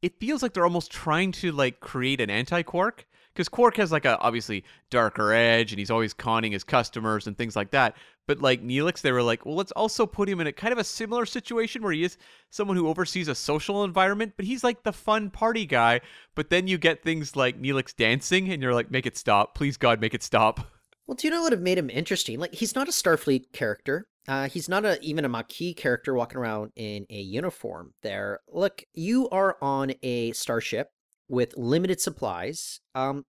it 0.02 0.18
feels 0.18 0.42
like 0.42 0.54
they're 0.54 0.64
almost 0.64 0.90
trying 0.90 1.30
to 1.32 1.52
like 1.52 1.78
create 1.78 2.20
an 2.20 2.30
anti-Quark 2.30 3.06
because 3.32 3.48
Quark 3.48 3.76
has 3.76 3.92
like 3.92 4.04
a 4.04 4.18
obviously 4.18 4.64
darker 4.90 5.32
edge 5.32 5.72
and 5.72 5.78
he's 5.78 5.90
always 5.90 6.12
conning 6.12 6.52
his 6.52 6.64
customers 6.64 7.26
and 7.26 7.36
things 7.36 7.56
like 7.56 7.70
that. 7.70 7.96
But 8.26 8.40
like 8.40 8.62
Neelix, 8.62 9.00
they 9.00 9.12
were 9.12 9.22
like, 9.22 9.44
well, 9.44 9.56
let's 9.56 9.72
also 9.72 10.06
put 10.06 10.28
him 10.28 10.40
in 10.40 10.46
a 10.46 10.52
kind 10.52 10.72
of 10.72 10.78
a 10.78 10.84
similar 10.84 11.26
situation 11.26 11.82
where 11.82 11.92
he 11.92 12.04
is 12.04 12.16
someone 12.50 12.76
who 12.76 12.88
oversees 12.88 13.26
a 13.28 13.34
social 13.34 13.82
environment, 13.82 14.34
but 14.36 14.46
he's 14.46 14.62
like 14.62 14.82
the 14.82 14.92
fun 14.92 15.30
party 15.30 15.66
guy. 15.66 16.00
But 16.34 16.50
then 16.50 16.66
you 16.68 16.78
get 16.78 17.02
things 17.02 17.34
like 17.34 17.60
Neelix 17.60 17.94
dancing, 17.94 18.52
and 18.52 18.62
you're 18.62 18.74
like, 18.74 18.90
make 18.90 19.06
it 19.06 19.16
stop, 19.16 19.54
please 19.54 19.76
God, 19.76 20.00
make 20.00 20.14
it 20.14 20.22
stop. 20.22 20.60
Well, 21.06 21.16
do 21.16 21.26
you 21.26 21.32
know 21.32 21.38
what 21.40 21.46
would 21.46 21.52
have 21.54 21.62
made 21.62 21.78
him 21.78 21.90
interesting? 21.90 22.38
Like, 22.38 22.54
he's 22.54 22.76
not 22.76 22.88
a 22.88 22.92
Starfleet 22.92 23.52
character. 23.52 24.06
Uh, 24.28 24.48
he's 24.48 24.68
not 24.68 24.84
a, 24.84 24.96
even 25.02 25.24
a 25.24 25.28
Maquis 25.28 25.74
character 25.74 26.14
walking 26.14 26.38
around 26.38 26.70
in 26.76 27.06
a 27.10 27.18
uniform 27.18 27.94
there. 28.02 28.38
Look, 28.46 28.84
you 28.94 29.28
are 29.30 29.56
on 29.60 29.92
a 30.04 30.30
starship 30.32 30.90
with 31.30 31.56
limited 31.56 32.00
supplies. 32.00 32.80
Um, 32.94 33.24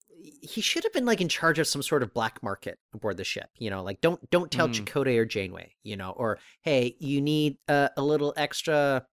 he 0.42 0.60
should 0.60 0.84
have 0.84 0.92
been 0.92 1.04
like 1.04 1.20
in 1.20 1.28
charge 1.28 1.58
of 1.58 1.66
some 1.66 1.82
sort 1.82 2.02
of 2.02 2.14
black 2.14 2.42
market 2.42 2.78
aboard 2.94 3.16
the 3.16 3.24
ship. 3.24 3.48
You 3.58 3.70
know, 3.70 3.82
like 3.82 4.00
don't 4.00 4.30
don't 4.30 4.50
tell 4.50 4.68
mm. 4.68 4.74
Chakotay 4.74 5.18
or 5.18 5.24
Janeway. 5.24 5.74
You 5.82 5.96
know, 5.96 6.10
or 6.10 6.38
hey, 6.62 6.96
you 6.98 7.20
need 7.20 7.58
uh, 7.68 7.88
a 7.96 8.02
little 8.02 8.32
extra. 8.36 9.06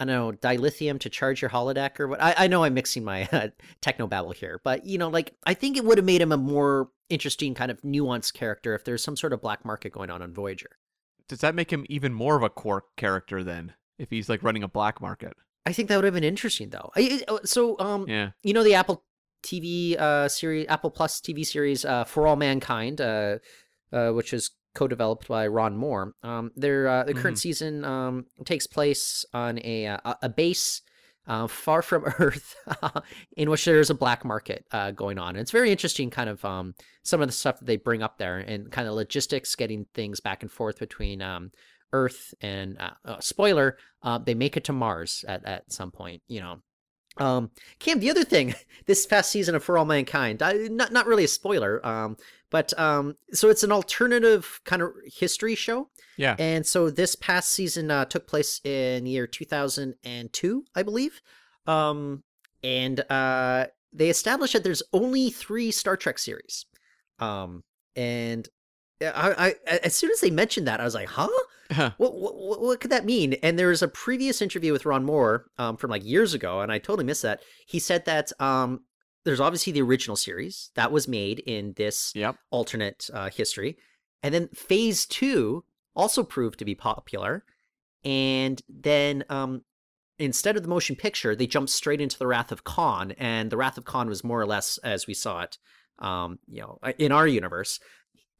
I 0.00 0.04
don't 0.04 0.14
know 0.14 0.32
dilithium 0.32 0.98
to 1.00 1.08
charge 1.08 1.40
your 1.40 1.50
holodeck 1.50 2.00
or 2.00 2.08
what. 2.08 2.22
I, 2.22 2.34
I 2.36 2.46
know 2.48 2.64
I'm 2.64 2.74
mixing 2.74 3.04
my 3.04 3.28
uh, 3.32 3.48
techno 3.80 4.06
babble 4.06 4.32
here, 4.32 4.60
but 4.64 4.84
you 4.84 4.98
know, 4.98 5.08
like 5.08 5.34
I 5.44 5.54
think 5.54 5.76
it 5.76 5.84
would 5.84 5.98
have 5.98 6.04
made 6.04 6.20
him 6.20 6.32
a 6.32 6.36
more 6.36 6.88
interesting 7.08 7.54
kind 7.54 7.70
of 7.70 7.80
nuanced 7.82 8.34
character 8.34 8.74
if 8.74 8.84
there's 8.84 9.02
some 9.02 9.16
sort 9.16 9.32
of 9.32 9.40
black 9.40 9.64
market 9.64 9.92
going 9.92 10.10
on 10.10 10.22
on 10.22 10.32
Voyager. 10.32 10.70
Does 11.28 11.40
that 11.40 11.54
make 11.54 11.72
him 11.72 11.86
even 11.88 12.12
more 12.12 12.36
of 12.36 12.42
a 12.42 12.50
Quark 12.50 12.96
character 12.96 13.42
then? 13.42 13.74
If 13.98 14.10
he's 14.10 14.28
like 14.28 14.42
running 14.42 14.64
a 14.64 14.68
black 14.68 15.00
market, 15.00 15.34
I 15.66 15.72
think 15.72 15.88
that 15.88 15.96
would 15.96 16.04
have 16.04 16.14
been 16.14 16.24
interesting 16.24 16.70
though. 16.70 16.90
Oh, 17.28 17.40
so, 17.44 17.78
um, 17.78 18.06
yeah, 18.08 18.30
you 18.42 18.52
know 18.52 18.62
the 18.62 18.74
Apple 18.74 19.04
TV 19.42 19.98
uh 19.98 20.28
series, 20.28 20.66
Apple 20.68 20.90
Plus 20.90 21.20
TV 21.20 21.44
series, 21.44 21.84
uh, 21.84 22.04
For 22.04 22.26
All 22.26 22.36
Mankind, 22.36 23.00
uh, 23.00 23.38
uh, 23.92 24.10
which 24.10 24.32
is 24.32 24.50
co-developed 24.74 25.28
by 25.28 25.46
Ron 25.46 25.76
Moore. 25.76 26.14
Um, 26.22 26.50
their 26.56 26.88
uh, 26.88 27.04
the 27.04 27.14
current 27.14 27.36
mm-hmm. 27.36 27.48
season 27.48 27.84
um 27.84 28.26
takes 28.44 28.66
place 28.66 29.24
on 29.32 29.60
a 29.64 29.86
uh, 29.86 30.14
a 30.22 30.28
base. 30.28 30.82
Uh, 31.26 31.46
far 31.46 31.80
from 31.80 32.04
Earth, 32.18 32.54
in 33.34 33.48
which 33.48 33.64
there's 33.64 33.88
a 33.88 33.94
black 33.94 34.26
market 34.26 34.66
uh, 34.72 34.90
going 34.90 35.18
on. 35.18 35.30
And 35.30 35.38
it's 35.38 35.50
very 35.50 35.70
interesting, 35.70 36.10
kind 36.10 36.28
of 36.28 36.44
um, 36.44 36.74
some 37.02 37.22
of 37.22 37.28
the 37.28 37.32
stuff 37.32 37.60
that 37.60 37.64
they 37.64 37.78
bring 37.78 38.02
up 38.02 38.18
there, 38.18 38.36
and 38.36 38.70
kind 38.70 38.86
of 38.86 38.92
logistics, 38.92 39.56
getting 39.56 39.86
things 39.94 40.20
back 40.20 40.42
and 40.42 40.52
forth 40.52 40.78
between 40.78 41.22
um, 41.22 41.50
Earth 41.94 42.34
and 42.40 42.76
uh, 42.78 42.90
uh, 43.04 43.20
spoiler, 43.20 43.78
uh, 44.02 44.18
they 44.18 44.34
make 44.34 44.56
it 44.56 44.64
to 44.64 44.72
Mars 44.72 45.24
at, 45.28 45.44
at 45.46 45.72
some 45.72 45.92
point. 45.92 46.22
You 46.26 46.40
know, 46.40 46.58
um, 47.24 47.50
Cam. 47.78 48.00
The 48.00 48.10
other 48.10 48.24
thing, 48.24 48.54
this 48.86 49.06
past 49.06 49.30
season 49.30 49.54
of 49.54 49.62
For 49.62 49.78
All 49.78 49.84
Mankind, 49.84 50.42
I, 50.42 50.54
not 50.70 50.92
not 50.92 51.06
really 51.06 51.24
a 51.24 51.28
spoiler, 51.28 51.84
um, 51.86 52.16
but 52.50 52.78
um, 52.78 53.16
so 53.32 53.48
it's 53.48 53.62
an 53.62 53.72
alternative 53.72 54.60
kind 54.64 54.82
of 54.82 54.90
history 55.06 55.54
show. 55.54 55.88
Yeah. 56.16 56.36
And 56.38 56.66
so 56.66 56.90
this 56.90 57.14
past 57.14 57.50
season 57.50 57.90
uh, 57.90 58.04
took 58.04 58.26
place 58.26 58.60
in 58.64 59.06
year 59.06 59.26
2002, 59.26 60.64
I 60.74 60.82
believe. 60.82 61.22
Um, 61.66 62.22
and 62.62 63.00
uh, 63.10 63.66
they 63.92 64.10
established 64.10 64.52
that 64.54 64.64
there's 64.64 64.82
only 64.92 65.30
three 65.30 65.70
Star 65.70 65.96
Trek 65.96 66.18
series. 66.18 66.66
Um, 67.18 67.62
and 67.96 68.48
I, 69.02 69.54
I, 69.66 69.76
as 69.82 69.94
soon 69.94 70.10
as 70.10 70.20
they 70.20 70.30
mentioned 70.30 70.66
that, 70.66 70.80
I 70.80 70.84
was 70.84 70.94
like, 70.94 71.08
huh? 71.08 71.28
What, 71.96 72.14
what, 72.14 72.60
what 72.60 72.80
could 72.80 72.90
that 72.90 73.04
mean? 73.04 73.34
And 73.42 73.58
there 73.58 73.68
was 73.68 73.82
a 73.82 73.88
previous 73.88 74.42
interview 74.42 74.72
with 74.72 74.86
Ron 74.86 75.04
Moore 75.04 75.46
um, 75.58 75.76
from 75.76 75.90
like 75.90 76.04
years 76.04 76.34
ago, 76.34 76.60
and 76.60 76.70
I 76.70 76.78
totally 76.78 77.04
missed 77.04 77.22
that. 77.22 77.40
He 77.66 77.78
said 77.78 78.04
that 78.04 78.32
um, 78.40 78.80
there's 79.24 79.40
obviously 79.40 79.72
the 79.72 79.82
original 79.82 80.16
series 80.16 80.70
that 80.74 80.92
was 80.92 81.08
made 81.08 81.40
in 81.40 81.72
this 81.76 82.12
yep. 82.14 82.36
alternate 82.50 83.08
uh, 83.12 83.30
history, 83.30 83.76
and 84.22 84.34
then 84.34 84.48
Phase 84.48 85.06
Two 85.06 85.64
also 85.96 86.22
proved 86.22 86.58
to 86.58 86.64
be 86.64 86.74
popular, 86.74 87.44
and 88.04 88.60
then 88.68 89.24
um, 89.30 89.62
instead 90.18 90.56
of 90.56 90.62
the 90.62 90.68
motion 90.68 90.96
picture, 90.96 91.34
they 91.34 91.46
jumped 91.46 91.70
straight 91.70 92.00
into 92.00 92.18
the 92.18 92.26
Wrath 92.26 92.52
of 92.52 92.64
Khan, 92.64 93.12
and 93.12 93.50
the 93.50 93.56
Wrath 93.56 93.78
of 93.78 93.84
Khan 93.84 94.08
was 94.08 94.22
more 94.22 94.40
or 94.40 94.46
less 94.46 94.78
as 94.78 95.06
we 95.06 95.14
saw 95.14 95.40
it, 95.42 95.58
um, 95.98 96.38
you 96.46 96.60
know, 96.60 96.78
in 96.98 97.10
our 97.10 97.26
universe 97.26 97.80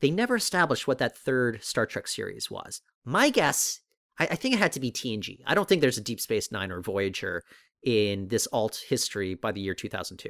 they 0.04 0.10
never 0.10 0.36
established 0.36 0.86
what 0.86 0.98
that 0.98 1.16
third 1.16 1.64
Star 1.64 1.86
Trek 1.86 2.06
series 2.06 2.50
was. 2.50 2.82
My 3.06 3.30
guess, 3.30 3.80
I, 4.18 4.24
I 4.26 4.34
think 4.34 4.54
it 4.54 4.58
had 4.58 4.72
to 4.72 4.80
be 4.80 4.92
TNG. 4.92 5.38
I 5.46 5.54
don't 5.54 5.66
think 5.66 5.80
there's 5.80 5.96
a 5.96 6.02
Deep 6.02 6.20
Space 6.20 6.52
Nine 6.52 6.70
or 6.70 6.82
Voyager 6.82 7.42
in 7.82 8.28
this 8.28 8.46
alt 8.52 8.82
history 8.86 9.34
by 9.34 9.50
the 9.50 9.62
year 9.62 9.72
2002. 9.72 10.28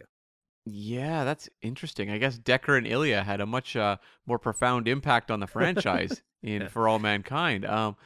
Yeah, 0.64 1.24
that's 1.24 1.48
interesting. 1.60 2.08
I 2.08 2.18
guess 2.18 2.38
Decker 2.38 2.76
and 2.76 2.86
Ilia 2.86 3.24
had 3.24 3.40
a 3.40 3.46
much 3.46 3.74
uh, 3.74 3.96
more 4.26 4.38
profound 4.38 4.86
impact 4.86 5.32
on 5.32 5.40
the 5.40 5.48
franchise 5.48 6.22
in 6.44 6.68
For 6.68 6.86
All 6.86 7.00
Mankind. 7.00 7.66
Um, 7.66 7.96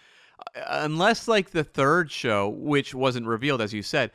uh, 0.56 0.60
unless 0.68 1.28
like 1.28 1.50
the 1.50 1.64
third 1.64 2.10
show, 2.10 2.48
which 2.48 2.94
wasn't 2.94 3.26
revealed 3.26 3.60
as 3.60 3.74
you 3.74 3.82
said, 3.82 4.10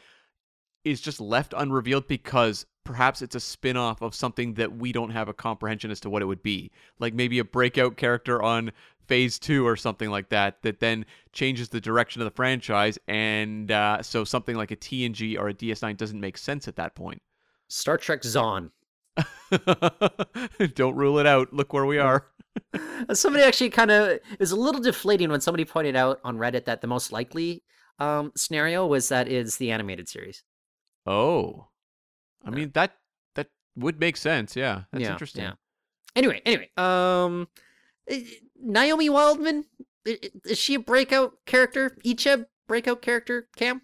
is 0.83 1.01
just 1.01 1.21
left 1.21 1.53
unrevealed 1.55 2.07
because 2.07 2.65
perhaps 2.83 3.21
it's 3.21 3.35
a 3.35 3.39
spin-off 3.39 4.01
of 4.01 4.13
something 4.13 4.55
that 4.55 4.75
we 4.75 4.91
don't 4.91 5.11
have 5.11 5.29
a 5.29 5.33
comprehension 5.33 5.91
as 5.91 5.99
to 6.01 6.09
what 6.09 6.21
it 6.21 6.25
would 6.25 6.43
be. 6.43 6.71
Like 6.99 7.13
maybe 7.13 7.39
a 7.39 7.45
breakout 7.45 7.97
character 7.97 8.41
on 8.41 8.71
phase 9.07 9.39
two 9.39 9.67
or 9.67 9.75
something 9.75 10.09
like 10.09 10.29
that 10.29 10.61
that 10.61 10.79
then 10.79 11.05
changes 11.31 11.69
the 11.69 11.81
direction 11.81 12.21
of 12.21 12.25
the 12.25 12.35
franchise 12.35 12.97
and 13.07 13.71
uh, 13.71 14.01
so 14.01 14.23
something 14.23 14.55
like 14.55 14.71
a 14.71 14.75
TNG 14.75 15.37
or 15.37 15.49
a 15.49 15.53
DS9 15.53 15.97
doesn't 15.97 16.19
make 16.19 16.37
sense 16.37 16.67
at 16.67 16.75
that 16.75 16.95
point. 16.95 17.21
Star 17.67 17.97
Trek 17.97 18.23
Zon. 18.23 18.71
Don't 20.75 20.95
rule 20.95 21.19
it 21.19 21.25
out. 21.25 21.53
Look 21.53 21.73
where 21.73 21.85
we 21.85 21.97
are. 21.97 22.27
somebody 23.13 23.43
actually 23.43 23.69
kind 23.69 23.91
of 23.91 24.09
it 24.09 24.39
was 24.39 24.51
a 24.51 24.55
little 24.55 24.81
deflating 24.81 25.29
when 25.29 25.41
somebody 25.41 25.65
pointed 25.65 25.95
out 25.95 26.19
on 26.23 26.37
Reddit 26.37 26.65
that 26.65 26.81
the 26.81 26.87
most 26.87 27.11
likely 27.11 27.63
um, 27.99 28.31
scenario 28.35 28.85
was 28.85 29.09
that 29.09 29.27
is 29.27 29.57
the 29.57 29.71
animated 29.71 30.07
series. 30.07 30.43
Oh, 31.05 31.67
I 32.45 32.49
mean 32.49 32.71
that 32.73 32.97
that 33.35 33.47
would 33.75 33.99
make 33.99 34.17
sense. 34.17 34.55
Yeah, 34.55 34.83
that's 34.91 35.03
Yeah, 35.03 35.11
interesting. 35.11 35.43
yeah. 35.43 35.53
Anyway, 36.15 36.41
anyway, 36.45 36.69
um, 36.77 37.47
eh, 38.07 38.23
Naomi 38.55 39.09
Wildman 39.09 39.65
is 40.05 40.57
she 40.57 40.75
a 40.75 40.79
breakout 40.79 41.33
character? 41.45 41.97
Icheb 42.05 42.45
breakout 42.67 43.01
character? 43.01 43.47
Cam? 43.55 43.81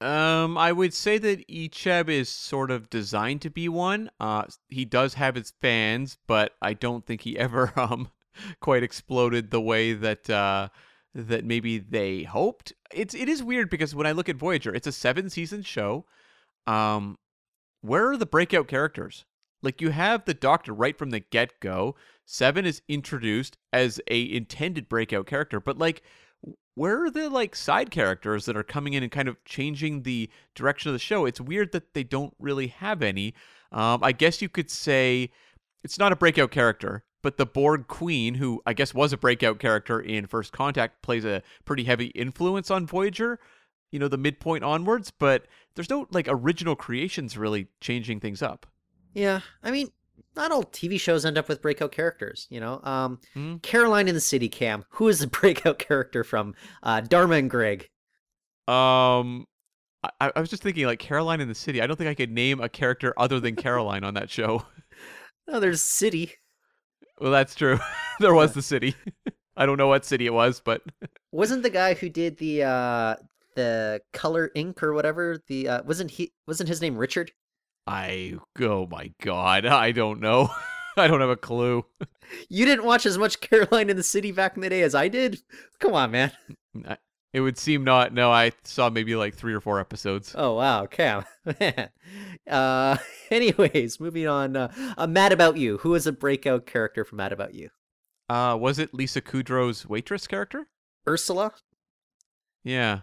Um, 0.00 0.58
I 0.58 0.72
would 0.72 0.92
say 0.94 1.18
that 1.18 1.46
Icheb 1.48 2.08
is 2.08 2.28
sort 2.28 2.72
of 2.72 2.90
designed 2.90 3.40
to 3.42 3.50
be 3.50 3.68
one. 3.68 4.10
Uh, 4.18 4.44
he 4.68 4.84
does 4.84 5.14
have 5.14 5.36
his 5.36 5.52
fans, 5.60 6.18
but 6.26 6.54
I 6.60 6.74
don't 6.74 7.06
think 7.06 7.20
he 7.20 7.38
ever 7.46 7.72
um 7.76 8.10
quite 8.60 8.82
exploded 8.82 9.50
the 9.50 9.60
way 9.60 9.92
that 9.92 10.28
uh 10.30 10.68
that 11.14 11.44
maybe 11.44 11.78
they 11.78 12.22
hoped. 12.24 12.72
It's 12.92 13.14
it 13.14 13.28
is 13.28 13.42
weird 13.42 13.70
because 13.70 13.94
when 13.94 14.06
I 14.06 14.12
look 14.12 14.28
at 14.28 14.36
Voyager, 14.36 14.74
it's 14.74 14.86
a 14.86 14.92
seven 14.92 15.30
season 15.30 15.62
show. 15.62 16.06
Um, 16.66 17.18
where 17.80 18.10
are 18.10 18.16
the 18.16 18.26
breakout 18.26 18.68
characters? 18.68 19.24
Like 19.62 19.80
you 19.80 19.90
have 19.90 20.24
the 20.24 20.34
Doctor 20.34 20.72
right 20.72 20.96
from 20.96 21.10
the 21.10 21.20
get 21.20 21.60
go. 21.60 21.94
Seven 22.24 22.64
is 22.66 22.82
introduced 22.88 23.58
as 23.72 24.00
a 24.08 24.32
intended 24.32 24.88
breakout 24.88 25.26
character, 25.26 25.60
but 25.60 25.78
like 25.78 26.02
where 26.74 27.04
are 27.04 27.10
the 27.10 27.28
like 27.28 27.54
side 27.54 27.90
characters 27.90 28.46
that 28.46 28.56
are 28.56 28.62
coming 28.62 28.94
in 28.94 29.02
and 29.02 29.12
kind 29.12 29.28
of 29.28 29.42
changing 29.44 30.02
the 30.02 30.30
direction 30.54 30.88
of 30.88 30.94
the 30.94 30.98
show? 30.98 31.26
It's 31.26 31.40
weird 31.40 31.72
that 31.72 31.94
they 31.94 32.04
don't 32.04 32.34
really 32.38 32.68
have 32.68 33.02
any. 33.02 33.34
Um, 33.70 34.00
I 34.02 34.12
guess 34.12 34.42
you 34.42 34.48
could 34.48 34.70
say 34.70 35.30
it's 35.84 35.98
not 35.98 36.12
a 36.12 36.16
breakout 36.16 36.50
character, 36.50 37.04
but 37.22 37.36
the 37.36 37.46
Borg 37.46 37.86
Queen, 37.88 38.34
who 38.34 38.62
I 38.66 38.72
guess 38.72 38.94
was 38.94 39.12
a 39.12 39.18
breakout 39.18 39.58
character 39.58 40.00
in 40.00 40.26
First 40.26 40.52
Contact, 40.52 41.02
plays 41.02 41.24
a 41.24 41.42
pretty 41.64 41.84
heavy 41.84 42.06
influence 42.06 42.70
on 42.70 42.86
Voyager. 42.86 43.38
You 43.92 43.98
know, 44.00 44.08
the 44.08 44.18
midpoint 44.18 44.64
onwards, 44.64 45.12
but 45.12 45.46
there's 45.76 45.88
no 45.90 46.08
like 46.10 46.26
original 46.28 46.74
creations 46.74 47.38
really 47.38 47.68
changing 47.80 48.18
things 48.20 48.42
up. 48.42 48.66
Yeah, 49.14 49.40
I 49.62 49.70
mean, 49.70 49.90
not 50.34 50.50
all 50.50 50.64
TV 50.64 50.98
shows 50.98 51.24
end 51.24 51.38
up 51.38 51.48
with 51.48 51.62
breakout 51.62 51.92
characters. 51.92 52.46
You 52.50 52.58
know, 52.60 52.80
um, 52.82 53.20
Hmm. 53.34 53.56
Caroline 53.58 54.08
in 54.08 54.14
the 54.14 54.20
City, 54.20 54.48
Cam. 54.48 54.84
Who 54.90 55.06
is 55.08 55.20
the 55.20 55.26
breakout 55.40 55.78
character 55.78 56.24
from 56.24 56.54
uh, 56.82 57.02
Dharma 57.02 57.34
and 57.36 57.48
Greg? 57.50 57.88
Um, 58.66 59.46
I, 60.20 60.32
I 60.34 60.40
was 60.40 60.48
just 60.48 60.62
thinking 60.62 60.86
like 60.86 60.98
Caroline 60.98 61.40
in 61.40 61.48
the 61.48 61.54
City. 61.54 61.82
I 61.82 61.86
don't 61.86 61.96
think 61.96 62.08
I 62.08 62.14
could 62.14 62.30
name 62.30 62.60
a 62.60 62.68
character 62.68 63.12
other 63.16 63.38
than 63.40 63.56
Caroline 63.56 64.04
on 64.04 64.14
that 64.14 64.30
show. 64.30 64.64
Oh, 65.48 65.58
there's 65.58 65.82
City. 65.82 66.30
Well, 67.20 67.32
that's 67.32 67.56
true. 67.56 67.80
there 68.20 68.32
was 68.32 68.52
the 68.54 68.62
city. 68.62 68.94
I 69.56 69.66
don't 69.66 69.76
know 69.76 69.88
what 69.88 70.04
city 70.04 70.24
it 70.26 70.32
was, 70.32 70.60
but 70.60 70.82
Wasn't 71.32 71.64
the 71.64 71.68
guy 71.68 71.94
who 71.94 72.08
did 72.08 72.38
the 72.38 72.62
uh 72.62 73.16
the 73.54 74.00
color 74.12 74.50
ink 74.54 74.82
or 74.82 74.92
whatever? 74.92 75.38
The 75.46 75.68
uh, 75.68 75.82
wasn't 75.84 76.12
he? 76.12 76.32
Wasn't 76.46 76.68
his 76.68 76.80
name 76.80 76.96
Richard? 76.96 77.32
I 77.86 78.38
oh 78.60 78.86
my 78.86 79.12
god, 79.22 79.66
I 79.66 79.92
don't 79.92 80.20
know. 80.20 80.50
I 80.96 81.06
don't 81.06 81.20
have 81.20 81.30
a 81.30 81.36
clue. 81.36 81.84
You 82.48 82.64
didn't 82.64 82.86
watch 82.86 83.04
as 83.04 83.18
much 83.18 83.40
Caroline 83.40 83.90
in 83.90 83.96
the 83.98 84.02
City 84.02 84.32
back 84.32 84.56
in 84.56 84.62
the 84.62 84.70
day 84.70 84.80
as 84.80 84.94
I 84.94 85.08
did. 85.08 85.40
Come 85.80 85.92
on, 85.92 86.12
man. 86.12 86.32
It 87.32 87.40
would 87.40 87.58
seem 87.58 87.84
not. 87.84 88.12
No, 88.12 88.30
I 88.30 88.52
saw 88.62 88.90
maybe 88.90 89.16
like 89.16 89.34
three 89.34 89.54
or 89.54 89.60
four 89.60 89.80
episodes. 89.80 90.34
Oh 90.36 90.54
wow, 90.54 90.86
Cam. 90.86 91.24
Man. 91.60 91.88
Uh, 92.48 92.96
anyways, 93.30 94.00
moving 94.00 94.28
on. 94.28 94.56
Uh, 94.56 94.72
uh, 94.98 95.06
Mad 95.06 95.32
About 95.32 95.56
You. 95.56 95.78
Who 95.78 95.94
is 95.94 96.06
a 96.06 96.12
breakout 96.12 96.66
character 96.66 97.04
from 97.04 97.16
Mad 97.18 97.32
About 97.32 97.54
You? 97.54 97.70
Uh, 98.28 98.56
was 98.58 98.78
it 98.78 98.92
Lisa 98.94 99.20
Kudrow's 99.20 99.86
waitress 99.86 100.26
character? 100.26 100.68
Ursula. 101.08 101.52
Yeah. 102.64 103.00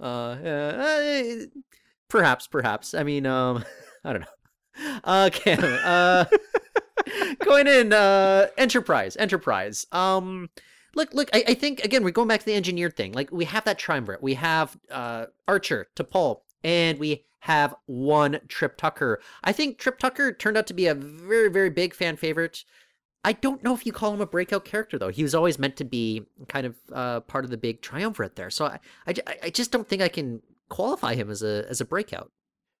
Uh, 0.00 0.04
uh, 0.04 1.36
perhaps, 2.08 2.46
perhaps. 2.46 2.94
I 2.94 3.02
mean, 3.02 3.26
um, 3.26 3.64
I 4.04 4.12
don't 4.12 4.22
know. 4.22 4.98
Uh, 5.04 5.30
Cam. 5.32 5.62
Uh, 5.62 6.24
going 7.44 7.66
in. 7.66 7.92
Uh, 7.92 8.46
Enterprise. 8.56 9.16
Enterprise. 9.16 9.86
Um, 9.92 10.48
look, 10.94 11.12
look. 11.12 11.28
I, 11.32 11.44
I 11.48 11.54
think 11.54 11.84
again 11.84 12.04
we're 12.04 12.10
going 12.10 12.28
back 12.28 12.40
to 12.40 12.46
the 12.46 12.54
engineered 12.54 12.96
thing. 12.96 13.12
Like 13.12 13.30
we 13.30 13.44
have 13.44 13.64
that 13.64 13.78
triumvirate. 13.78 14.22
We 14.22 14.34
have 14.34 14.76
uh 14.90 15.26
Archer, 15.46 15.88
to 15.96 16.04
T'Pol, 16.04 16.40
and 16.64 16.98
we 16.98 17.24
have 17.40 17.74
one 17.86 18.40
Trip 18.48 18.76
Tucker. 18.76 19.20
I 19.42 19.52
think 19.52 19.78
Trip 19.78 19.98
Tucker 19.98 20.32
turned 20.32 20.56
out 20.56 20.66
to 20.68 20.74
be 20.74 20.86
a 20.86 20.94
very, 20.94 21.50
very 21.50 21.70
big 21.70 21.94
fan 21.94 22.16
favorite. 22.16 22.64
I 23.24 23.32
don't 23.32 23.62
know 23.62 23.74
if 23.74 23.84
you 23.84 23.92
call 23.92 24.14
him 24.14 24.20
a 24.20 24.26
breakout 24.26 24.64
character 24.64 24.98
though. 24.98 25.08
He 25.08 25.22
was 25.22 25.34
always 25.34 25.58
meant 25.58 25.76
to 25.76 25.84
be 25.84 26.26
kind 26.48 26.66
of 26.66 26.76
uh, 26.92 27.20
part 27.20 27.44
of 27.44 27.50
the 27.50 27.58
big 27.58 27.82
triumvirate 27.82 28.36
there. 28.36 28.50
So 28.50 28.66
I, 28.66 28.78
I, 29.06 29.14
I 29.44 29.50
just 29.50 29.70
don't 29.70 29.88
think 29.88 30.00
I 30.00 30.08
can 30.08 30.42
qualify 30.68 31.14
him 31.14 31.30
as 31.30 31.42
a 31.42 31.66
as 31.68 31.80
a 31.80 31.84
breakout. 31.84 32.30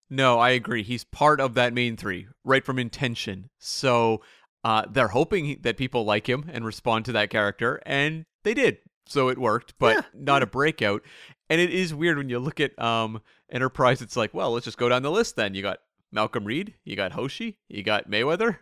No, 0.08 0.38
I 0.38 0.50
agree. 0.50 0.82
He's 0.82 1.04
part 1.04 1.40
of 1.40 1.54
that 1.54 1.72
main 1.72 1.96
three, 1.96 2.26
right 2.44 2.64
from 2.64 2.78
intention. 2.78 3.50
So 3.58 4.22
uh, 4.64 4.84
they're 4.90 5.08
hoping 5.08 5.58
that 5.62 5.76
people 5.76 6.04
like 6.04 6.28
him 6.28 6.50
and 6.52 6.64
respond 6.64 7.04
to 7.04 7.12
that 7.12 7.30
character, 7.30 7.80
and 7.86 8.24
they 8.42 8.54
did. 8.54 8.78
So 9.06 9.28
it 9.28 9.38
worked, 9.38 9.74
but 9.78 9.96
Yeah, 9.96 10.02
not 10.14 10.42
a 10.42 10.46
breakout. 10.46 11.02
And 11.48 11.60
it 11.60 11.70
is 11.70 11.94
weird 11.94 12.16
when 12.16 12.28
you 12.28 12.38
look 12.38 12.60
at 12.60 12.78
um, 12.80 13.22
Enterprise. 13.50 14.02
It's 14.02 14.16
like, 14.16 14.32
well, 14.34 14.52
let's 14.52 14.64
just 14.64 14.78
go 14.78 14.88
down 14.88 15.02
the 15.02 15.10
list. 15.10 15.36
Then 15.36 15.54
you 15.54 15.62
got 15.62 15.78
Malcolm 16.12 16.44
Reed, 16.44 16.74
you 16.84 16.96
got 16.96 17.12
Hoshi, 17.12 17.58
you 17.68 17.82
got 17.82 18.10
Mayweather. 18.10 18.58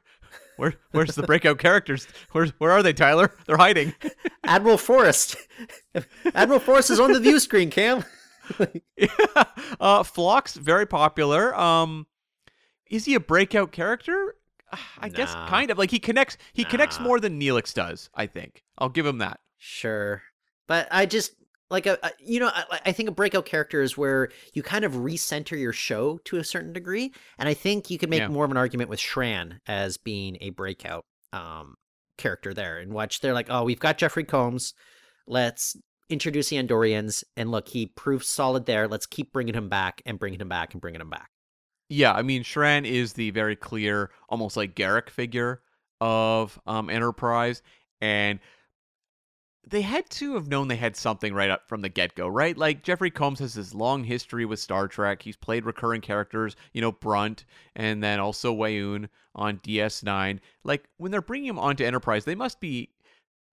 Where, 0.58 0.74
where's 0.90 1.14
the 1.14 1.22
breakout 1.22 1.58
characters? 1.58 2.08
Where's, 2.32 2.50
where 2.58 2.72
are 2.72 2.82
they, 2.82 2.92
Tyler? 2.92 3.32
They're 3.46 3.56
hiding. 3.56 3.94
Admiral 4.44 4.76
Forrest. 4.76 5.36
Admiral 6.34 6.58
Forrest 6.58 6.90
is 6.90 6.98
on 6.98 7.12
the 7.12 7.20
view 7.20 7.38
screen, 7.38 7.70
Cam. 7.70 8.04
yeah. 8.96 9.08
Uh, 9.78 10.02
Phlox, 10.02 10.54
very 10.54 10.84
popular. 10.84 11.54
Um, 11.54 12.08
is 12.90 13.04
he 13.04 13.14
a 13.14 13.20
breakout 13.20 13.70
character? 13.70 14.34
I 14.98 15.08
guess 15.08 15.32
kind 15.32 15.70
of. 15.70 15.78
Like 15.78 15.92
he 15.92 16.00
connects. 16.00 16.36
He 16.52 16.64
connects 16.64 16.98
more 16.98 17.20
than 17.20 17.40
Neelix 17.40 17.72
does. 17.72 18.10
I 18.12 18.26
think. 18.26 18.64
I'll 18.76 18.88
give 18.88 19.06
him 19.06 19.18
that. 19.18 19.38
Sure, 19.58 20.22
but 20.66 20.88
I 20.90 21.06
just 21.06 21.34
like 21.70 21.86
a, 21.86 21.98
a 22.02 22.10
you 22.18 22.40
know 22.40 22.50
I, 22.54 22.80
I 22.86 22.92
think 22.92 23.08
a 23.08 23.12
breakout 23.12 23.46
character 23.46 23.82
is 23.82 23.96
where 23.98 24.30
you 24.54 24.62
kind 24.62 24.84
of 24.84 24.92
recenter 24.94 25.58
your 25.58 25.72
show 25.72 26.18
to 26.24 26.36
a 26.38 26.44
certain 26.44 26.72
degree, 26.72 27.12
and 27.38 27.48
I 27.48 27.54
think 27.54 27.90
you 27.90 27.98
could 27.98 28.10
make 28.10 28.20
Yeah. 28.20 28.28
more 28.28 28.44
of 28.44 28.50
an 28.50 28.56
argument 28.56 28.90
with 28.90 29.00
Shran 29.00 29.58
as 29.66 29.96
being 29.96 30.38
a 30.40 30.50
breakout 30.50 31.04
um 31.32 31.74
character 32.16 32.54
there, 32.54 32.78
and 32.78 32.92
watch 32.92 33.20
they're 33.20 33.34
like, 33.34 33.48
oh, 33.50 33.64
we've 33.64 33.80
got 33.80 33.98
Jeffrey 33.98 34.24
Combs, 34.24 34.74
let's 35.26 35.76
introduce 36.10 36.48
the 36.48 36.56
Andorians, 36.56 37.22
and 37.36 37.50
look, 37.50 37.68
he 37.68 37.86
proved 37.86 38.24
solid 38.24 38.64
there. 38.66 38.88
Let's 38.88 39.06
keep 39.06 39.32
bringing 39.32 39.54
him 39.54 39.68
back 39.68 40.00
and 40.06 40.18
bringing 40.18 40.40
him 40.40 40.48
back 40.48 40.72
and 40.72 40.80
bringing 40.80 41.00
him 41.02 41.10
back. 41.10 41.28
Yeah, 41.90 42.12
I 42.12 42.22
mean, 42.22 42.42
Shran 42.42 42.86
is 42.86 43.12
the 43.14 43.30
very 43.30 43.56
clear, 43.56 44.10
almost 44.28 44.56
like 44.56 44.74
Garak 44.74 45.10
figure 45.10 45.62
of 46.00 46.58
um, 46.66 46.90
Enterprise, 46.90 47.62
and 48.00 48.40
they 49.70 49.82
had 49.82 50.08
to 50.10 50.34
have 50.34 50.48
known 50.48 50.68
they 50.68 50.76
had 50.76 50.96
something 50.96 51.34
right 51.34 51.50
up 51.50 51.68
from 51.68 51.82
the 51.82 51.88
get 51.88 52.14
go, 52.14 52.26
right? 52.26 52.56
Like 52.56 52.82
Jeffrey 52.82 53.10
Combs 53.10 53.40
has 53.40 53.54
this 53.54 53.74
long 53.74 54.04
history 54.04 54.44
with 54.44 54.60
Star 54.60 54.88
Trek. 54.88 55.22
He's 55.22 55.36
played 55.36 55.64
recurring 55.64 56.00
characters, 56.00 56.56
you 56.72 56.80
know, 56.80 56.92
Brunt, 56.92 57.44
and 57.76 58.02
then 58.02 58.20
also 58.20 58.54
Weyoun 58.54 59.08
on 59.34 59.58
DS9. 59.58 60.38
Like 60.64 60.88
when 60.96 61.10
they're 61.10 61.20
bringing 61.20 61.48
him 61.48 61.58
onto 61.58 61.84
Enterprise, 61.84 62.24
they 62.24 62.34
must 62.34 62.60
be 62.60 62.90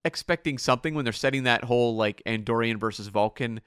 expecting 0.05 0.57
something 0.57 0.93
when 0.93 1.03
they're 1.03 1.13
setting 1.13 1.43
that 1.43 1.63
whole 1.63 1.95
like 1.95 2.21
Andorian 2.25 2.79
versus 2.79 3.07
Vulcan 3.07 3.59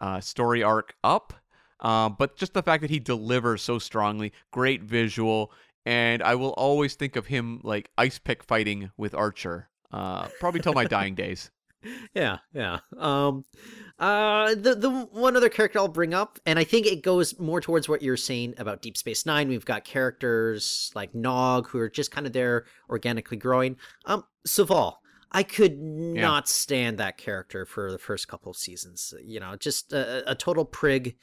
uh, 0.00 0.20
story 0.20 0.62
arc 0.62 0.94
up. 1.02 1.32
Um, 1.80 2.16
but 2.18 2.36
just 2.36 2.54
the 2.54 2.62
fact 2.62 2.82
that 2.82 2.90
he 2.90 3.00
delivers 3.00 3.62
so 3.62 3.78
strongly, 3.78 4.32
great 4.50 4.82
visual, 4.82 5.52
and 5.84 6.22
I 6.22 6.34
will 6.36 6.50
always 6.50 6.94
think 6.94 7.16
of 7.16 7.26
him 7.26 7.60
like 7.64 7.90
ice 7.98 8.18
pick 8.18 8.42
fighting 8.42 8.90
with 8.96 9.14
Archer, 9.14 9.68
uh, 9.92 10.28
probably 10.40 10.60
till 10.60 10.72
my 10.72 10.84
dying 10.86 11.14
days. 11.14 11.50
Yeah, 12.14 12.38
yeah. 12.52 12.78
Um, 12.98 13.44
uh, 13.98 14.54
the 14.54 14.74
the 14.74 14.90
one 14.90 15.36
other 15.36 15.48
character 15.48 15.78
I'll 15.78 15.88
bring 15.88 16.14
up, 16.14 16.38
and 16.44 16.58
I 16.58 16.64
think 16.64 16.86
it 16.86 17.02
goes 17.02 17.38
more 17.38 17.60
towards 17.60 17.88
what 17.88 18.02
you're 18.02 18.16
saying 18.16 18.54
about 18.58 18.82
Deep 18.82 18.96
Space 18.96 19.24
Nine. 19.24 19.48
We've 19.48 19.64
got 19.64 19.84
characters 19.84 20.90
like 20.94 21.14
Nog 21.14 21.68
who 21.68 21.78
are 21.78 21.88
just 21.88 22.10
kind 22.10 22.26
of 22.26 22.32
there 22.32 22.64
organically 22.90 23.36
growing. 23.36 23.76
Um, 24.04 24.24
Soval. 24.46 24.94
I 25.32 25.42
could 25.42 25.78
not 25.78 26.48
stand 26.48 26.98
that 26.98 27.18
character 27.18 27.66
for 27.66 27.90
the 27.90 27.98
first 27.98 28.28
couple 28.28 28.50
of 28.50 28.56
seasons. 28.56 29.12
You 29.22 29.40
know, 29.40 29.56
just 29.56 29.92
a, 29.92 30.30
a 30.30 30.34
total 30.34 30.64
prig. 30.64 31.16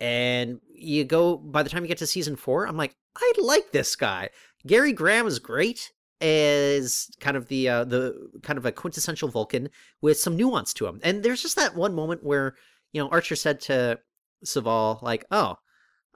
And 0.00 0.60
you 0.72 1.04
go 1.04 1.36
by 1.36 1.62
the 1.62 1.68
time 1.68 1.82
you 1.82 1.88
get 1.88 1.98
to 1.98 2.06
season 2.06 2.36
four, 2.36 2.66
I'm 2.66 2.76
like, 2.76 2.94
I 3.16 3.32
like 3.38 3.72
this 3.72 3.96
guy. 3.96 4.30
Gary 4.66 4.92
Graham 4.92 5.26
is 5.26 5.38
great 5.38 5.92
as 6.20 7.08
kind 7.20 7.36
of 7.36 7.48
the 7.48 7.68
uh, 7.68 7.84
the 7.84 8.28
kind 8.42 8.58
of 8.58 8.66
a 8.66 8.72
quintessential 8.72 9.28
Vulcan 9.28 9.68
with 10.00 10.18
some 10.18 10.36
nuance 10.36 10.72
to 10.74 10.86
him. 10.86 11.00
And 11.02 11.22
there's 11.22 11.42
just 11.42 11.56
that 11.56 11.74
one 11.76 11.94
moment 11.94 12.24
where 12.24 12.54
you 12.92 13.02
know 13.02 13.08
Archer 13.08 13.36
said 13.36 13.60
to 13.62 13.98
Soval 14.44 15.00
like, 15.02 15.24
"Oh, 15.30 15.56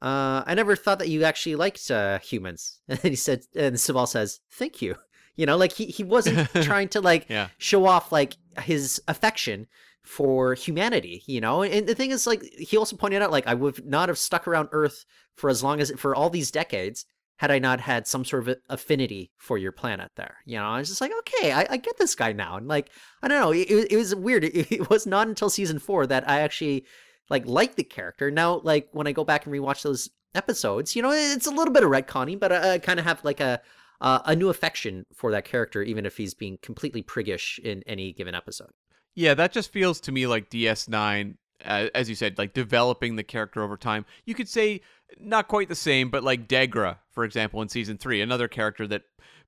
uh, 0.00 0.42
I 0.46 0.54
never 0.54 0.76
thought 0.76 0.98
that 0.98 1.08
you 1.08 1.24
actually 1.24 1.56
liked 1.56 1.90
uh, 1.90 2.18
humans." 2.18 2.80
And 2.88 2.98
he 3.00 3.16
said, 3.16 3.42
and 3.56 3.76
Soval 3.76 4.08
says, 4.08 4.40
"Thank 4.50 4.82
you." 4.82 4.96
You 5.36 5.46
know, 5.46 5.56
like 5.56 5.72
he 5.72 5.86
he 5.86 6.04
wasn't 6.04 6.48
trying 6.62 6.88
to 6.90 7.00
like 7.00 7.26
Yeah. 7.28 7.48
show 7.58 7.86
off 7.86 8.12
like 8.12 8.36
his 8.60 9.00
affection 9.08 9.66
for 10.02 10.54
humanity. 10.54 11.22
You 11.26 11.40
know, 11.40 11.62
and 11.62 11.86
the 11.86 11.94
thing 11.94 12.10
is 12.10 12.26
like 12.26 12.42
he 12.58 12.76
also 12.76 12.96
pointed 12.96 13.22
out 13.22 13.30
like 13.30 13.46
I 13.46 13.54
would 13.54 13.86
not 13.86 14.08
have 14.08 14.18
stuck 14.18 14.46
around 14.48 14.68
Earth 14.72 15.04
for 15.36 15.48
as 15.48 15.62
long 15.62 15.80
as 15.80 15.90
for 15.96 16.14
all 16.14 16.28
these 16.28 16.50
decades 16.50 17.06
had 17.42 17.50
I 17.50 17.58
not 17.58 17.80
had 17.80 18.06
some 18.06 18.24
sort 18.24 18.46
of 18.46 18.56
affinity 18.68 19.32
for 19.36 19.58
your 19.58 19.72
planet 19.72 20.12
there. 20.14 20.36
You 20.46 20.58
know, 20.58 20.64
I 20.64 20.78
was 20.78 20.88
just 20.88 21.00
like, 21.00 21.10
okay, 21.18 21.50
I, 21.50 21.66
I 21.70 21.76
get 21.76 21.98
this 21.98 22.14
guy 22.14 22.30
now. 22.30 22.56
And 22.56 22.68
like, 22.68 22.88
I 23.20 23.26
don't 23.26 23.40
know, 23.40 23.50
it, 23.50 23.68
it 23.90 23.96
was 23.96 24.14
weird. 24.14 24.44
It, 24.54 24.70
it 24.70 24.90
was 24.90 25.08
not 25.08 25.26
until 25.26 25.50
season 25.50 25.80
four 25.80 26.06
that 26.06 26.28
I 26.30 26.42
actually 26.42 26.86
like 27.30 27.44
liked 27.44 27.74
the 27.74 27.82
character. 27.82 28.30
Now, 28.30 28.60
like 28.62 28.90
when 28.92 29.08
I 29.08 29.12
go 29.12 29.24
back 29.24 29.44
and 29.44 29.52
rewatch 29.52 29.82
those 29.82 30.08
episodes, 30.36 30.94
you 30.94 31.02
know, 31.02 31.10
it's 31.10 31.48
a 31.48 31.50
little 31.50 31.74
bit 31.74 31.82
of 31.82 31.90
retconning, 31.90 32.38
but 32.38 32.52
I, 32.52 32.74
I 32.74 32.78
kind 32.78 33.00
of 33.00 33.06
have 33.06 33.24
like 33.24 33.40
a 33.40 33.60
uh, 34.00 34.20
a 34.24 34.36
new 34.36 34.48
affection 34.48 35.04
for 35.12 35.32
that 35.32 35.44
character, 35.44 35.82
even 35.82 36.06
if 36.06 36.18
he's 36.18 36.34
being 36.34 36.58
completely 36.62 37.02
priggish 37.02 37.58
in 37.58 37.82
any 37.88 38.12
given 38.12 38.36
episode. 38.36 38.70
Yeah, 39.16 39.34
that 39.34 39.50
just 39.50 39.72
feels 39.72 40.00
to 40.02 40.12
me 40.12 40.28
like 40.28 40.48
DS9, 40.48 41.34
uh, 41.64 41.88
as 41.94 42.08
you 42.08 42.14
said, 42.14 42.38
like 42.38 42.54
developing 42.54 43.16
the 43.16 43.22
character 43.22 43.62
over 43.62 43.76
time. 43.76 44.04
You 44.24 44.34
could 44.34 44.48
say 44.48 44.80
not 45.18 45.48
quite 45.48 45.68
the 45.68 45.74
same, 45.74 46.10
but 46.10 46.24
like 46.24 46.48
Degra, 46.48 46.98
for 47.10 47.24
example, 47.24 47.62
in 47.62 47.68
season 47.68 47.98
three, 47.98 48.20
another 48.20 48.48
character 48.48 48.86
that 48.88 49.02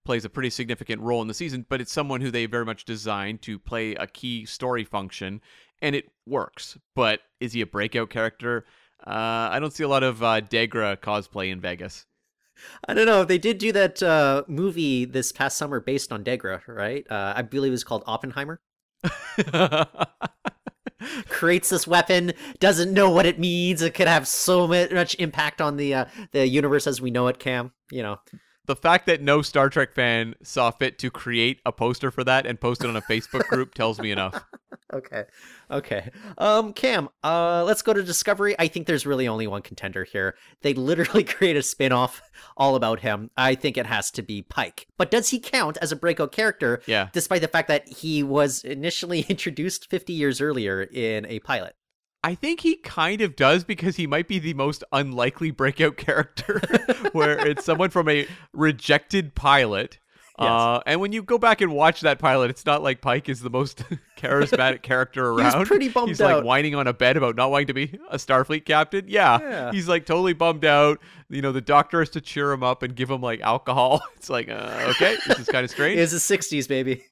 plays 0.05 0.25
a 0.25 0.31
pretty 0.31 0.51
significant 0.51 1.01
role 1.01 1.23
in 1.23 1.29
the 1.29 1.35
season, 1.35 1.65
but 1.69 1.81
it's 1.81 1.93
someone 1.93 2.21
who 2.21 2.31
they 2.31 2.47
very 2.47 2.65
much 2.65 2.85
designed 2.85 3.43
to 3.43 3.59
play 3.59 3.95
a 3.95 4.07
key 4.07 4.45
story 4.45 4.85
function, 4.85 5.41
and 5.81 5.97
it 5.97 6.11
works. 6.27 6.77
But 6.95 7.21
is 7.41 7.53
he 7.53 7.63
a 7.63 7.67
breakout 7.67 8.11
character? 8.11 8.67
Uh, 9.07 9.49
I 9.51 9.59
don't 9.61 9.73
see 9.73 9.85
a 9.85 9.89
lot 9.89 10.03
of 10.03 10.23
uh, 10.23 10.41
Degra 10.43 10.97
cosplay 10.97 11.51
in 11.51 11.61
Vegas. 11.61 12.07
I 12.87 12.95
don't 12.95 13.07
know. 13.07 13.25
They 13.25 13.39
did 13.39 13.59
do 13.59 13.73
that 13.73 14.03
uh, 14.03 14.45
movie 14.47 15.05
this 15.05 15.33
past 15.33 15.57
summer 15.57 15.81
based 15.81 16.13
on 16.13 16.23
Degra, 16.23 16.67
right? 16.69 17.05
Uh, 17.11 17.35
I 17.37 17.43
believe 17.43 17.71
it 17.71 17.73
was 17.73 17.85
called 17.85 18.05
Oppenheimer. 18.07 18.61
creates 21.29 21.69
this 21.69 21.87
weapon, 21.87 22.33
doesn't 22.61 22.93
know 22.93 23.11
what 23.11 23.27
it 23.27 23.39
means. 23.39 23.83
It 23.83 23.95
could 23.95 24.09
have 24.09 24.27
so 24.27 24.67
much 24.67 25.15
impact 25.17 25.61
on 25.61 25.77
the 25.77 25.95
uh, 25.95 26.05
the 26.33 26.47
universe 26.47 26.87
as 26.87 27.01
we 27.01 27.11
know 27.11 27.29
it. 27.29 27.39
Cam, 27.39 27.73
you 27.91 28.03
know, 28.03 28.19
the 28.67 28.77
fact 28.77 29.07
that 29.07 29.21
no 29.21 29.43
Star 29.43 29.69
Trek 29.69 29.95
fan 29.95 30.35
saw 30.43 30.71
fit 30.71 30.99
to 31.01 31.11
create 31.11 31.61
a 31.67 31.73
poster 31.73 32.11
for 32.11 32.25
that 32.25 32.47
and 32.47 32.61
post 32.61 32.83
it 32.83 32.89
on 32.89 32.97
a 32.97 33.03
Facebook 33.03 33.47
group 33.49 33.75
tells 33.75 34.01
me 34.01 34.11
enough. 34.11 34.45
okay, 34.93 35.25
okay. 35.71 36.11
Um, 36.39 36.73
Cam, 36.73 37.09
uh, 37.23 37.65
let's 37.65 37.83
go 37.83 37.93
to 37.93 38.03
Discovery. 38.03 38.55
I 38.59 38.69
think 38.69 38.87
there's 38.87 39.07
really 39.07 39.29
only 39.29 39.47
one 39.47 39.63
contender 39.63 40.05
here. 40.05 40.37
They 40.63 40.75
literally 40.75 41.25
create 41.25 41.57
a 41.57 41.63
spin-off 41.63 42.23
all 42.57 42.75
about 42.75 43.01
him. 43.01 43.31
I 43.37 43.55
think 43.55 43.77
it 43.77 43.87
has 43.87 44.11
to 44.13 44.23
be 44.23 44.43
Pike. 44.43 44.87
But 44.97 45.11
does 45.11 45.29
he 45.29 45.39
count 45.39 45.77
as 45.83 45.93
a 45.93 45.97
breakout 45.97 46.33
character? 46.33 46.83
Yeah. 46.87 47.09
Despite 47.13 47.43
the 47.43 47.49
fact 47.49 47.69
that 47.69 47.89
he 47.89 48.23
was 48.23 48.65
initially 48.65 49.21
introduced 49.29 49.91
50 49.91 50.13
years 50.13 50.41
earlier 50.41 50.83
in 50.83 51.27
a 51.27 51.41
pilot. 51.41 51.77
I 52.25 52.35
think 52.35 52.61
he 52.61 52.77
kind 52.77 53.21
of 53.21 53.37
does 53.37 53.63
because 53.65 53.97
he 53.97 54.07
might 54.07 54.27
be 54.29 54.39
the 54.39 54.55
most 54.55 54.83
unlikely 54.93 55.51
breakout 55.51 55.97
character, 55.99 56.61
where 57.13 57.47
it's 57.47 57.65
someone 57.65 57.91
from 57.91 58.09
a 58.09 58.27
rejected 58.53 59.35
pilot. 59.35 59.99
Yes. 60.37 60.49
Uh, 60.51 60.81
and 60.87 61.01
when 61.01 61.13
you 61.13 61.23
go 61.23 61.39
back 61.39 61.61
and 61.61 61.73
watch 61.73 62.01
that 62.01 62.19
pilot, 62.19 62.51
it's 62.51 62.67
not 62.67 62.83
like 62.83 63.01
Pike 63.01 63.29
is 63.29 63.41
the 63.41 63.51
most 63.51 63.85
charismatic 64.19 64.83
character 64.83 65.29
around. 65.29 65.53
He 65.53 65.59
was 65.61 65.69
pretty 65.69 65.89
bummed 65.91 66.07
out. 66.07 66.09
He's 66.09 66.21
out. 66.23 66.37
like 66.39 66.45
whining 66.45 66.75
on 66.75 66.89
a 66.89 66.93
bed 66.93 67.17
about 67.17 67.37
not 67.37 67.53
wanting 67.53 67.69
to 67.69 67.75
be 67.75 67.97
a 68.11 68.17
Starfleet 68.17 68.65
captain. 68.65 69.05
Yeah, 69.07 69.39
Yeah. 69.41 69.71
he's 69.71 69.87
like 69.87 70.07
totally 70.07 70.33
bummed 70.33 70.65
out. 70.65 70.99
You 71.29 71.41
know, 71.41 71.53
the 71.53 71.61
doctor 71.61 72.01
has 72.01 72.11
to 72.11 72.21
cheer 72.21 72.51
him 72.51 72.65
up 72.65 72.83
and 72.83 72.97
give 72.97 73.09
him 73.11 73.21
like 73.21 73.43
alcohol. 73.43 74.03
It's 74.17 74.31
like, 74.31 74.49
uh, 74.49 74.87
okay, 74.97 75.17
this 75.29 75.39
is 75.41 75.47
kind 75.47 75.63
of 75.65 75.71
strange. 75.71 75.99
It 75.99 76.01
was 76.01 76.27
the 76.27 76.37
60s, 76.39 76.67
baby. 76.67 77.05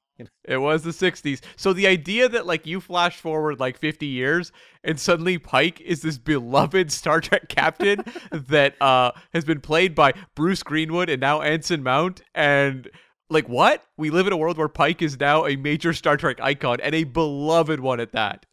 It 0.45 0.59
was 0.59 0.83
the 0.83 0.91
60s. 0.91 1.41
So 1.57 1.73
the 1.73 1.87
idea 1.87 2.29
that 2.29 2.47
like 2.47 2.67
you 2.67 2.81
flash 2.81 3.19
forward 3.19 3.59
like 3.59 3.79
50 3.79 4.07
years 4.07 4.53
and 4.85 4.99
suddenly 4.99 5.39
Pike 5.39 5.81
is 5.81 6.03
this 6.03 6.19
beloved 6.19 6.93
Star 7.01 7.21
Trek 7.21 7.49
captain 7.49 8.05
that 8.31 8.81
uh 8.81 9.13
has 9.33 9.45
been 9.45 9.61
played 9.61 9.95
by 9.95 10.13
Bruce 10.35 10.63
Greenwood 10.63 11.09
and 11.09 11.21
now 11.21 11.41
Anson 11.41 11.83
Mount 11.83 12.23
and 12.35 12.89
like 13.31 13.49
what? 13.49 13.85
We 13.97 14.11
live 14.11 14.27
in 14.27 14.33
a 14.33 14.37
world 14.37 14.59
where 14.59 14.69
Pike 14.69 15.03
is 15.03 15.19
now 15.19 15.47
a 15.47 15.57
major 15.57 15.93
Star 15.93 16.17
Trek 16.17 16.39
icon 16.41 16.79
and 16.83 16.95
a 16.95 17.05
beloved 17.05 17.81
one 17.81 17.99
at 17.99 18.13
that. 18.13 18.47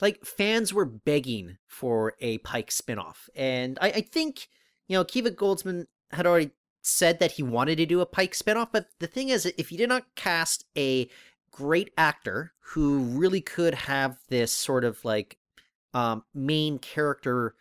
like 0.00 0.24
fans 0.24 0.72
were 0.72 0.86
begging 0.86 1.58
for 1.68 2.14
a 2.20 2.38
Pike 2.38 2.70
spinoff, 2.70 3.28
and 3.36 3.78
I, 3.80 3.88
I 3.88 4.00
think 4.00 4.48
you 4.88 4.96
know 4.96 5.04
Kiva 5.04 5.30
Goldsman 5.30 5.86
had 6.10 6.26
already 6.26 6.50
said 6.82 7.18
that 7.20 7.32
he 7.32 7.42
wanted 7.42 7.76
to 7.76 7.86
do 7.86 8.00
a 8.00 8.06
Pike 8.06 8.34
spinoff, 8.34 8.68
but 8.72 8.86
the 8.98 9.06
thing 9.06 9.28
is, 9.28 9.46
if 9.46 9.70
you 9.72 9.78
did 9.78 9.88
not 9.88 10.14
cast 10.16 10.64
a 10.76 11.08
great 11.50 11.92
actor 11.96 12.52
who 12.60 13.00
really 13.00 13.40
could 13.40 13.74
have 13.74 14.18
this 14.28 14.52
sort 14.52 14.84
of 14.84 15.04
like 15.04 15.38
um, 15.94 16.24
main 16.34 16.78
character 16.78 17.54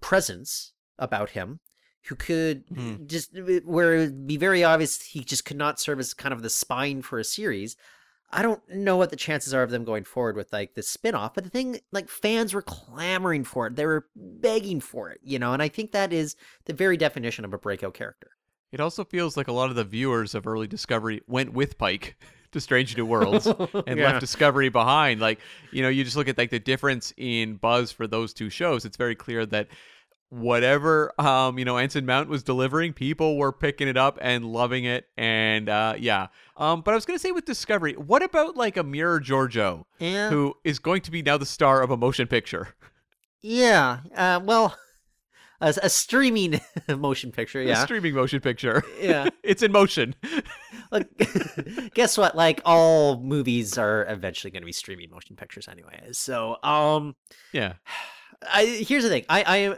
presence 0.00 0.72
about 0.98 1.30
him, 1.30 1.60
who 2.06 2.14
could 2.14 2.66
Mhm. 2.68 3.06
just 3.06 3.30
where 3.64 3.94
it 3.94 3.98
would 4.00 4.26
be 4.26 4.36
very 4.36 4.62
obvious 4.64 5.00
he 5.02 5.24
just 5.24 5.44
could 5.44 5.56
not 5.56 5.80
serve 5.80 5.98
as 6.00 6.12
kind 6.14 6.32
of 6.34 6.42
the 6.42 6.50
spine 6.50 7.02
for 7.02 7.18
a 7.18 7.24
series. 7.24 7.76
I 8.30 8.42
don't 8.42 8.66
know 8.68 8.96
what 8.96 9.10
the 9.10 9.16
chances 9.16 9.54
are 9.54 9.62
of 9.62 9.70
them 9.70 9.84
going 9.84 10.04
forward 10.04 10.36
with 10.36 10.52
like 10.52 10.74
this 10.74 10.88
spin-off, 10.88 11.34
but 11.34 11.44
the 11.44 11.50
thing 11.50 11.80
like 11.92 12.08
fans 12.08 12.52
were 12.52 12.62
clamoring 12.62 13.44
for 13.44 13.66
it. 13.68 13.76
They 13.76 13.86
were 13.86 14.08
begging 14.16 14.80
for 14.80 15.10
it, 15.10 15.20
you 15.22 15.38
know, 15.38 15.52
and 15.52 15.62
I 15.62 15.68
think 15.68 15.92
that 15.92 16.12
is 16.12 16.34
the 16.64 16.72
very 16.72 16.96
definition 16.96 17.44
of 17.44 17.54
a 17.54 17.58
breakout 17.58 17.94
character. 17.94 18.30
It 18.72 18.80
also 18.80 19.04
feels 19.04 19.36
like 19.36 19.48
a 19.48 19.52
lot 19.52 19.70
of 19.70 19.76
the 19.76 19.84
viewers 19.84 20.34
of 20.34 20.46
early 20.46 20.66
Discovery 20.66 21.22
went 21.26 21.52
with 21.52 21.78
Pike 21.78 22.16
to 22.52 22.60
Strange 22.60 22.96
New 22.96 23.06
Worlds 23.06 23.46
and 23.86 23.98
Yeah. 23.98 24.06
left 24.06 24.20
Discovery 24.20 24.68
behind. 24.68 25.20
Like, 25.20 25.38
you 25.70 25.82
know, 25.82 25.88
you 25.88 26.04
just 26.04 26.16
look 26.16 26.28
at 26.28 26.38
like 26.38 26.50
the 26.50 26.58
difference 26.58 27.12
in 27.16 27.54
buzz 27.56 27.92
for 27.92 28.06
those 28.06 28.32
two 28.34 28.50
shows. 28.50 28.84
It's 28.84 28.96
very 28.96 29.14
clear 29.14 29.46
that 29.46 29.68
whatever 30.30 31.12
um, 31.20 31.58
you 31.58 31.64
know, 31.64 31.78
Anson 31.78 32.04
Mount 32.06 32.28
was 32.28 32.42
delivering, 32.42 32.92
people 32.92 33.36
were 33.38 33.52
picking 33.52 33.86
it 33.86 33.96
up 33.96 34.18
and 34.20 34.44
loving 34.44 34.84
it. 34.84 35.06
And 35.16 35.68
uh 35.68 35.94
yeah. 35.98 36.28
Um, 36.56 36.80
but 36.80 36.90
I 36.92 36.94
was 36.96 37.04
gonna 37.04 37.18
say 37.20 37.30
with 37.30 37.44
Discovery, 37.44 37.92
what 37.92 38.22
about 38.22 38.56
like 38.56 38.76
a 38.76 38.82
Mirror 38.82 39.20
Georgiou, 39.20 39.84
Yeah. 40.00 40.30
who 40.30 40.54
is 40.64 40.78
going 40.80 41.02
to 41.02 41.10
be 41.12 41.22
now 41.22 41.36
the 41.36 41.46
star 41.46 41.82
of 41.82 41.90
a 41.92 41.96
motion 41.96 42.26
picture? 42.26 42.74
Yeah. 43.42 43.98
Uh, 44.16 44.40
well, 44.42 44.76
a, 45.64 45.74
a 45.84 45.90
streaming 45.90 46.60
motion 46.88 47.32
picture. 47.32 47.62
Yeah, 47.62 47.80
A 47.82 47.84
streaming 47.84 48.14
motion 48.14 48.40
picture. 48.40 48.84
Yeah. 49.00 49.28
it's 49.42 49.62
in 49.62 49.72
motion. 49.72 50.14
Like, 50.90 51.08
guess 51.94 52.16
what? 52.16 52.36
Like 52.36 52.60
all 52.64 53.20
movies 53.20 53.78
are 53.78 54.06
eventually 54.08 54.52
going 54.52 54.62
to 54.62 54.66
be 54.66 54.70
streaming 54.72 55.10
motion 55.10 55.34
pictures 55.34 55.66
anyway. 55.66 56.00
So, 56.12 56.56
um, 56.62 57.16
yeah. 57.52 57.74
I 58.52 58.66
here's 58.86 59.02
the 59.02 59.08
thing. 59.08 59.24
I 59.28 59.42
I 59.42 59.56
am. 59.56 59.76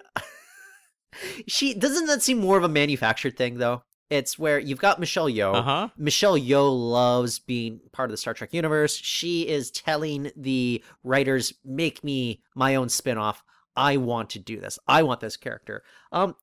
she 1.46 1.72
doesn't 1.72 2.06
that 2.06 2.22
seem 2.22 2.38
more 2.38 2.58
of 2.58 2.64
a 2.64 2.68
manufactured 2.68 3.36
thing 3.38 3.56
though? 3.58 3.82
It's 4.10 4.38
where 4.38 4.58
you've 4.58 4.80
got 4.80 5.00
Michelle 5.00 5.28
Yeoh. 5.30 5.54
Uh-huh. 5.54 5.88
Michelle 5.96 6.38
Yeoh 6.38 6.70
loves 6.90 7.38
being 7.38 7.80
part 7.92 8.10
of 8.10 8.12
the 8.12 8.16
Star 8.18 8.34
Trek 8.34 8.52
universe. 8.52 8.94
She 8.94 9.48
is 9.48 9.70
telling 9.70 10.30
the 10.36 10.84
writers, 11.02 11.54
"Make 11.64 12.04
me 12.04 12.42
my 12.54 12.74
own 12.74 12.88
spin-off. 12.90 13.42
I 13.76 13.96
want 13.98 14.30
to 14.30 14.38
do 14.38 14.60
this. 14.60 14.78
I 14.86 15.02
want 15.02 15.20
this 15.20 15.36
character." 15.36 15.82
Um, 16.12 16.36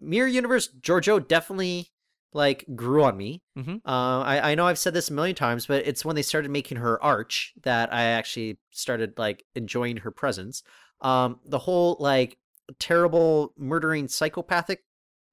Mirror 0.00 0.28
Universe 0.28 0.68
Georgiou 0.80 1.26
definitely 1.26 1.90
like 2.32 2.64
grew 2.76 3.02
on 3.04 3.16
me. 3.16 3.42
Mhm. 3.56 3.80
Uh, 3.86 4.20
I 4.20 4.52
I 4.52 4.54
know 4.54 4.66
I've 4.66 4.78
said 4.78 4.94
this 4.94 5.10
a 5.10 5.12
million 5.14 5.34
times, 5.34 5.66
but 5.66 5.86
it's 5.86 6.04
when 6.04 6.14
they 6.16 6.22
started 6.22 6.50
making 6.50 6.78
her 6.78 7.02
arch 7.02 7.54
that 7.62 7.92
I 7.92 8.02
actually 8.04 8.58
started 8.70 9.18
like 9.18 9.44
enjoying 9.54 9.98
her 9.98 10.10
presence. 10.10 10.62
Um, 11.00 11.40
the 11.44 11.58
whole 11.60 11.96
like 12.00 12.38
terrible 12.78 13.54
murdering 13.56 14.08
psychopathic 14.08 14.84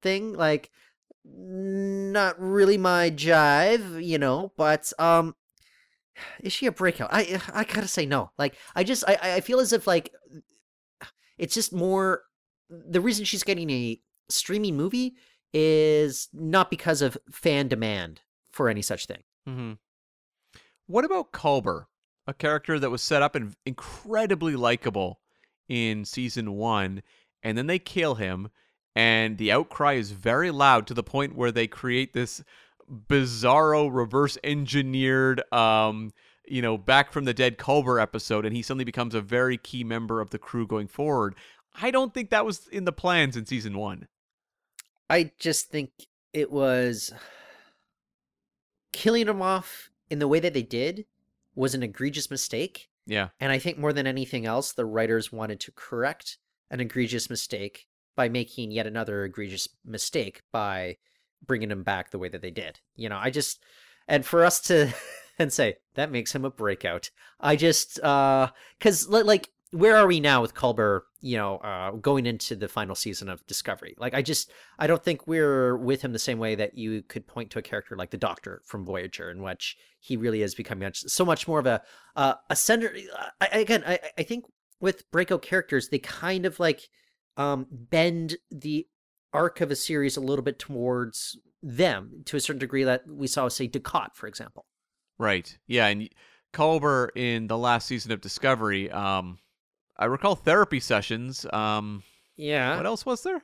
thing, 0.02 0.32
like 0.32 0.70
not 1.24 2.40
really 2.40 2.78
my 2.78 3.10
jive, 3.10 4.04
you 4.04 4.18
know, 4.18 4.52
but 4.56 4.92
um 4.98 5.34
is 6.40 6.52
she 6.52 6.66
a 6.66 6.72
breakout? 6.72 7.10
I 7.12 7.40
I 7.52 7.64
gotta 7.64 7.88
say 7.88 8.06
no. 8.06 8.30
Like 8.38 8.56
I 8.74 8.84
just 8.84 9.04
I 9.06 9.18
I 9.36 9.40
feel 9.40 9.60
as 9.60 9.72
if 9.72 9.86
like 9.86 10.12
it's 11.38 11.54
just 11.54 11.72
more 11.72 12.22
the 12.68 13.00
reason 13.00 13.24
she's 13.24 13.42
getting 13.42 13.70
a 13.70 14.00
streaming 14.28 14.76
movie 14.76 15.14
is 15.52 16.28
not 16.32 16.70
because 16.70 17.02
of 17.02 17.16
fan 17.30 17.68
demand 17.68 18.20
for 18.50 18.68
any 18.68 18.82
such 18.82 19.06
thing. 19.06 19.22
Mm-hmm. 19.48 19.72
What 20.86 21.04
about 21.04 21.32
Culber, 21.32 21.86
a 22.26 22.34
character 22.34 22.78
that 22.78 22.90
was 22.90 23.02
set 23.02 23.22
up 23.22 23.34
and 23.34 23.54
incredibly 23.64 24.56
likable 24.56 25.20
in 25.68 26.04
season 26.04 26.52
one, 26.52 27.02
and 27.42 27.56
then 27.56 27.66
they 27.66 27.78
kill 27.78 28.16
him, 28.16 28.50
and 28.94 29.38
the 29.38 29.52
outcry 29.52 29.94
is 29.94 30.10
very 30.10 30.50
loud 30.50 30.86
to 30.86 30.94
the 30.94 31.02
point 31.02 31.36
where 31.36 31.52
they 31.52 31.66
create 31.66 32.12
this 32.12 32.42
bizarro 33.08 33.88
reverse 33.92 34.38
engineered 34.44 35.42
um 35.52 36.12
you 36.46 36.62
know 36.62 36.78
back 36.78 37.12
from 37.12 37.24
the 37.24 37.34
dead 37.34 37.58
culber 37.58 38.00
episode 38.00 38.44
and 38.44 38.54
he 38.54 38.62
suddenly 38.62 38.84
becomes 38.84 39.14
a 39.14 39.20
very 39.20 39.56
key 39.56 39.84
member 39.84 40.20
of 40.20 40.30
the 40.30 40.38
crew 40.38 40.66
going 40.66 40.88
forward 40.88 41.34
i 41.80 41.90
don't 41.90 42.14
think 42.14 42.30
that 42.30 42.44
was 42.44 42.66
in 42.68 42.84
the 42.84 42.92
plans 42.92 43.36
in 43.36 43.44
season 43.46 43.76
one 43.76 44.06
I 45.08 45.32
just 45.38 45.68
think 45.68 45.90
it 46.32 46.50
was 46.50 47.12
killing 48.92 49.28
him 49.28 49.42
off 49.42 49.90
in 50.10 50.18
the 50.18 50.28
way 50.28 50.40
that 50.40 50.54
they 50.54 50.62
did 50.62 51.06
was 51.54 51.74
an 51.74 51.82
egregious 51.82 52.30
mistake. 52.30 52.88
yeah 53.06 53.28
And 53.40 53.52
I 53.52 53.58
think 53.58 53.78
more 53.78 53.92
than 53.92 54.06
anything 54.06 54.46
else, 54.46 54.72
the 54.72 54.84
writers 54.84 55.32
wanted 55.32 55.60
to 55.60 55.72
correct 55.72 56.38
an 56.70 56.80
egregious 56.80 57.30
mistake 57.30 57.86
by 58.16 58.28
making 58.28 58.72
yet 58.72 58.86
another 58.86 59.24
egregious 59.24 59.68
mistake 59.84 60.42
by 60.52 60.96
bringing 61.46 61.70
him 61.70 61.82
back 61.82 62.10
the 62.10 62.18
way 62.18 62.28
that 62.28 62.42
they 62.42 62.50
did. 62.50 62.80
You 62.96 63.08
know, 63.08 63.18
I 63.18 63.30
just, 63.30 63.62
and 64.08 64.24
for 64.24 64.44
us 64.44 64.60
to 64.62 64.92
and 65.38 65.52
say 65.52 65.76
that 65.94 66.10
makes 66.10 66.34
him 66.34 66.44
a 66.44 66.50
breakout. 66.50 67.10
I 67.40 67.56
just, 67.56 68.00
uh, 68.02 68.50
because 68.78 69.08
like, 69.08 69.50
where 69.72 69.96
are 69.96 70.06
we 70.06 70.20
now 70.20 70.40
with 70.40 70.54
Culber? 70.54 71.02
You 71.20 71.36
know, 71.36 71.56
uh, 71.56 71.90
going 71.90 72.24
into 72.24 72.54
the 72.54 72.68
final 72.68 72.94
season 72.94 73.28
of 73.28 73.44
Discovery. 73.46 73.96
Like, 73.98 74.14
I 74.14 74.22
just, 74.22 74.50
I 74.78 74.86
don't 74.86 75.02
think 75.02 75.26
we're 75.26 75.76
with 75.76 76.02
him 76.02 76.12
the 76.12 76.18
same 76.20 76.38
way 76.38 76.54
that 76.54 76.78
you 76.78 77.02
could 77.02 77.26
point 77.26 77.50
to 77.50 77.58
a 77.58 77.62
character 77.62 77.96
like 77.96 78.10
the 78.10 78.16
Doctor 78.16 78.62
from 78.64 78.84
Voyager, 78.84 79.30
in 79.30 79.42
which 79.42 79.76
he 79.98 80.16
really 80.16 80.42
is 80.42 80.54
becoming 80.54 80.88
so 80.94 81.24
much 81.24 81.48
more 81.48 81.58
of 81.58 81.66
a 81.66 81.82
uh, 82.14 82.34
a 82.48 82.54
center. 82.54 82.94
I, 83.40 83.48
again, 83.48 83.82
I, 83.86 83.98
I 84.16 84.22
think 84.22 84.44
with 84.80 85.10
breakout 85.10 85.42
characters, 85.42 85.88
they 85.88 85.98
kind 85.98 86.46
of 86.46 86.60
like 86.60 86.88
um, 87.36 87.66
bend 87.70 88.36
the 88.50 88.86
arc 89.32 89.60
of 89.60 89.70
a 89.70 89.76
series 89.76 90.16
a 90.16 90.20
little 90.20 90.44
bit 90.44 90.58
towards 90.58 91.38
them 91.62 92.22
to 92.26 92.36
a 92.36 92.40
certain 92.40 92.60
degree 92.60 92.84
that 92.84 93.02
we 93.08 93.26
saw, 93.26 93.48
say, 93.48 93.66
Dukat, 93.68 94.14
for 94.14 94.28
example. 94.28 94.64
Right 95.18 95.56
yeah 95.66 95.86
and 95.86 96.08
culber 96.52 97.08
in 97.14 97.46
the 97.48 97.58
last 97.58 97.86
season 97.86 98.12
of 98.12 98.20
discovery 98.20 98.90
um 98.90 99.38
i 99.98 100.04
recall 100.06 100.34
therapy 100.34 100.80
sessions 100.80 101.44
um 101.52 102.02
Yeah. 102.36 102.76
what 102.76 102.86
else 102.86 103.04
was 103.04 103.22
there 103.22 103.42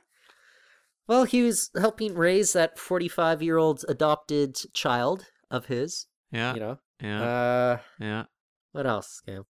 Well, 1.07 1.25
he 1.25 1.43
was 1.43 1.69
helping 1.77 2.15
raise 2.15 2.53
that 2.53 2.79
45 2.79 3.41
year 3.41 3.57
old 3.57 3.83
adopted 3.89 4.55
child 4.73 5.25
of 5.51 5.65
his, 5.67 6.07
yeah 6.31 6.53
you 6.53 6.59
know. 6.59 6.79
yeah 7.01 7.21
Uh, 7.23 7.77
yeah 7.99 8.23
what 8.71 8.87
else, 8.87 9.21
Cam? 9.25 9.45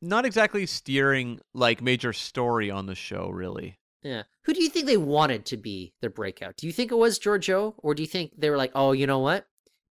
not 0.00 0.24
exactly 0.24 0.64
steering 0.66 1.40
like 1.54 1.82
major 1.82 2.12
story 2.12 2.70
on 2.70 2.86
the 2.86 2.94
show 2.94 3.28
really 3.30 3.78
Yeah. 4.02 4.22
Who 4.44 4.54
do 4.54 4.62
you 4.62 4.68
think 4.70 4.86
they 4.86 4.96
wanted 4.96 5.44
to 5.46 5.56
be 5.56 5.94
their 6.00 6.10
breakout? 6.10 6.56
Do 6.56 6.66
you 6.68 6.72
think 6.72 6.92
it 6.92 6.96
was 6.98 7.18
Georgiou, 7.18 7.74
or 7.78 7.94
do 7.94 8.02
you 8.02 8.06
think 8.08 8.32
they 8.38 8.48
were 8.50 8.56
like, 8.56 8.70
oh, 8.74 8.92
you 8.92 9.06
know 9.06 9.18
what? 9.18 9.46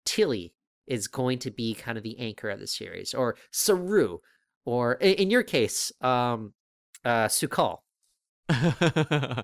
Tilly 0.06 0.54
is 0.88 1.08
going 1.08 1.40
to 1.40 1.52
be 1.52 1.74
kind 1.74 1.98
of 1.98 2.04
the 2.04 2.20
anchor 2.20 2.50
of 2.50 2.60
the 2.60 2.68
series, 2.68 3.14
or 3.14 3.36
Saru, 3.52 4.20
or 4.66 4.94
in 4.94 5.30
your 5.30 5.44
case, 5.44 5.92
um, 6.02 6.54
uh, 7.04 7.28
Su'Kal. 7.28 7.80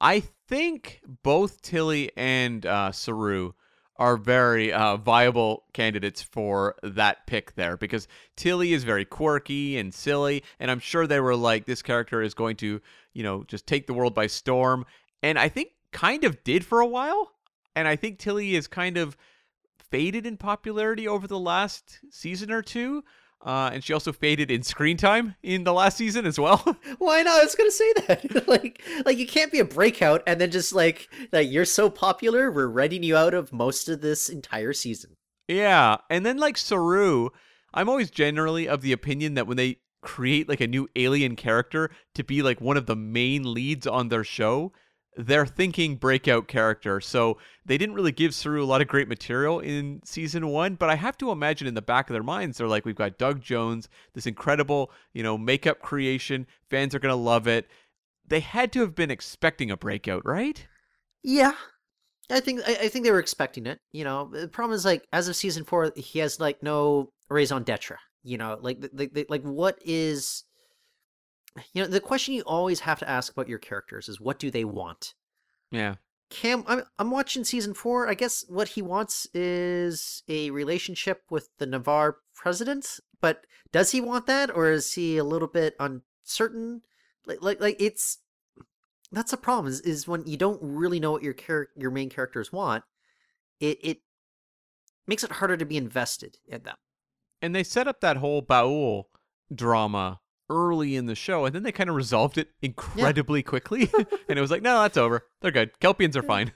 I 0.00 0.22
think 0.48 1.00
both 1.22 1.60
Tilly 1.62 2.10
and 2.16 2.64
uh, 2.64 2.92
Saru 2.92 3.52
are 3.96 4.16
very 4.16 4.72
uh, 4.72 4.96
viable 4.96 5.64
candidates 5.72 6.22
for 6.22 6.76
that 6.84 7.26
pick 7.26 7.54
there 7.56 7.76
because 7.76 8.06
Tilly 8.36 8.72
is 8.72 8.84
very 8.84 9.04
quirky 9.04 9.76
and 9.76 9.92
silly, 9.92 10.44
and 10.60 10.70
I'm 10.70 10.78
sure 10.78 11.06
they 11.06 11.20
were 11.20 11.34
like, 11.34 11.66
this 11.66 11.82
character 11.82 12.22
is 12.22 12.32
going 12.32 12.56
to, 12.56 12.80
you 13.12 13.22
know, 13.24 13.42
just 13.44 13.66
take 13.66 13.86
the 13.86 13.94
world 13.94 14.14
by 14.14 14.28
storm. 14.28 14.86
And 15.22 15.38
I 15.38 15.48
think 15.48 15.70
kind 15.92 16.24
of 16.24 16.44
did 16.44 16.64
for 16.64 16.80
a 16.80 16.86
while. 16.86 17.32
And 17.74 17.88
I 17.88 17.96
think 17.96 18.18
Tilly 18.18 18.54
is 18.54 18.66
kind 18.68 18.96
of 18.96 19.16
faded 19.90 20.26
in 20.26 20.36
popularity 20.36 21.06
over 21.06 21.26
the 21.26 21.38
last 21.38 22.00
season 22.10 22.50
or 22.50 22.62
two. 22.62 23.04
Uh, 23.44 23.70
and 23.72 23.84
she 23.84 23.92
also 23.92 24.12
faded 24.12 24.50
in 24.50 24.62
screen 24.62 24.96
time 24.96 25.36
in 25.42 25.62
the 25.62 25.72
last 25.72 25.96
season 25.96 26.26
as 26.26 26.40
well. 26.40 26.76
Why 26.98 27.22
not? 27.22 27.40
I 27.40 27.44
was 27.44 27.54
gonna 27.54 27.70
say 27.70 27.92
that. 28.06 28.48
like, 28.48 28.82
like 29.06 29.16
you 29.16 29.26
can't 29.26 29.52
be 29.52 29.60
a 29.60 29.64
breakout 29.64 30.22
and 30.26 30.40
then 30.40 30.50
just 30.50 30.74
like 30.74 31.08
that. 31.30 31.46
You're 31.46 31.64
so 31.64 31.88
popular, 31.88 32.50
we're 32.50 32.66
writing 32.66 33.04
you 33.04 33.16
out 33.16 33.34
of 33.34 33.52
most 33.52 33.88
of 33.88 34.00
this 34.00 34.28
entire 34.28 34.72
season. 34.72 35.14
Yeah, 35.46 35.98
and 36.10 36.26
then 36.26 36.38
like 36.38 36.56
Saru, 36.56 37.28
I'm 37.72 37.88
always 37.88 38.10
generally 38.10 38.68
of 38.68 38.82
the 38.82 38.92
opinion 38.92 39.34
that 39.34 39.46
when 39.46 39.56
they 39.56 39.78
create 40.02 40.48
like 40.48 40.60
a 40.60 40.66
new 40.66 40.88
alien 40.96 41.36
character 41.36 41.90
to 42.14 42.24
be 42.24 42.42
like 42.42 42.60
one 42.60 42.76
of 42.76 42.86
the 42.86 42.96
main 42.96 43.54
leads 43.54 43.86
on 43.86 44.08
their 44.08 44.24
show, 44.24 44.72
they're 45.18 45.44
thinking 45.46 45.96
breakout 45.96 46.46
character. 46.46 47.00
So 47.00 47.38
they 47.66 47.76
didn't 47.76 47.96
really 47.96 48.12
give 48.12 48.32
Saru 48.32 48.62
a 48.62 48.64
lot 48.64 48.80
of 48.80 48.86
great 48.86 49.08
material 49.08 49.58
in 49.58 50.00
season 50.04 50.46
one, 50.46 50.76
but 50.76 50.88
I 50.88 50.94
have 50.94 51.18
to 51.18 51.32
imagine 51.32 51.66
in 51.66 51.74
the 51.74 51.82
back 51.82 52.08
of 52.08 52.14
their 52.14 52.22
minds, 52.22 52.56
they're 52.56 52.68
like, 52.68 52.84
we've 52.84 52.94
got 52.94 53.18
Doug 53.18 53.40
Jones, 53.40 53.88
this 54.14 54.26
incredible, 54.26 54.92
you 55.12 55.24
know, 55.24 55.36
makeup 55.36 55.80
creation. 55.80 56.46
Fans 56.70 56.94
are 56.94 57.00
gonna 57.00 57.16
love 57.16 57.48
it. 57.48 57.66
They 58.26 58.40
had 58.40 58.70
to 58.72 58.80
have 58.80 58.94
been 58.94 59.10
expecting 59.10 59.72
a 59.72 59.76
breakout, 59.76 60.24
right? 60.24 60.64
Yeah. 61.24 61.54
I 62.30 62.38
think 62.40 62.60
I, 62.64 62.74
I 62.82 62.88
think 62.88 63.04
they 63.04 63.10
were 63.10 63.18
expecting 63.18 63.66
it. 63.66 63.80
You 63.90 64.04
know, 64.04 64.30
the 64.32 64.46
problem 64.46 64.76
is 64.76 64.84
like 64.84 65.04
as 65.12 65.26
of 65.26 65.34
season 65.34 65.64
four, 65.64 65.92
he 65.96 66.20
has 66.20 66.38
like 66.38 66.62
no 66.62 67.10
raison 67.28 67.64
d'etre. 67.64 67.96
You 68.22 68.38
know, 68.38 68.56
like 68.60 68.80
the- 68.80 69.26
like 69.28 69.42
what 69.42 69.78
is, 69.84 70.44
you 71.72 71.82
know, 71.82 71.88
the 71.88 72.00
question 72.00 72.34
you 72.34 72.42
always 72.42 72.80
have 72.80 72.98
to 73.00 73.08
ask 73.08 73.32
about 73.32 73.48
your 73.48 73.58
characters 73.58 74.08
is 74.08 74.20
what 74.20 74.38
do 74.38 74.50
they 74.50 74.64
want. 74.64 75.14
Yeah. 75.70 75.96
Cam, 76.30 76.62
I'm 76.66 76.82
I'm 76.98 77.10
watching 77.10 77.44
season 77.44 77.74
four. 77.74 78.08
I 78.08 78.14
guess 78.14 78.44
what 78.48 78.68
he 78.68 78.82
wants 78.82 79.26
is 79.32 80.22
a 80.28 80.50
relationship 80.50 81.22
with 81.30 81.48
the 81.58 81.66
Ni'Var 81.66 82.16
president. 82.34 83.00
But 83.20 83.46
does 83.72 83.92
he 83.92 84.00
want 84.00 84.26
that, 84.26 84.54
or 84.54 84.70
is 84.70 84.92
he 84.92 85.16
a 85.16 85.24
little 85.24 85.48
bit 85.48 85.74
uncertain? 85.80 86.82
Like 87.26 87.38
like 87.42 87.60
like 87.60 87.76
it's 87.80 88.18
that's 89.10 89.32
a 89.32 89.38
problem. 89.38 89.72
Is 89.72 89.80
is 89.80 90.06
when 90.06 90.26
you 90.26 90.36
don't 90.36 90.60
really 90.62 91.00
know 91.00 91.12
what 91.12 91.22
your 91.22 91.32
char- 91.32 91.70
your 91.76 91.90
main 91.90 92.10
characters 92.10 92.52
want. 92.52 92.84
It 93.58 93.78
it 93.82 93.98
makes 95.06 95.24
it 95.24 95.32
harder 95.32 95.56
to 95.56 95.64
be 95.64 95.78
invested 95.78 96.36
in 96.46 96.62
them. 96.62 96.76
and 97.40 97.54
they 97.54 97.64
set 97.64 97.88
up 97.88 98.00
that 98.00 98.18
whole 98.18 98.42
Ba'ul 98.42 99.04
drama 99.54 100.20
early 100.50 100.96
in 100.96 101.06
the 101.06 101.14
show, 101.14 101.44
and 101.44 101.54
then 101.54 101.62
they 101.62 101.72
kind 101.72 101.90
of 101.90 101.96
resolved 101.96 102.38
it 102.38 102.48
incredibly 102.62 103.42
quickly. 103.42 103.90
and 104.28 104.38
it 104.38 104.40
was 104.40 104.50
like, 104.50 104.62
no, 104.62 104.82
that's 104.82 104.96
over. 104.96 105.26
They're 105.40 105.50
good. 105.50 105.70
Kelpians 105.80 106.16
are 106.16 106.22
fine. 106.22 106.52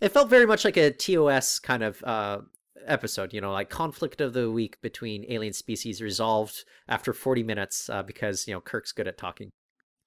It 0.00 0.10
felt 0.10 0.28
very 0.28 0.46
much 0.46 0.64
like 0.64 0.76
a 0.76 0.90
TOS 0.90 1.58
kind 1.58 1.82
of 1.82 2.02
uh, 2.04 2.40
episode, 2.86 3.32
you 3.32 3.40
know, 3.40 3.52
like 3.52 3.70
conflict 3.70 4.20
of 4.20 4.32
the 4.32 4.50
week 4.50 4.80
between 4.80 5.24
alien 5.28 5.52
species 5.52 6.02
resolved 6.02 6.64
after 6.88 7.12
40 7.12 7.42
minutes 7.42 7.88
uh, 7.88 8.02
because, 8.02 8.46
you 8.46 8.54
know, 8.54 8.60
Kirk's 8.60 8.92
good 8.92 9.08
at 9.08 9.18
talking. 9.18 9.50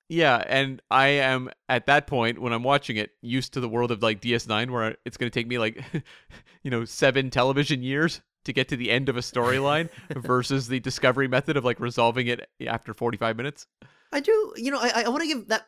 Yeah, 0.10 0.42
and 0.48 0.82
I 0.90 1.08
am 1.08 1.50
at 1.68 1.86
that 1.88 2.08
point 2.08 2.40
when 2.40 2.54
I'm 2.54 2.64
watching 2.64 2.96
it 2.96 3.12
used 3.22 3.54
to 3.54 3.60
the 3.60 3.68
world 3.68 3.92
of 3.92 4.02
like 4.02 4.22
DS9, 4.22 4.72
where 4.72 4.96
it's 5.06 5.18
going 5.18 5.30
to 5.30 5.38
take 5.38 5.48
me 5.48 5.58
like, 5.58 5.84
you 6.64 6.72
know, 6.72 6.86
seven 6.86 7.30
television 7.30 7.84
years 7.84 8.22
to 8.48 8.54
get 8.54 8.68
to 8.70 8.76
the 8.76 8.92
end 8.92 9.08
of 9.08 9.16
a 9.16 9.22
storyline 9.22 9.90
versus 10.16 10.68
the 10.68 10.80
discovery 10.80 11.28
method 11.28 11.56
of 11.56 11.64
like 11.64 11.80
resolving 11.80 12.28
it 12.28 12.50
after 12.66 12.94
45 12.94 13.38
minutes. 13.38 13.68
I 14.12 14.20
do, 14.20 14.54
you 14.58 14.72
know, 14.72 14.80
I, 14.80 15.04
I 15.06 15.10
want 15.10 15.22
to 15.22 15.28
give 15.28 15.48
that 15.50 15.68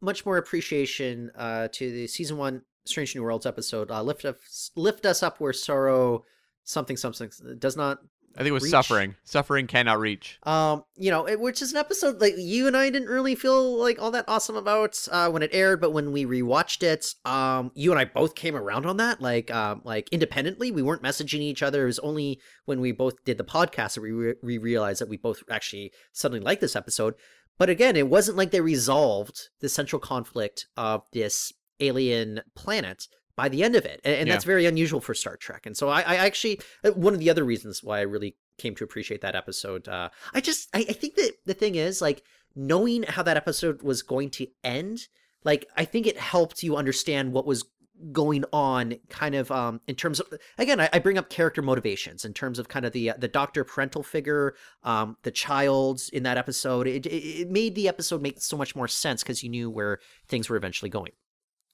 much 0.00 0.26
more 0.26 0.36
appreciation 0.36 1.30
uh, 1.36 1.68
to 1.72 1.90
the 1.90 2.06
season 2.06 2.36
one 2.36 2.62
Strange 2.84 3.14
New 3.14 3.22
Worlds 3.22 3.46
episode. 3.46 3.90
Uh, 3.90 4.02
lift 4.02 4.24
us, 4.24 4.70
lift 4.76 5.06
us 5.06 5.22
up 5.22 5.40
where 5.40 5.52
sorrow 5.52 6.24
something 6.64 6.96
something 6.96 7.30
does 7.58 7.76
not 7.76 8.00
I 8.36 8.40
think 8.40 8.48
it 8.48 8.52
was 8.52 8.64
Reach. 8.64 8.70
suffering. 8.70 9.14
Suffering 9.24 9.66
cannot 9.66 9.98
reach. 9.98 10.38
um 10.42 10.84
you 10.96 11.10
know 11.10 11.26
it, 11.26 11.40
which 11.40 11.62
is 11.62 11.72
an 11.72 11.78
episode 11.78 12.20
like 12.20 12.34
you 12.36 12.66
and 12.66 12.76
i 12.76 12.88
didn't 12.90 13.08
really 13.08 13.34
feel 13.34 13.76
like 13.78 14.00
all 14.00 14.10
that 14.10 14.24
awesome 14.28 14.56
about 14.56 14.96
uh 15.10 15.28
when 15.30 15.42
it 15.42 15.50
aired 15.52 15.80
but 15.80 15.90
when 15.92 16.12
we 16.12 16.24
rewatched 16.24 16.82
it 16.82 17.14
um 17.24 17.70
you 17.74 17.90
and 17.90 17.98
i 18.00 18.04
both 18.04 18.34
came 18.34 18.54
around 18.56 18.86
on 18.86 18.96
that 18.98 19.20
like 19.20 19.50
um 19.54 19.80
like 19.84 20.08
independently 20.10 20.70
we 20.70 20.82
weren't 20.82 21.02
messaging 21.02 21.40
each 21.40 21.62
other 21.62 21.82
it 21.82 21.86
was 21.86 21.98
only 22.00 22.40
when 22.66 22.80
we 22.80 22.92
both 22.92 23.22
did 23.24 23.38
the 23.38 23.44
podcast 23.44 23.94
that 23.94 24.00
we, 24.02 24.10
re- 24.12 24.34
we 24.42 24.58
realized 24.58 25.00
that 25.00 25.08
we 25.08 25.16
both 25.16 25.42
actually 25.50 25.92
suddenly 26.12 26.40
liked 26.40 26.60
this 26.60 26.76
episode 26.76 27.14
but 27.58 27.68
again 27.70 27.96
it 27.96 28.08
wasn't 28.08 28.36
like 28.36 28.50
they 28.50 28.60
resolved 28.60 29.48
the 29.60 29.68
central 29.68 30.00
conflict 30.00 30.66
of 30.76 31.02
this 31.12 31.52
alien 31.80 32.40
planet 32.54 33.06
by 33.36 33.48
the 33.48 33.62
end 33.62 33.76
of 33.76 33.84
it 33.84 34.00
and, 34.04 34.14
and 34.16 34.26
Yeah. 34.28 34.34
that's 34.34 34.44
very 34.44 34.66
unusual 34.66 35.00
for 35.00 35.14
star 35.14 35.36
trek 35.36 35.66
and 35.66 35.76
so 35.76 35.88
I, 35.88 36.00
I 36.00 36.16
actually 36.16 36.60
uh, 36.84 36.90
one 36.92 37.14
of 37.14 37.20
the 37.20 37.30
other 37.30 37.44
reasons 37.44 37.82
why 37.82 37.98
i 37.98 38.02
really 38.02 38.36
came 38.58 38.74
to 38.74 38.84
appreciate 38.84 39.20
that 39.20 39.36
episode. 39.36 39.86
Uh, 39.86 40.08
I 40.32 40.40
just 40.40 40.70
I, 40.74 40.78
I 40.88 40.92
think 40.94 41.16
that 41.16 41.32
the 41.44 41.52
thing 41.52 41.74
is 41.74 42.00
like 42.00 42.22
knowing 42.54 43.02
how 43.02 43.22
that 43.22 43.36
episode 43.36 43.82
was 43.82 44.02
going 44.02 44.30
to 44.30 44.46
end. 44.64 45.08
Like 45.44 45.66
I 45.76 45.84
think 45.84 46.06
it 46.06 46.16
helped 46.18 46.62
you 46.62 46.74
understand 46.74 47.34
what 47.34 47.46
was 47.46 47.66
going 48.12 48.44
on 48.52 48.94
kind 49.08 49.34
of 49.34 49.50
um 49.50 49.80
in 49.86 49.94
terms 49.94 50.20
of 50.20 50.26
again 50.58 50.80
I, 50.80 50.88
I 50.92 50.98
bring 50.98 51.16
up 51.16 51.30
character 51.30 51.62
motivations 51.62 52.24
in 52.26 52.34
terms 52.34 52.58
of 52.58 52.68
kind 52.68 52.84
of 52.84 52.92
the 52.92 53.10
uh, 53.10 53.14
the 53.18 53.28
doctor 53.28 53.64
parental 53.64 54.02
figure 54.02 54.54
um 54.82 55.16
the 55.22 55.30
child 55.30 56.02
in 56.12 56.22
that 56.24 56.36
episode 56.36 56.86
it, 56.86 57.06
it, 57.06 57.10
it 57.10 57.50
made 57.50 57.74
the 57.74 57.88
episode 57.88 58.20
make 58.20 58.38
so 58.40 58.54
much 58.56 58.76
more 58.76 58.86
sense 58.86 59.22
because 59.22 59.42
you 59.42 59.48
knew 59.48 59.70
where 59.70 59.98
things 60.28 60.50
were 60.50 60.56
eventually 60.56 60.90
going 60.90 61.12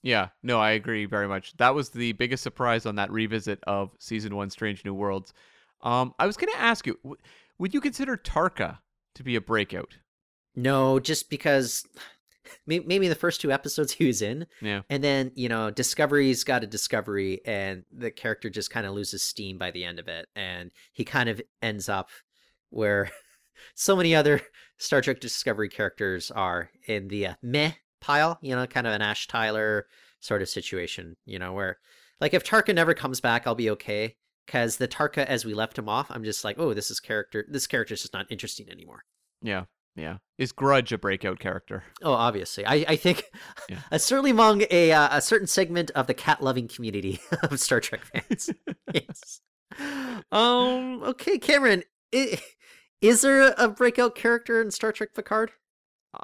Yeah, 0.03 0.29
no, 0.43 0.61
I 0.61 0.73
agree 0.73 1.05
very 1.07 1.29
much. 1.29 1.57
That 1.59 1.75
was 1.75 1.91
the 1.91 2.13
biggest 2.13 2.43
surprise 2.43 2.87
on 2.87 2.97
that 2.97 3.11
revisit 3.11 3.61
of 3.67 3.95
season 3.99 4.35
one, 4.35 4.51
Strange 4.51 4.85
New 4.85 4.95
Worlds. 4.95 5.33
Um, 5.81 6.15
I 6.19 6.27
was 6.27 6.37
going 6.37 6.53
to 6.53 6.61
ask 6.61 6.87
you, 6.87 6.99
w- 7.03 7.21
would 7.59 7.73
you 7.73 7.81
consider 7.81 8.17
Tarka 8.17 8.79
to 9.15 9.23
be 9.23 9.37
a 9.37 9.41
breakout? 9.41 9.97
no 10.55 11.01
just 11.01 11.31
because 11.31 11.87
maybe 12.67 13.09
the 13.09 13.15
first 13.15 13.41
two 13.41 13.53
episodes 13.53 13.93
he 13.95 14.07
was 14.07 14.23
in 14.23 14.47
Yeah, 14.61 14.83
and 14.91 15.03
then 15.03 15.33
you 15.35 15.49
know 15.49 15.71
discovery's 15.71 16.45
got 16.45 16.65
a 16.65 16.67
discovery 16.67 17.41
and 17.47 17.85
the 17.91 18.11
character 18.11 18.51
just 18.51 18.71
kind 18.71 18.87
of 18.87 18.93
loses 18.93 19.23
steam 19.23 19.59
by 19.59 19.71
the 19.71 19.85
end 19.85 19.99
of 19.99 20.09
it 20.09 20.29
and 20.37 20.71
he 20.93 21.05
kind 21.05 21.29
of 21.29 21.41
ends 21.63 21.89
up 21.89 22.11
where 22.71 23.11
so 23.75 23.97
many 23.97 24.15
other 24.15 24.41
star 24.79 25.01
trek 25.01 25.21
discovery 25.21 25.69
characters 25.69 26.31
are 26.31 26.71
in 26.87 27.09
the 27.09 27.29
uh, 27.29 27.35
meh 27.43 27.73
pile 28.03 28.39
you 28.43 28.55
know 28.55 28.67
kind 28.67 28.87
of 28.87 28.93
an 28.93 29.01
ash 29.01 29.27
tyler 29.29 29.87
sort 30.21 30.43
of 30.43 30.49
situation 30.49 31.17
you 31.25 31.39
know 31.39 31.53
where 31.55 31.79
like 32.21 32.35
if 32.35 32.45
tarka 32.45 32.75
never 32.75 32.93
comes 32.93 33.21
back 33.21 33.47
i'll 33.47 33.55
be 33.55 33.71
okay 33.71 34.15
because 34.47 34.77
the 34.77 34.87
tarka 34.89 35.25
as 35.25 35.45
we 35.45 35.55
left 35.55 35.79
him 35.79 35.89
off 35.89 36.09
i'm 36.11 36.25
just 36.25 36.45
like 36.45 36.59
oh 36.59 36.75
this 36.75 36.91
is 36.91 37.01
character 37.01 37.47
this 37.49 37.67
character's 37.67 38.03
just 38.03 38.13
not 38.13 38.27
interesting 38.31 38.69
anymore 38.71 39.03
yeah, 39.45 39.65
yeah. 39.97 40.19
Is 40.39 40.53
Grudge 40.53 40.93
a 40.93 40.99
breakout 40.99 41.41
character? 41.41 41.83
Oh, 42.01 42.13
obviously. 42.13 42.65
I, 42.65 42.85
I 42.87 42.95
think 42.97 43.25
Yeah. 43.69 43.79
uh, 43.91 43.99
certainly 43.99 44.31
among 44.31 44.63
a 44.71 44.93
uh, 44.93 45.17
a 45.19 45.21
certain 45.21 45.49
segment 45.49 45.91
of 45.97 46.07
the 46.07 46.15
cat 46.15 46.41
loving 46.41 46.69
community 46.69 47.19
of 47.43 47.59
Star 47.59 47.81
Trek 47.81 48.03
fans. 48.05 48.51
yes. 48.95 49.41
Um. 50.31 51.03
Okay, 51.03 51.39
Cameron. 51.39 51.83
i- 52.15 52.39
Is 53.01 53.23
there 53.23 53.53
a 53.59 53.69
breakout 53.69 54.15
character 54.15 54.61
in 54.63 54.71
Star 54.71 54.93
Trek 54.93 55.11
Picard? 55.13 55.51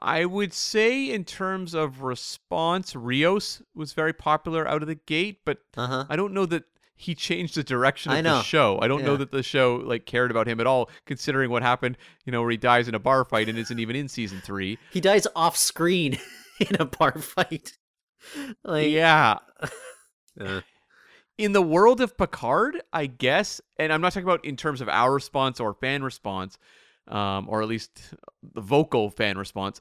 I 0.01 0.25
would 0.27 0.53
say, 0.53 1.11
in 1.11 1.25
terms 1.25 1.75
of 1.75 2.03
response, 2.03 2.95
Rios 2.95 3.63
was 3.75 3.93
very 3.95 4.13
popular 4.13 4.69
out 4.69 4.83
of 4.83 4.89
the 4.89 4.95
gate, 4.97 5.41
but 5.45 5.59
Uh 5.77 5.87
huh. 5.87 6.05
I 6.09 6.17
don't 6.17 6.35
know 6.35 6.47
that 6.47 6.65
he 6.95 7.15
changed 7.15 7.55
the 7.55 7.63
direction 7.63 8.11
of 8.13 8.17
the 8.25 8.43
show. 8.43 8.79
I 8.83 8.89
don't 8.89 9.05
know 9.05 9.17
that 9.17 9.31
the 9.31 9.43
show 9.43 9.77
like 9.77 10.05
cared 10.05 10.31
about 10.33 10.49
him 10.49 10.59
at 10.61 10.67
all, 10.67 10.91
considering 11.07 11.51
what 11.51 11.63
happened. 11.63 11.97
You 12.25 12.33
know, 12.33 12.41
where 12.43 12.51
he 12.51 12.57
dies 12.57 12.89
in 12.89 12.95
a 12.95 12.99
bar 12.99 13.25
fight 13.25 13.49
and 13.49 13.57
isn't 13.57 13.79
even 13.79 13.95
in 13.97 14.09
season 14.09 14.41
three. 14.45 14.79
He 14.93 15.01
dies 15.01 15.27
off 15.37 15.57
screen 15.57 16.19
in 16.61 16.77
a 16.81 16.85
bar 16.85 17.13
fight. 17.19 17.77
Like, 18.65 18.91
yeah, 18.91 19.39
uh, 20.41 20.61
in 21.39 21.53
the 21.53 21.63
world 21.63 22.01
of 22.01 22.19
Picard, 22.19 22.83
I 22.93 23.07
guess, 23.07 23.61
and 23.79 23.93
I'm 23.93 24.01
not 24.01 24.13
talking 24.13 24.29
about 24.29 24.45
in 24.45 24.57
terms 24.57 24.81
of 24.81 24.89
our 24.89 25.15
response 25.15 25.61
or 25.61 25.73
fan 25.75 26.03
response, 26.03 26.59
um, 27.09 27.49
or 27.49 27.63
at 27.63 27.69
least 27.69 28.15
the 28.55 28.61
vocal 28.61 29.11
fan 29.11 29.39
response. 29.39 29.81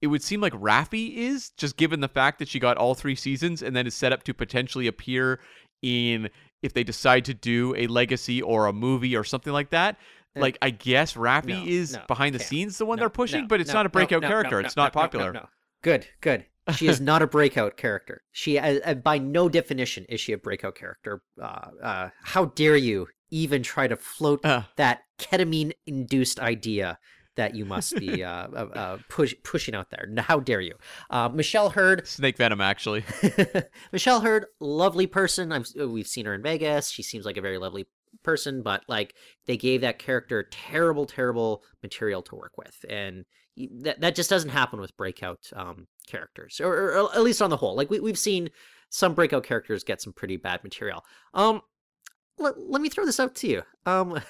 It 0.00 0.08
would 0.08 0.22
seem 0.22 0.40
like 0.40 0.52
Raffi 0.52 1.14
is 1.16 1.50
just 1.50 1.76
given 1.76 2.00
the 2.00 2.08
fact 2.08 2.38
that 2.38 2.48
she 2.48 2.58
got 2.58 2.76
all 2.76 2.94
three 2.94 3.14
seasons 3.14 3.62
and 3.62 3.74
then 3.74 3.86
is 3.86 3.94
set 3.94 4.12
up 4.12 4.22
to 4.24 4.34
potentially 4.34 4.86
appear 4.86 5.40
in 5.82 6.28
if 6.62 6.72
they 6.74 6.84
decide 6.84 7.24
to 7.26 7.34
do 7.34 7.74
a 7.76 7.86
legacy 7.86 8.42
or 8.42 8.66
a 8.66 8.72
movie 8.72 9.16
or 9.16 9.24
something 9.24 9.52
like 9.52 9.70
that. 9.70 9.96
Uh, 10.36 10.40
Like 10.40 10.58
I 10.60 10.70
guess 10.70 11.14
Raffi 11.14 11.46
no, 11.46 11.64
is 11.66 11.94
no, 11.94 12.02
behind 12.06 12.34
the 12.34 12.38
Cam, 12.38 12.48
scenes 12.48 12.78
the 12.78 12.86
one 12.86 12.96
no, 12.96 13.02
they're 13.02 13.10
pushing, 13.10 13.46
but 13.46 13.60
it's 13.60 13.68
no, 13.68 13.74
not 13.74 13.86
a 13.86 13.88
breakout 13.88 14.22
character. 14.22 14.60
it's 14.60 14.76
no, 14.76 14.82
not 14.84 14.94
no, 14.94 15.00
no, 15.00 15.04
popular. 15.04 15.48
Good, 15.82 16.06
good. 16.20 16.46
She 16.76 16.86
is 16.86 16.98
not 17.00 17.20
a 17.20 17.26
breakout 17.26 17.76
character. 17.76 18.22
She, 18.32 18.58
uh, 18.58 18.80
uh, 18.84 18.94
by 18.94 19.18
no 19.18 19.50
definition, 19.50 20.06
is 20.08 20.18
she 20.18 20.32
a 20.32 20.38
breakout 20.38 20.74
character. 20.74 21.22
Uh, 21.40 21.68
uh, 21.82 22.08
how 22.22 22.46
dare 22.46 22.76
you 22.76 23.08
even 23.30 23.62
try 23.62 23.86
to 23.86 23.96
float 23.96 24.44
Uh. 24.44 24.62
That 25.18 25.30
ketamine-induced 25.30 26.40
idea 26.40 26.98
that 27.36 27.54
you 27.54 27.64
must 27.64 27.96
be 27.96 28.22
uh, 28.24 28.48
uh, 28.48 28.68
uh, 28.74 28.98
push, 29.08 29.34
pushing 29.42 29.74
out 29.74 29.90
there? 29.90 30.08
How 30.18 30.40
dare 30.40 30.60
you? 30.60 30.74
Uh, 31.10 31.28
Michelle 31.28 31.70
Hurd, 31.70 32.06
Snake 32.06 32.36
Venom, 32.36 32.60
actually. 32.60 33.04
Michelle 33.92 34.20
Hurd, 34.20 34.46
lovely 34.60 35.06
person. 35.06 35.52
I've 35.52 35.68
we've 35.76 36.06
seen 36.06 36.26
her 36.26 36.34
in 36.34 36.42
Vegas. 36.42 36.90
She 36.90 37.02
seems 37.02 37.24
like 37.24 37.36
a 37.36 37.42
very 37.42 37.58
lovely 37.58 37.86
person, 38.22 38.62
but 38.62 38.84
like 38.88 39.14
they 39.46 39.56
gave 39.56 39.80
that 39.80 39.98
character 39.98 40.46
terrible, 40.50 41.06
terrible 41.06 41.62
material 41.82 42.22
to 42.22 42.36
work 42.36 42.56
with, 42.56 42.84
and 42.88 43.24
that 43.56 44.00
that 44.00 44.14
just 44.14 44.30
doesn't 44.30 44.50
happen 44.50 44.80
with 44.80 44.96
breakout 44.96 45.50
um, 45.54 45.86
characters, 46.06 46.60
or, 46.60 46.72
or 46.72 47.14
at 47.14 47.22
least 47.22 47.42
on 47.42 47.50
the 47.50 47.56
whole. 47.56 47.76
Like 47.76 47.90
we 47.90 48.00
we've 48.00 48.18
seen 48.18 48.50
some 48.90 49.14
breakout 49.14 49.44
characters 49.44 49.82
get 49.82 50.00
some 50.00 50.12
pretty 50.12 50.36
bad 50.36 50.62
material. 50.62 51.04
Um, 51.34 51.62
let, 52.38 52.58
let 52.58 52.82
me 52.82 52.88
throw 52.88 53.04
this 53.04 53.20
out 53.20 53.34
to 53.36 53.48
you. 53.48 53.62
Um, 53.86 54.20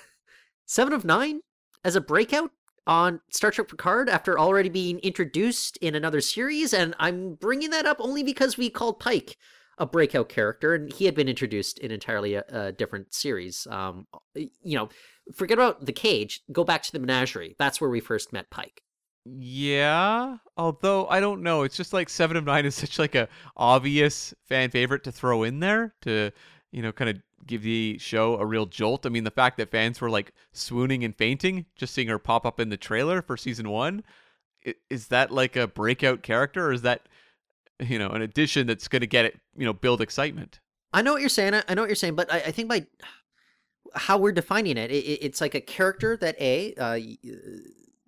Seven 0.67 0.93
of 0.93 1.05
Nine 1.05 1.41
as 1.85 1.97
a 1.97 2.01
breakout 2.01 2.51
on 2.87 3.21
Star 3.31 3.51
Trek 3.51 3.69
Picard 3.69 4.09
after 4.09 4.39
already 4.39 4.69
being 4.69 4.99
introduced 5.01 5.77
in 5.79 5.95
another 5.95 6.21
series, 6.21 6.75
and 6.75 6.95
I'm 6.99 7.35
bringing 7.35 7.71
that 7.71 7.87
up 7.87 7.97
only 8.01 8.23
because 8.23 8.57
we 8.57 8.71
called 8.71 9.01
Pike 9.01 9.37
a 9.79 9.87
breakout 9.87 10.29
character, 10.29 10.75
and 10.75 10.93
he 10.93 11.05
had 11.05 11.15
been 11.15 11.29
introduced 11.29 11.79
in 11.79 11.91
entirely 11.91 12.35
a, 12.35 12.45
a 12.49 12.73
different 12.73 13.13
series. 13.13 13.67
Um, 13.71 14.07
you 14.35 14.77
know, 14.77 14.89
forget 15.35 15.59
about 15.59 15.85
the 15.85 15.93
cage. 15.93 16.43
Go 16.53 16.65
back 16.65 16.83
to 16.85 16.93
the 16.93 17.01
menagerie. 17.01 17.57
That's 17.59 17.81
where 17.81 17.91
we 17.91 18.01
first 18.01 18.33
met 18.33 18.51
Pike. 18.51 18.83
Yeah, 19.25 20.37
although 20.57 21.07
I 21.09 21.19
don't 21.21 21.43
know, 21.43 21.63
it's 21.63 21.77
just 21.77 21.93
like 21.93 22.09
Seven 22.09 22.37
of 22.37 22.45
Nine 22.45 22.67
is 22.67 22.75
such 22.75 22.99
like 22.99 23.15
a 23.15 23.29
obvious 23.57 24.35
fan 24.45 24.71
favorite 24.71 25.05
to 25.05 25.13
throw 25.13 25.43
in 25.43 25.61
there 25.61 25.95
to, 26.03 26.31
you 26.73 26.83
know, 26.83 26.93
kind 26.93 27.11
of 27.11 27.17
give 27.47 27.63
the 27.63 27.99
show 27.99 28.39
a 28.39 28.47
real 28.47 28.67
jolt. 28.67 29.05
I 29.07 29.09
mean, 29.09 29.25
the 29.25 29.31
fact 29.31 29.57
that 29.59 29.71
fans 29.71 30.01
were 30.01 30.11
like 30.11 30.33
swooning 30.53 31.05
and 31.05 31.15
fainting 31.17 31.67
just 31.77 31.95
seeing 31.95 32.09
her 32.09 32.19
pop 32.19 32.45
up 32.47 32.59
in 32.61 32.69
the 32.69 32.77
trailer 32.77 33.23
for 33.23 33.37
season 33.37 33.69
one 33.69 34.03
is 34.89 35.09
that 35.09 35.31
like 35.31 35.57
a 35.57 35.67
breakout 35.67 36.23
character, 36.23 36.67
or 36.69 36.73
is 36.73 36.83
that, 36.83 37.07
you 37.81 37.99
know, 37.99 38.09
an 38.09 38.23
addition 38.23 38.67
that's 38.67 38.89
going 38.89 39.01
to 39.01 39.07
get 39.07 39.25
it, 39.27 39.39
you 39.57 39.65
know, 39.65 39.73
build 39.73 40.01
excitement? 40.01 40.61
I 40.93 41.03
know 41.03 41.13
what 41.13 41.21
you're 41.21 41.29
saying. 41.29 41.55
I 41.69 41.75
know 41.75 41.83
what 41.83 41.89
you're 41.89 41.97
saying, 41.97 42.15
but 42.15 42.33
I, 42.33 42.37
I 42.39 42.51
think 42.51 42.69
by 42.69 42.87
how 43.95 44.19
we're 44.19 44.33
defining 44.33 44.77
it, 44.77 44.91
it, 44.91 45.05
it- 45.05 45.19
it's 45.23 45.41
like 45.41 45.55
a 45.55 45.61
character 45.61 46.17
that 46.17 46.41
a 46.41 46.75
uh, 46.75 46.85
uh, 46.85 46.99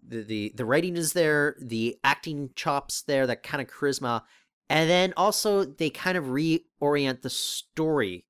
the 0.08 0.22
the 0.22 0.52
the 0.54 0.64
writing 0.64 0.96
is 0.96 1.12
there, 1.12 1.56
the 1.60 1.96
acting 2.04 2.50
chops 2.54 3.02
there, 3.02 3.26
that 3.26 3.42
kind 3.42 3.60
of 3.60 3.68
charisma, 3.68 4.22
and 4.70 4.88
then 4.88 5.12
also 5.16 5.64
they 5.64 5.90
kind 5.90 6.16
of 6.16 6.24
reorient 6.26 7.22
the 7.22 7.30
story 7.30 8.24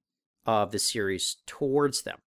of 0.47 0.70
the 0.72 0.78
series 0.78 1.36
towards 1.47 2.03
them. 2.03 2.18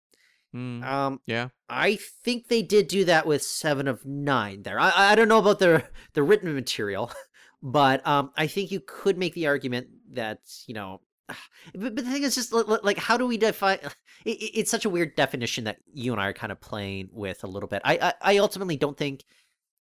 Hmm, 0.52 0.84
Um, 0.84 1.20
yeah, 1.26 1.50
I 1.70 1.96
think 2.24 2.48
they 2.48 2.62
did 2.64 2.88
do 2.88 3.06
that 3.06 3.26
with 3.28 3.44
Seven 3.44 3.88
of 3.88 4.06
Nine. 4.06 4.64
There, 4.64 4.80
I, 4.80 5.12
I 5.12 5.16
don't 5.16 5.28
know 5.28 5.38
about 5.40 5.60
the 5.60 5.84
the 6.14 6.24
written 6.24 6.54
material, 6.56 7.12
but 7.64 8.06
um, 8.08 8.32
I 8.36 8.48
think 8.48 8.72
you 8.72 8.80
could 8.86 9.18
make 9.18 9.34
the 9.36 9.48
argument 9.48 9.88
that 10.14 10.40
you 10.68 10.74
know. 10.74 11.02
But, 11.76 11.94
but 11.96 12.04
the 12.04 12.12
thing 12.12 12.24
is, 12.24 12.34
just 12.36 12.52
li- 12.54 12.64
li- 12.68 12.80
like, 12.82 12.98
how 12.98 13.16
do 13.18 13.28
we 13.28 13.38
define? 13.38 13.80
It, 14.26 14.32
it- 14.42 14.60
it's 14.60 14.72
such 14.72 14.84
a 14.86 14.90
weird 14.90 15.16
definition 15.16 15.64
that 15.66 15.78
you 15.94 16.12
and 16.12 16.20
I 16.22 16.28
are 16.28 16.34
kind 16.34 16.52
of 16.52 16.60
playing 16.60 17.10
with 17.14 17.44
a 17.44 17.48
little 17.48 17.70
bit. 17.70 17.82
I, 17.86 17.98
I, 18.22 18.34
I 18.34 18.38
ultimately 18.40 18.76
don't 18.76 18.98
think 18.98 19.24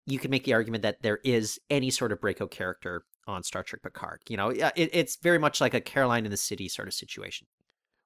you 0.08 0.20
can 0.20 0.30
make 0.32 0.44
the 0.44 0.54
argument 0.54 0.82
that 0.84 1.02
there 1.04 1.20
is 1.24 1.58
any 1.70 1.90
sort 1.92 2.12
of 2.12 2.20
breakout 2.20 2.52
character 2.52 3.06
on 3.28 3.44
Star 3.44 3.64
Trek 3.64 3.82
Picard. 3.84 4.20
You 4.28 4.36
know, 4.38 4.50
Yeah, 4.52 4.72
it, 4.76 4.90
it's 4.94 5.16
very 5.16 5.38
much 5.40 5.62
like 5.62 5.74
a 5.74 5.80
Caroline 5.82 6.26
in 6.26 6.32
the 6.32 6.38
City 6.38 6.68
sort 6.68 6.88
of 6.90 6.94
situation. 6.94 7.48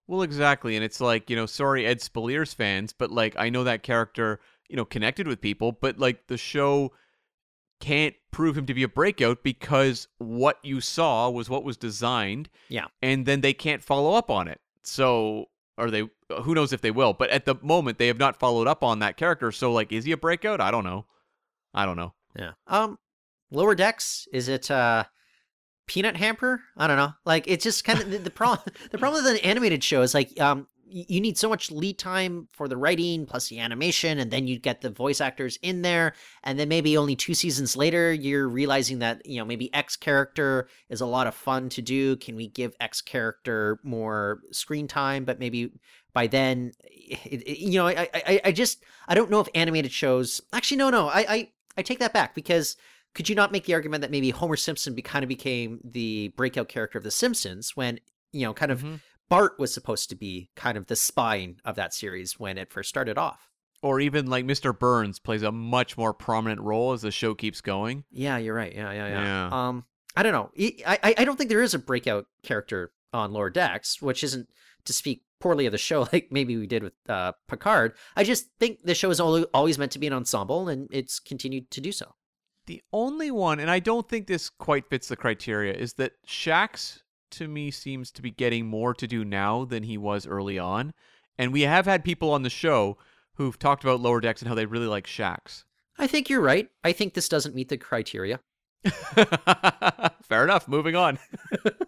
Well, 0.10 0.24
exactly. 0.24 0.76
And 0.76 0.84
it's 0.84 1.00
like, 1.00 1.30
you 1.30 1.36
know, 1.36 1.46
sorry, 1.46 1.86
Ed 1.86 2.00
Speleers 2.00 2.56
fans, 2.56 2.94
but 2.94 3.12
like, 3.12 3.36
I 3.38 3.50
know 3.50 3.64
that 3.66 3.84
character, 3.84 4.40
you 4.68 4.76
know, 4.76 4.84
connected 4.84 5.28
with 5.28 5.40
people, 5.40 5.72
but 5.72 6.00
like, 6.00 6.26
the 6.26 6.36
show 6.36 6.94
can't 7.80 8.16
prove 8.32 8.58
him 8.58 8.66
to 8.66 8.74
be 8.74 8.82
a 8.82 8.88
breakout 8.88 9.44
because 9.44 10.08
what 10.18 10.58
you 10.64 10.82
saw 10.82 11.30
was 11.30 11.48
what 11.48 11.64
was 11.64 11.78
designed. 11.78 12.50
Yeah. 12.70 12.86
And 13.04 13.28
then 13.28 13.42
they 13.42 13.54
can't 13.54 13.84
follow 13.84 14.16
up 14.16 14.32
on 14.32 14.48
it. 14.48 14.60
So, 14.82 15.46
are 15.78 15.92
they, 15.92 16.10
who 16.42 16.56
knows 16.56 16.74
if 16.74 16.82
they 16.82 16.90
will, 16.90 17.14
but 17.14 17.30
at 17.30 17.46
the 17.46 17.56
moment, 17.62 18.00
they 18.00 18.08
have 18.08 18.18
not 18.18 18.40
followed 18.40 18.68
up 18.68 18.84
on 18.84 18.98
that 19.00 19.16
character. 19.16 19.52
So, 19.52 19.72
like, 19.72 19.92
is 19.92 20.06
he 20.06 20.12
a 20.12 20.18
breakout? 20.18 20.60
I 20.60 20.72
don't 20.72 20.84
know. 20.84 21.06
I 21.72 21.86
don't 21.86 21.98
know. 21.98 22.16
Yeah. 22.36 22.54
Um, 22.66 22.98
lower 23.52 23.76
decks. 23.76 24.28
Is 24.34 24.48
it 24.48 24.72
uh, 24.72 25.04
peanut 25.90 26.16
hamper? 26.16 26.62
I 26.78 26.88
don't 26.88 26.98
know. 26.98 27.14
Like 27.26 27.46
it's 27.48 27.64
just 27.64 27.84
kind 27.84 28.00
of 28.00 28.10
the, 28.12 28.20
the 28.20 28.30
problem. 28.30 28.60
The 28.92 28.98
problem 28.98 29.24
with 29.24 29.34
an 29.34 29.40
animated 29.40 29.84
show 29.84 30.02
is 30.04 30.14
like 30.14 30.40
um, 30.40 30.68
you 30.92 31.20
need 31.22 31.38
so 31.38 31.50
much 31.50 31.70
lead 31.70 32.00
time 32.00 32.48
for 32.52 32.68
the 32.68 32.78
writing 32.78 33.26
plus 33.26 33.50
the 33.50 33.60
animation, 33.60 34.18
and 34.20 34.32
then 34.32 34.48
you 34.48 34.58
get 34.60 34.82
the 34.82 34.90
voice 34.90 35.22
actors 35.22 35.58
in 35.62 35.82
there, 35.84 36.14
and 36.44 36.58
then 36.58 36.68
maybe 36.70 36.98
only 36.98 37.16
two 37.16 37.34
seasons 37.34 37.76
later 37.76 38.12
you're 38.14 38.48
realizing 38.50 39.00
that 39.00 39.22
you 39.26 39.38
know 39.38 39.46
maybe 39.46 39.74
X 39.74 39.96
character 39.98 40.68
is 40.90 41.02
a 41.02 41.06
lot 41.06 41.28
of 41.28 41.36
fun 41.36 41.70
to 41.70 41.82
do. 41.82 42.16
Can 42.18 42.36
we 42.36 42.48
give 42.48 42.74
X 42.80 43.02
character 43.02 43.80
more 43.84 44.40
screen 44.52 44.88
time? 44.88 45.26
But 45.26 45.40
maybe 45.40 45.72
by 46.14 46.28
then, 46.28 46.72
it, 46.84 47.44
it- 47.48 47.60
you 47.60 47.78
know, 47.80 47.88
I, 47.88 48.08
I 48.14 48.42
I 48.46 48.52
just 48.52 48.84
I 49.08 49.16
don't 49.16 49.30
know 49.32 49.42
if 49.42 49.50
animated 49.56 49.92
shows. 49.92 50.42
Actually, 50.54 50.78
no, 50.78 50.90
no, 50.90 51.08
I 51.08 51.26
I 51.30 51.52
I 51.78 51.82
take 51.84 52.00
that 52.00 52.14
back 52.14 52.34
because 52.36 52.78
could 53.16 53.30
you 53.30 53.36
not 53.36 53.52
make 53.52 53.66
the 53.66 53.74
argument 53.74 54.02
that 54.02 54.12
maybe 54.12 54.30
Homer 54.30 54.56
Simpson 54.56 54.94
be, 54.96 55.02
kind 55.02 55.24
of 55.24 55.30
became 55.30 55.80
the 55.84 56.30
breakout 56.38 56.70
character 56.70 56.98
of 56.98 57.04
The 57.04 57.12
Simpsons 57.12 57.76
when 57.76 58.00
you 58.32 58.42
know 58.46 58.54
kind 58.54 58.72
of 58.72 58.82
Mhm. 58.84 59.00
Bart 59.30 59.60
was 59.60 59.74
supposed 59.74 60.10
to 60.10 60.16
be 60.16 60.50
kind 60.56 60.78
of 60.78 60.88
the 60.88 60.96
spine 60.96 61.58
of 61.64 61.76
that 61.76 61.94
series 61.94 62.40
when 62.40 62.58
it 62.58 62.72
first 62.72 62.90
started 62.90 63.18
off. 63.18 63.50
Or 63.82 64.00
even 64.00 64.26
like 64.28 64.44
Mr. 64.46 64.78
Burns 64.78 65.20
plays 65.20 65.44
a 65.44 65.52
much 65.52 65.98
more 65.98 66.14
prominent 66.14 66.62
role 66.62 66.92
as 66.94 67.02
the 67.04 67.12
show 67.12 67.34
keeps 67.36 67.62
going. 67.62 68.04
Yeah, 68.12 68.38
you're 68.38 68.56
right. 68.56 68.74
Yeah, 68.74 68.92
yeah, 68.92 69.08
yeah. 69.08 69.24
Yeah. 69.24 69.50
Um, 69.68 69.86
I 70.18 70.24
don't 70.24 70.34
know. 70.34 70.52
I, 70.86 71.00
I 71.04 71.16
I 71.20 71.24
don't 71.26 71.38
think 71.38 71.50
there 71.50 71.62
is 71.62 71.74
a 71.74 71.80
breakout 71.80 72.26
character 72.44 72.92
on 73.14 73.32
Lower 73.32 73.50
Decks, 73.50 74.02
which 74.02 74.24
isn't 74.24 74.50
to 74.86 74.94
speak 74.94 75.24
poorly 75.40 75.66
of 75.66 75.72
the 75.72 75.78
show, 75.78 76.08
like 76.14 76.28
maybe 76.32 76.58
we 76.58 76.68
did 76.68 76.84
with 76.84 76.94
uh, 77.08 77.32
Picard. 77.48 77.94
I 78.16 78.24
just 78.24 78.48
think 78.60 78.80
the 78.84 78.96
show 78.96 79.10
is 79.12 79.20
al- 79.20 79.44
always 79.54 79.78
meant 79.78 79.92
to 79.94 80.00
be 80.00 80.08
an 80.08 80.14
ensemble, 80.14 80.68
and 80.68 80.88
it's 80.92 81.20
continued 81.20 81.70
to 81.72 81.80
do 81.82 81.92
so. 81.92 82.16
The 82.70 82.84
only 82.94 83.32
one, 83.32 83.60
and 83.60 83.72
I 83.72 83.80
don't 83.80 84.08
think 84.08 84.28
this 84.28 84.48
quite 84.48 84.88
fits 84.92 85.08
the 85.08 85.16
criteria, 85.16 85.74
is 85.74 85.94
that 85.94 86.12
Shax 86.28 87.02
to 87.32 87.48
me 87.48 87.72
seems 87.72 88.12
to 88.12 88.22
be 88.22 88.30
getting 88.30 88.68
more 88.68 88.94
to 88.94 89.08
do 89.08 89.26
now 89.26 89.66
than 89.66 89.82
he 89.82 89.98
was 89.98 90.28
early 90.28 90.60
on. 90.60 90.94
And 91.36 91.52
we 91.52 91.62
have 91.62 91.88
had 91.88 92.04
people 92.04 92.30
on 92.32 92.44
the 92.44 92.50
show 92.52 93.00
who've 93.34 93.58
talked 93.58 93.84
about 93.84 94.02
Lower 94.02 94.22
Decks 94.22 94.44
and 94.44 94.50
how 94.50 94.54
they 94.54 94.68
really 94.68 94.86
like 94.86 95.08
Shax. 95.08 95.64
I 95.98 96.06
think 96.06 96.30
you're 96.30 96.42
right. 96.42 96.70
I 96.84 96.92
think 96.92 97.16
this 97.16 97.28
doesn't 97.28 97.56
meet 97.56 97.70
the 97.70 97.78
criteria. 97.78 98.40
Fair 100.22 100.44
enough. 100.44 100.68
Moving 100.68 100.96
on. 100.96 101.18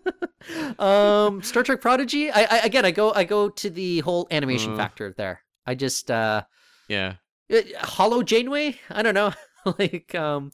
um, 0.79 1.43
Star 1.43 1.61
Trek 1.61 1.79
Prodigy. 1.81 2.31
I, 2.31 2.41
I 2.41 2.57
again, 2.65 2.85
I 2.85 2.91
go 2.91 3.13
I 3.13 3.23
go 3.23 3.49
to 3.49 3.69
the 3.69 3.99
whole 3.99 4.27
animation 4.31 4.73
Uh. 4.73 4.77
factor 4.77 5.13
there. 5.15 5.43
I 5.63 5.75
just 5.75 6.09
uh, 6.09 6.41
Yeah. 6.87 7.17
Uh, 7.53 7.61
Holo 7.83 8.23
Janeway? 8.23 8.79
I 8.89 9.03
don't 9.03 9.13
know. 9.13 9.31
like, 9.79 10.13
um, 10.15 10.51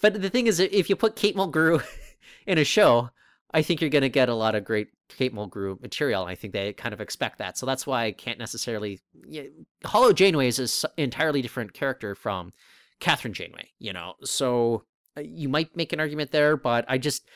but 0.00 0.20
the 0.20 0.30
thing 0.30 0.46
is, 0.46 0.60
if 0.60 0.88
you 0.88 0.96
put 0.96 1.16
Kate 1.16 1.36
Mulgrew 1.36 1.82
in 2.46 2.58
a 2.58 2.64
show, 2.64 3.10
I 3.52 3.62
think 3.62 3.80
you're 3.80 3.90
going 3.90 4.02
to 4.02 4.08
get 4.08 4.28
a 4.28 4.34
lot 4.34 4.54
of 4.54 4.64
great 4.64 4.88
Kate 5.08 5.34
Mulgrew 5.34 5.80
material. 5.80 6.24
I 6.24 6.34
think 6.34 6.52
they 6.52 6.72
kind 6.72 6.92
of 6.92 7.00
expect 7.00 7.38
that. 7.38 7.56
So 7.56 7.66
that's 7.66 7.86
why 7.86 8.04
I 8.04 8.12
can't 8.12 8.38
necessarily. 8.38 9.00
Yeah, 9.26 9.44
Holo 9.84 10.12
Janeway 10.12 10.48
is 10.48 10.58
an 10.84 10.90
entirely 10.96 11.42
different 11.42 11.72
character 11.72 12.14
from 12.14 12.52
Kathryn 13.00 13.32
Janeway, 13.32 13.70
you 13.78 13.92
know? 13.92 14.14
So 14.24 14.84
uh, 15.16 15.22
you 15.22 15.48
might 15.48 15.76
make 15.76 15.92
an 15.92 16.00
argument 16.00 16.30
there, 16.30 16.56
but 16.56 16.84
I 16.88 16.98
just, 16.98 17.26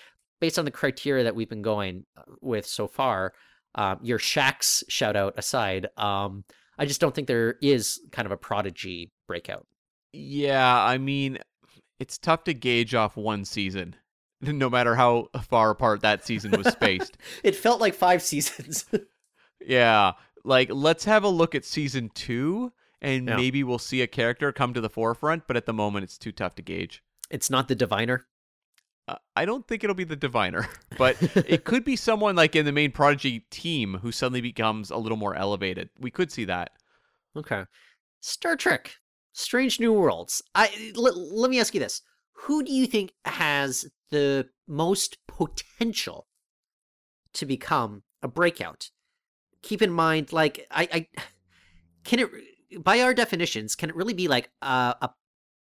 based 0.40 0.58
on 0.58 0.64
the 0.64 0.70
criteria 0.70 1.24
that 1.24 1.34
we've 1.34 1.48
been 1.48 1.62
going 1.62 2.04
uh, 2.16 2.22
with 2.40 2.66
so 2.66 2.86
far, 2.86 3.32
um, 3.74 3.98
your 4.02 4.18
Shax 4.18 4.82
shout 4.88 5.16
out 5.16 5.34
aside, 5.36 5.88
um, 5.96 6.44
I 6.78 6.84
just 6.84 7.00
don't 7.00 7.14
think 7.14 7.28
there 7.28 7.56
is 7.62 8.00
kind 8.10 8.26
of 8.26 8.32
a 8.32 8.36
prodigy 8.36 9.12
breakout. 9.26 9.66
Yeah. 10.12 10.82
I 10.82 10.98
mean, 10.98 11.38
it's 11.98 12.18
tough 12.18 12.44
to 12.44 12.54
gauge 12.54 12.94
off 12.94 13.16
one 13.16 13.44
season, 13.44 13.96
no 14.40 14.68
matter 14.70 14.94
how 14.94 15.28
far 15.42 15.70
apart 15.70 16.00
that 16.02 16.24
season 16.26 16.50
was 16.52 16.66
spaced. 16.68 17.16
It 17.44 17.56
felt 17.56 17.80
like 17.80 17.94
five 17.94 18.22
seasons. 18.22 18.84
Yeah, 19.64 20.14
like 20.44 20.70
let's 20.72 21.04
have 21.04 21.22
a 21.22 21.28
look 21.28 21.54
at 21.54 21.64
season 21.64 22.10
two, 22.14 22.72
and 23.00 23.28
Yeah. 23.28 23.36
maybe 23.36 23.62
we'll 23.62 23.78
see 23.78 24.02
a 24.02 24.08
character 24.08 24.50
come 24.50 24.74
to 24.74 24.80
the 24.80 24.90
forefront. 24.90 25.46
But 25.46 25.56
at 25.56 25.66
the 25.66 25.72
moment, 25.72 26.02
it's 26.02 26.18
too 26.18 26.32
tough 26.32 26.56
to 26.56 26.62
gauge. 26.62 27.00
it's 27.30 27.48
not 27.48 27.68
the 27.68 27.76
diviner. 27.76 28.26
Uh, 29.06 29.18
I 29.36 29.44
don't 29.44 29.64
think 29.68 29.84
it'll 29.84 29.94
be 29.94 30.02
the 30.02 30.16
diviner, 30.16 30.68
but 30.98 31.16
it 31.48 31.62
could 31.62 31.84
be 31.84 31.94
someone 31.94 32.34
like 32.34 32.56
in 32.56 32.64
the 32.64 32.72
main 32.72 32.90
prodigy 32.90 33.40
team 33.50 33.98
who 34.02 34.10
suddenly 34.10 34.40
becomes 34.40 34.90
a 34.90 34.96
little 34.96 35.16
more 35.18 35.36
elevated. 35.36 35.90
We 36.00 36.10
could 36.10 36.32
see 36.32 36.44
that. 36.46 36.72
Okay. 37.36 37.64
Star 38.20 38.56
Trek, 38.56 38.96
Strange 39.32 39.80
New 39.80 39.92
Worlds. 39.92 40.42
I 40.54 40.92
l- 40.96 41.34
let 41.40 41.50
me 41.50 41.60
ask 41.60 41.74
you 41.74 41.80
this: 41.80 42.02
Who 42.44 42.62
do 42.62 42.72
you 42.72 42.86
think 42.86 43.12
has 43.24 43.86
the 44.10 44.48
most 44.68 45.18
potential 45.26 46.26
to 47.34 47.46
become 47.46 48.02
a 48.22 48.28
breakout? 48.28 48.90
Keep 49.62 49.82
in 49.82 49.92
mind, 49.92 50.32
like 50.32 50.66
I, 50.70 50.88
I 50.92 51.06
can 52.04 52.18
it 52.20 52.30
by 52.82 53.00
our 53.00 53.14
definitions, 53.14 53.74
can 53.74 53.90
it 53.90 53.96
really 53.96 54.14
be 54.14 54.28
like 54.28 54.50
a, 54.62 54.94
a 55.02 55.10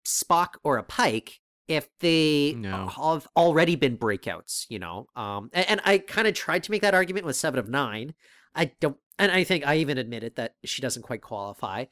Spock 0.07 0.55
or 0.63 0.79
a 0.79 0.83
Pike 0.83 1.41
if 1.69 1.89
they 2.01 2.55
No. 2.59 2.89
have 2.89 3.27
already 3.37 3.77
been 3.77 3.97
breakouts? 3.97 4.67
You 4.69 4.79
know, 4.79 5.07
um, 5.17 5.51
and, 5.53 5.69
and 5.69 5.81
I 5.85 5.99
kind 5.99 6.27
of 6.27 6.35
tried 6.35 6.65
to 6.65 6.71
make 6.71 6.83
that 6.83 6.95
argument 6.95 7.27
with 7.27 7.37
Seven 7.37 7.59
of 7.59 7.69
Nine. 7.69 8.15
I 8.55 8.73
don't, 8.81 8.97
and 9.19 9.31
I 9.33 9.45
think 9.45 9.67
I 9.67 9.77
even 9.77 9.99
admitted 9.99 10.37
that 10.37 10.55
she 10.65 10.81
doesn't 10.83 11.03
quite 11.03 11.23
qualify. 11.23 11.87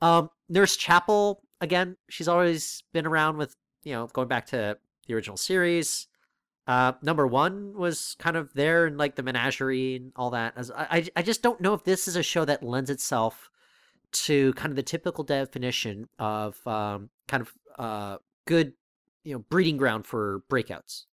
Um, 0.00 0.28
Nurse 0.48 0.76
Chapel 0.76 1.42
again, 1.60 1.96
she's 2.08 2.28
always 2.28 2.82
been 2.92 3.06
around 3.06 3.36
with 3.36 3.56
you 3.82 3.92
know 3.92 4.06
going 4.08 4.28
back 4.28 4.46
to 4.46 4.78
the 5.06 5.14
original 5.14 5.36
series. 5.36 6.06
Uh, 6.66 6.92
number 7.02 7.26
one 7.26 7.74
was 7.74 8.16
kind 8.18 8.36
of 8.36 8.54
there 8.54 8.86
in 8.86 8.96
like 8.96 9.16
the 9.16 9.22
menagerie 9.22 9.96
and 9.96 10.12
all 10.16 10.30
that. 10.30 10.54
As 10.56 10.70
I, 10.70 11.06
I, 11.14 11.20
just 11.20 11.42
don't 11.42 11.60
know 11.60 11.74
if 11.74 11.84
this 11.84 12.08
is 12.08 12.16
a 12.16 12.22
show 12.22 12.46
that 12.46 12.62
lends 12.62 12.88
itself 12.88 13.50
to 14.12 14.54
kind 14.54 14.72
of 14.72 14.76
the 14.76 14.82
typical 14.82 15.24
definition 15.24 16.08
of 16.18 16.66
um, 16.66 17.10
kind 17.28 17.42
of 17.42 17.52
uh, 17.78 18.16
good, 18.46 18.72
you 19.24 19.34
know, 19.34 19.44
breeding 19.50 19.76
ground 19.76 20.06
for 20.06 20.40
breakouts. 20.50 21.04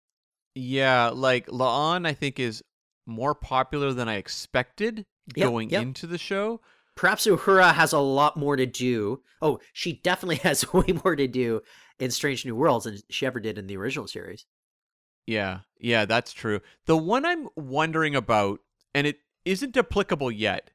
Yeah, 0.54 1.10
like 1.12 1.48
La'an, 1.48 2.06
I 2.06 2.14
think 2.14 2.40
is 2.40 2.62
more 3.04 3.34
popular 3.34 3.92
than 3.92 4.08
I 4.08 4.14
expected 4.14 5.04
Yep, 5.36 5.48
going 5.48 5.70
yep. 5.70 5.82
into 5.82 6.06
the 6.06 6.18
show. 6.18 6.60
Perhaps 7.02 7.26
Uhura 7.26 7.74
has 7.74 7.92
a 7.92 7.98
lot 7.98 8.36
more 8.36 8.54
to 8.54 8.64
do. 8.64 9.22
Oh, 9.40 9.58
she 9.72 9.94
definitely 10.04 10.36
has 10.48 10.72
way 10.72 10.86
more 11.02 11.16
to 11.16 11.26
do 11.26 11.62
in 11.98 12.12
Strange 12.12 12.46
New 12.46 12.54
Worlds 12.54 12.84
than 12.84 12.98
she 13.10 13.26
ever 13.26 13.40
did 13.40 13.58
in 13.58 13.66
the 13.66 13.76
original 13.76 14.06
series. 14.06 14.46
Yeah, 15.26 15.62
yeah, 15.80 16.04
that's 16.04 16.32
true. 16.32 16.60
The 16.86 16.96
one 16.96 17.24
I'm 17.24 17.48
wondering 17.56 18.14
about, 18.14 18.60
and 18.94 19.04
it 19.04 19.18
isn't 19.44 19.76
applicable 19.76 20.30
yet, 20.30 20.70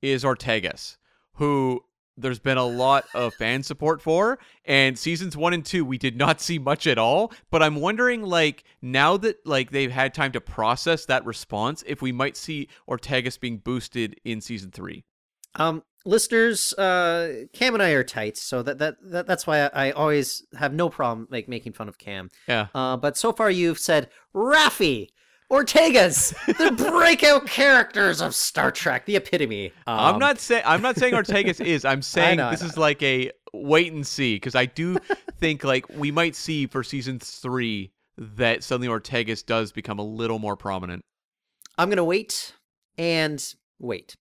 is 0.00 0.22
Ortegas, 0.22 0.98
who 1.32 1.82
there's 2.16 2.38
been 2.38 2.58
a 2.58 2.64
lot 2.64 3.06
of 3.12 3.34
fan 3.34 3.64
support 3.64 4.00
for, 4.00 4.38
and 4.64 4.96
seasons 4.96 5.36
one 5.36 5.52
and 5.52 5.66
two 5.66 5.84
we 5.84 5.98
did 5.98 6.16
not 6.16 6.40
see 6.40 6.60
much 6.60 6.86
at 6.86 6.96
all. 6.96 7.32
But 7.50 7.60
I'm 7.60 7.74
wondering, 7.74 8.22
like, 8.22 8.62
now 8.82 9.16
that 9.16 9.44
like 9.44 9.72
they've 9.72 9.90
had 9.90 10.14
time 10.14 10.30
to 10.30 10.40
process 10.40 11.06
that 11.06 11.26
response, 11.26 11.82
if 11.88 12.00
we 12.00 12.12
might 12.12 12.36
see 12.36 12.68
Ortegas 12.88 13.40
being 13.40 13.56
boosted 13.56 14.20
in 14.24 14.40
season 14.40 14.70
three. 14.70 15.02
Um, 15.56 15.82
listeners, 16.04 16.72
uh, 16.74 17.44
Cam 17.52 17.74
and 17.74 17.82
I 17.82 17.90
are 17.90 18.04
tight, 18.04 18.36
so 18.36 18.62
that 18.62 18.78
that, 18.78 18.96
that 19.10 19.26
that's 19.26 19.46
why 19.46 19.66
I, 19.66 19.88
I 19.88 19.90
always 19.92 20.44
have 20.58 20.72
no 20.72 20.88
problem 20.88 21.28
like 21.30 21.48
making 21.48 21.72
fun 21.74 21.88
of 21.88 21.98
Cam. 21.98 22.30
Yeah. 22.48 22.68
Uh, 22.74 22.96
but 22.96 23.16
so 23.16 23.32
far 23.32 23.50
you've 23.50 23.78
said 23.78 24.08
Raffi, 24.34 25.08
Ortegas, 25.50 26.34
the 26.58 26.72
breakout 26.90 27.46
characters 27.46 28.20
of 28.22 28.34
Star 28.34 28.70
Trek, 28.72 29.04
the 29.06 29.16
epitome. 29.16 29.72
I'm 29.86 30.14
Um, 30.14 30.18
not 30.20 30.38
saying 30.38 30.62
I'm 30.66 30.82
not 30.82 30.96
saying 30.96 31.14
Ortegas 31.14 31.64
is. 31.64 31.84
I'm 31.84 32.02
saying 32.16 32.38
know, 32.38 32.50
this 32.50 32.62
is 32.62 32.76
like 32.78 33.02
a 33.02 33.30
wait 33.52 33.92
and 33.92 34.06
see 34.06 34.36
because 34.36 34.54
I 34.54 34.64
do 34.66 34.96
think 35.38 35.62
like 35.62 35.86
we 35.90 36.10
might 36.10 36.34
see 36.34 36.66
for 36.66 36.82
season 36.82 37.18
three 37.18 37.92
that 38.16 38.64
suddenly 38.64 38.88
Ortegas 38.88 39.44
does 39.44 39.72
become 39.72 39.98
a 39.98 40.04
little 40.04 40.38
more 40.38 40.56
prominent. 40.56 41.02
I'm 41.76 41.88
gonna 41.90 42.04
wait 42.04 42.54
and 42.96 43.42
wait 43.78 44.14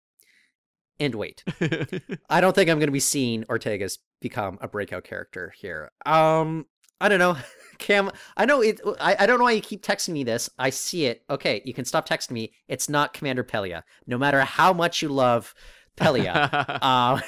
and 1.02 1.16
wait. 1.16 1.44
I 2.30 2.40
don't 2.42 2.54
think 2.54 2.70
I'm 2.70 2.78
going 2.78 2.88
to 2.88 2.92
be 2.94 3.00
seeing 3.00 3.44
Ortegas 3.46 3.98
become 4.22 4.60
a 4.62 4.68
breakout 4.68 5.04
character 5.04 5.52
here. 5.58 5.92
Um, 6.06 6.68
I 7.02 7.10
don't 7.10 7.20
know. 7.20 7.38
Cam, 7.80 8.12
I 8.38 8.46
know 8.46 8.62
it. 8.62 8.80
I, 9.00 9.16
I 9.20 9.26
don't 9.26 9.40
know 9.40 9.46
why 9.46 9.54
you 9.54 9.62
keep 9.62 9.84
texting 9.84 10.14
me 10.14 10.24
this. 10.24 10.50
I 10.60 10.70
see 10.70 11.08
it. 11.08 11.24
Okay, 11.30 11.64
you 11.66 11.74
can 11.74 11.86
stop 11.86 12.08
texting 12.08 12.32
me. 12.32 12.54
It's 12.68 12.88
not 12.88 13.14
Commander 13.14 13.44
Pelia. 13.44 13.82
No 14.06 14.20
matter 14.20 14.42
how 14.42 14.72
much 14.72 15.02
you 15.02 15.10
love 15.10 15.56
Pelia, 15.98 16.50
uh, 16.82 17.20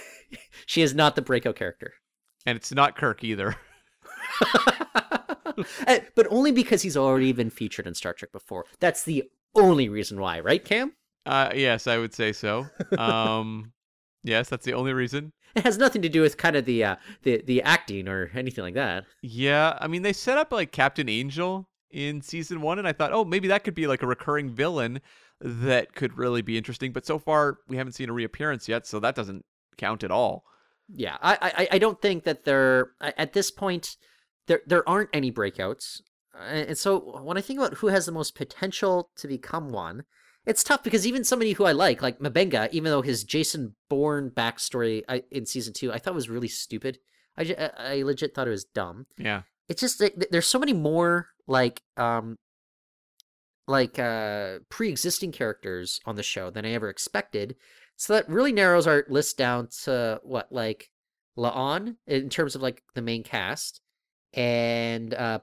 she 0.67 0.83
is 0.83 0.93
not 0.93 1.15
the 1.15 1.23
breakout 1.23 1.55
character. 1.55 1.93
and 2.45 2.55
it's 2.55 2.71
not 2.71 2.95
Kirk 2.95 3.23
either. 3.23 3.55
Eh, 5.85 5.99
but 6.15 6.25
only 6.31 6.51
because 6.51 6.81
he's 6.81 6.97
already 6.97 7.31
been 7.31 7.51
featured 7.51 7.85
in 7.85 7.93
Star 7.93 8.13
Trek 8.13 8.31
before. 8.31 8.65
That's 8.79 9.03
the 9.03 9.29
only 9.55 9.87
reason 9.87 10.19
why, 10.19 10.39
right, 10.39 10.63
Cam? 10.63 10.93
Uh, 11.25 11.49
yes, 11.55 11.87
I 11.87 11.97
would 11.97 12.13
say 12.13 12.33
so. 12.33 12.67
Um, 12.97 13.71
yes, 14.23 14.49
that's 14.49 14.65
the 14.65 14.73
only 14.73 14.93
reason. 14.93 15.31
It 15.55 15.63
has 15.63 15.77
nothing 15.77 16.01
to 16.01 16.09
do 16.09 16.21
with 16.21 16.37
kind 16.37 16.55
of 16.55 16.65
the 16.65 16.83
uh, 16.83 16.95
the 17.21 17.41
the 17.45 17.61
acting 17.61 18.07
or 18.07 18.31
anything 18.33 18.63
like 18.63 18.73
that. 18.73 19.05
Yeah, 19.21 19.77
I 19.79 19.87
mean 19.87 20.01
they 20.01 20.13
set 20.13 20.37
up 20.37 20.51
like 20.51 20.71
Captain 20.71 21.07
Angel 21.07 21.69
in 21.91 22.21
season 22.21 22.61
one, 22.61 22.79
and 22.79 22.87
I 22.87 22.91
thought, 22.91 23.13
oh, 23.13 23.23
maybe 23.23 23.47
that 23.49 23.63
could 23.63 23.75
be 23.75 23.87
like 23.87 24.01
a 24.01 24.07
recurring 24.07 24.49
villain 24.49 24.99
that 25.39 25.93
could 25.93 26.17
really 26.17 26.41
be 26.41 26.57
interesting. 26.57 26.91
But 26.91 27.05
so 27.05 27.19
far, 27.19 27.59
we 27.67 27.77
haven't 27.77 27.93
seen 27.93 28.09
a 28.09 28.13
reappearance 28.13 28.67
yet, 28.67 28.87
so 28.87 28.99
that 28.99 29.15
doesn't 29.15 29.45
count 29.77 30.03
at 30.03 30.11
all. 30.11 30.43
Yeah, 30.89 31.17
I, 31.21 31.37
I 31.41 31.67
I 31.73 31.77
don't 31.77 32.01
think 32.01 32.23
that 32.23 32.45
there 32.45 32.91
at 33.01 33.33
this 33.33 33.51
point 33.51 33.95
there 34.47 34.61
there 34.65 34.87
aren't 34.89 35.09
any 35.13 35.31
breakouts, 35.31 36.01
and 36.39 36.77
so 36.77 37.21
when 37.21 37.37
I 37.37 37.41
think 37.41 37.59
about 37.59 37.75
who 37.75 37.87
has 37.87 38.05
the 38.05 38.11
most 38.11 38.35
potential 38.35 39.11
to 39.17 39.27
become 39.27 39.69
one, 39.69 40.03
it's 40.45 40.63
tough 40.63 40.83
because 40.83 41.07
even 41.07 41.23
somebody 41.23 41.53
who 41.53 41.65
I 41.65 41.71
like, 41.71 42.01
like 42.01 42.19
M'Benga, 42.19 42.69
even 42.71 42.91
though 42.91 43.01
his 43.01 43.23
Jason 43.23 43.75
Bourne 43.89 44.29
backstory 44.29 45.03
I, 45.07 45.23
in 45.31 45.45
season 45.45 45.73
two, 45.73 45.91
I 45.91 45.99
thought 45.99 46.13
was 46.13 46.29
really 46.29 46.47
stupid. 46.47 46.99
I, 47.37 47.71
I 47.77 48.01
legit 48.03 48.35
thought 48.35 48.47
it 48.47 48.51
was 48.51 48.65
dumb. 48.65 49.05
Yeah. 49.17 49.43
It's 49.69 49.81
just 49.81 49.99
that 49.99 50.15
th- 50.15 50.29
there's 50.31 50.47
so 50.47 50.59
many 50.59 50.73
more 50.73 51.29
like 51.47 51.81
um 51.97 52.37
like 53.67 53.97
uh 53.97 54.59
pre-existing 54.69 55.31
characters 55.31 55.99
on 56.05 56.15
the 56.15 56.23
show 56.23 56.49
than 56.49 56.65
I 56.65 56.71
ever 56.71 56.89
expected. 56.89 57.55
So 57.95 58.13
that 58.13 58.29
really 58.29 58.51
narrows 58.51 58.87
our 58.87 59.05
list 59.07 59.37
down 59.37 59.69
to 59.83 60.19
what 60.23 60.51
like 60.51 60.89
La'an 61.37 61.95
in 62.05 62.29
terms 62.29 62.55
of 62.55 62.61
like 62.61 62.83
the 62.93 63.01
main 63.01 63.23
cast, 63.23 63.81
and 64.33 65.13
uh 65.13 65.39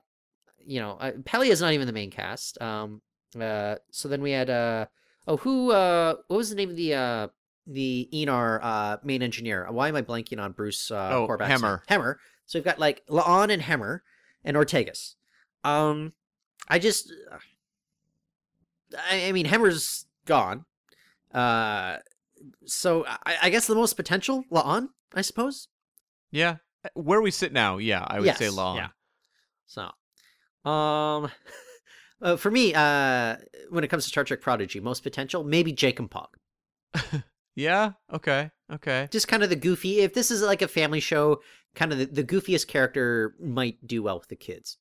you 0.59 0.81
know 0.81 0.93
uh, 1.01 1.13
Pelia 1.25 1.51
is 1.51 1.63
not 1.63 1.73
even 1.73 1.87
the 1.87 1.93
main 1.93 2.11
cast. 2.11 2.61
Um 2.61 3.01
uh 3.39 3.77
so 3.91 4.09
then 4.09 4.23
we 4.23 4.31
had 4.33 4.51
uh 4.51 4.87
oh 5.29 5.37
who 5.39 5.71
uh 5.73 6.15
what 6.29 6.37
was 6.37 6.51
the 6.51 6.57
name 6.57 6.71
of 6.71 6.77
the 6.77 6.95
uh 6.95 7.29
the 7.67 8.09
Aenar 8.13 8.59
uh 8.63 8.97
main 9.05 9.23
engineer? 9.23 9.67
Why 9.71 9.89
am 9.89 9.97
I 9.97 10.03
blanking 10.03 10.41
on 10.43 10.53
Bruce 10.53 10.91
uh 10.91 11.11
Oh, 11.13 11.27
name? 11.27 11.49
Hemmer. 11.51 11.83
Hemmer. 11.89 12.17
So 12.47 12.59
we've 12.59 12.65
got 12.65 12.79
like 12.79 13.03
La'an 13.09 13.51
and 13.53 13.63
Hemmer 13.63 14.01
and 14.45 14.57
Ortegas. 14.57 15.15
Um 15.65 16.13
I 16.69 16.79
just 16.79 17.13
I, 19.11 19.27
I 19.29 19.33
mean 19.33 19.47
Hemmer's 19.47 20.07
gone. 20.27 20.65
Uh 21.33 21.99
so 22.65 23.05
I, 23.07 23.37
I 23.43 23.51
guess 23.51 23.67
the 23.67 23.75
most 23.75 23.95
potential 23.95 24.45
La'an, 24.51 24.89
I 25.15 25.21
suppose. 25.21 25.69
Yeah. 26.31 26.57
Where 26.95 27.21
we 27.21 27.31
sit 27.31 27.53
now, 27.53 27.77
yeah, 27.77 28.03
I 28.07 28.19
would 28.21 28.37
say 28.37 28.47
Yes, 28.47 28.55
La'an. 28.55 28.77
yeah. 28.77 28.89
So, 29.67 30.71
um, 30.71 31.31
uh, 32.23 32.37
for 32.37 32.51
me, 32.51 32.75
uh, 32.75 33.37
when 33.71 33.85
it 33.85 33.89
comes 33.89 34.05
to 34.05 34.11
Star 34.11 34.25
Trek 34.25 34.41
Prodigy, 34.41 34.81
most 34.81 35.03
potential 35.03 35.45
maybe 35.45 35.73
Jankom 35.73 36.09
Pog. 36.11 37.23
Yeah. 37.57 37.93
Okay. 38.13 38.51
Okay. 38.73 39.09
Just 39.11 39.29
kind 39.29 39.43
of 39.43 39.51
the 39.51 39.57
goofy. 39.57 40.01
If 40.01 40.15
this 40.15 40.31
is 40.31 40.41
like 40.43 40.63
a 40.63 40.69
family 40.69 41.01
show, 41.01 41.41
kind 41.75 41.93
of 41.93 41.99
the, 41.99 42.07
the 42.07 42.25
goofiest 42.25 42.69
character 42.69 43.35
might 43.41 43.85
do 43.87 44.03
well 44.03 44.19
with 44.19 44.29
the 44.29 44.37
kids. 44.37 44.79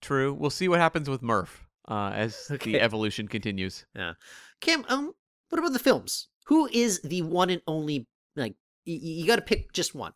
True. 0.00 0.32
We'll 0.32 0.50
see 0.50 0.68
what 0.68 0.80
happens 0.80 1.08
with 1.08 1.22
Murf 1.22 1.48
uh, 1.88 2.12
as 2.14 2.48
Okay. 2.50 2.72
the 2.72 2.80
evolution 2.80 3.28
continues. 3.28 3.84
Yeah. 3.94 4.14
Cam, 4.60 4.84
um, 4.88 5.12
what 5.50 5.58
about 5.58 5.72
the 5.72 5.78
films? 5.78 6.28
Who 6.46 6.68
is 6.72 7.00
the 7.02 7.22
one 7.22 7.50
and 7.50 7.62
only 7.66 8.06
like 8.34 8.54
y- 8.86 8.98
you 9.00 9.26
got 9.26 9.36
to 9.36 9.42
pick 9.42 9.72
just 9.72 9.94
one 9.94 10.12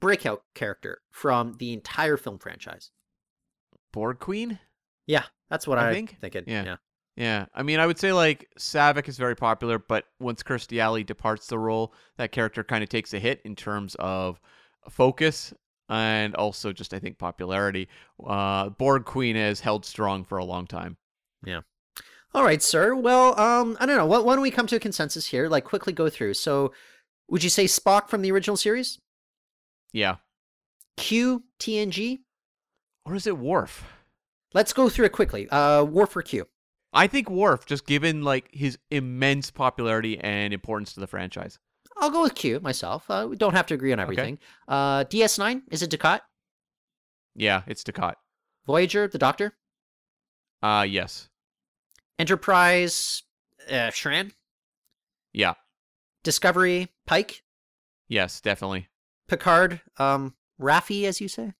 breakout 0.00 0.42
character 0.54 1.02
from 1.10 1.56
the 1.58 1.72
entire 1.72 2.16
film 2.16 2.38
franchise? 2.38 2.90
Borg 3.92 4.18
Queen. 4.18 4.58
Yeah, 5.06 5.24
that's 5.50 5.66
what 5.66 5.78
I 5.78 5.90
I, 5.90 5.92
think? 5.92 6.16
Thinking. 6.20 6.44
Yeah. 6.46 6.64
yeah. 6.64 6.76
Yeah, 7.16 7.46
I 7.54 7.62
mean, 7.62 7.78
I 7.78 7.86
would 7.86 7.98
say 7.98 8.12
like 8.12 8.48
Saavik 8.58 9.08
is 9.08 9.18
very 9.18 9.36
popular, 9.36 9.78
but 9.78 10.04
once 10.18 10.42
Kirstie 10.42 10.80
Alley 10.80 11.04
departs 11.04 11.46
the 11.46 11.58
role, 11.60 11.94
that 12.16 12.32
character 12.32 12.64
kind 12.64 12.82
of 12.82 12.88
takes 12.88 13.14
a 13.14 13.20
hit 13.20 13.40
in 13.44 13.54
terms 13.54 13.94
of 14.00 14.40
focus 14.90 15.54
and 15.88 16.34
also 16.34 16.72
just 16.72 16.92
I 16.92 16.98
think 16.98 17.18
popularity. 17.18 17.88
Uh, 18.24 18.70
Borg 18.70 19.04
Queen 19.04 19.36
has 19.36 19.60
held 19.60 19.84
strong 19.84 20.24
for 20.24 20.38
a 20.38 20.44
long 20.44 20.66
time. 20.66 20.96
Yeah. 21.44 21.60
All 22.34 22.42
right, 22.42 22.60
sir. 22.60 22.96
Well, 22.96 23.38
um, 23.38 23.76
I 23.78 23.86
don't 23.86 23.96
know. 23.96 24.06
Why, 24.06 24.18
why 24.18 24.34
don't 24.34 24.42
we 24.42 24.50
come 24.50 24.66
to 24.66 24.76
a 24.76 24.80
consensus 24.80 25.26
here? 25.26 25.48
Like, 25.48 25.62
quickly 25.62 25.92
go 25.92 26.08
through. 26.08 26.34
So, 26.34 26.72
would 27.28 27.44
you 27.44 27.50
say 27.50 27.66
Spock 27.66 28.08
from 28.08 28.22
the 28.22 28.32
original 28.32 28.56
series? 28.56 28.98
Yeah, 29.92 30.16
Q, 30.96 31.44
TNG? 31.60 32.20
or 33.04 33.14
is 33.14 33.26
it 33.26 33.38
Worf? 33.38 33.84
Let's 34.54 34.72
go 34.72 34.88
through 34.88 35.06
it 35.06 35.12
quickly. 35.12 35.48
Uh, 35.50 35.82
Worf 35.84 36.16
or 36.16 36.22
Q. 36.22 36.46
I 36.92 37.08
think 37.08 37.28
Worf, 37.28 37.66
just 37.66 37.86
given 37.86 38.22
like 38.22 38.48
his 38.52 38.78
immense 38.90 39.50
popularity 39.50 40.18
and 40.18 40.54
importance 40.54 40.94
to 40.94 41.00
the 41.00 41.08
franchise. 41.08 41.58
I'll 41.96 42.10
go 42.10 42.22
with 42.22 42.34
Q 42.36 42.60
myself. 42.60 43.04
Uh, 43.10 43.26
we 43.28 43.36
don't 43.36 43.54
have 43.54 43.66
to 43.66 43.74
agree 43.74 43.92
on 43.92 44.00
everything. 44.00 44.38
Uh, 44.68 45.04
DS9 45.04 45.62
is 45.70 45.82
it 45.82 45.90
Dukat? 45.90 46.20
Yeah, 47.34 47.62
it's 47.66 47.82
Dukat. 47.82 48.14
Voyager, 48.66 49.08
the 49.08 49.18
Doctor. 49.18 49.54
Uh 50.62 50.86
yes, 50.88 51.28
Enterprise, 52.18 53.22
uh, 53.68 53.90
Shran. 53.90 54.32
yeah, 55.34 55.54
Discovery, 56.22 56.88
Pike. 57.06 57.42
yes, 58.08 58.40
definitely. 58.40 58.88
Picard, 59.28 59.82
um, 59.98 60.34
Raffi, 60.60 61.04
as 61.04 61.20
you 61.20 61.28
say. 61.28 61.52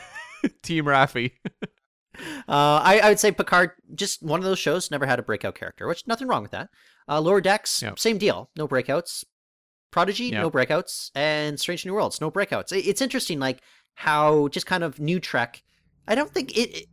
Team 0.62 0.86
Raffi. 0.86 1.32
Uh, 2.48 2.80
I, 2.82 3.00
I 3.04 3.08
would 3.08 3.20
say 3.20 3.32
Picard, 3.32 3.70
just 3.94 4.22
one 4.22 4.40
of 4.40 4.44
those 4.44 4.58
shows, 4.58 4.90
never 4.90 5.06
had 5.06 5.18
a 5.18 5.22
breakout 5.22 5.54
character, 5.54 5.86
which 5.86 6.06
nothing 6.06 6.26
wrong 6.28 6.42
with 6.42 6.50
that. 6.52 6.68
Uh, 7.08 7.20
Lower 7.20 7.40
Decks, 7.40 7.82
Yep. 7.82 7.98
same 7.98 8.18
deal, 8.18 8.50
no 8.56 8.66
breakouts. 8.68 9.24
Prodigy, 9.90 10.30
no 10.30 10.50
breakouts, 10.50 11.10
and 11.16 11.58
Strange 11.58 11.84
New 11.84 11.92
Worlds, 11.94 12.20
no 12.20 12.30
breakouts. 12.30 12.70
It- 12.72 12.86
It's 12.86 13.00
interesting, 13.02 13.40
like 13.40 13.60
how 13.94 14.46
just 14.48 14.66
kind 14.66 14.84
of 14.84 15.00
new 15.00 15.18
Trek. 15.18 15.62
I 16.06 16.14
don't 16.14 16.30
think 16.32 16.56
it, 16.56 16.76
it 16.76 16.86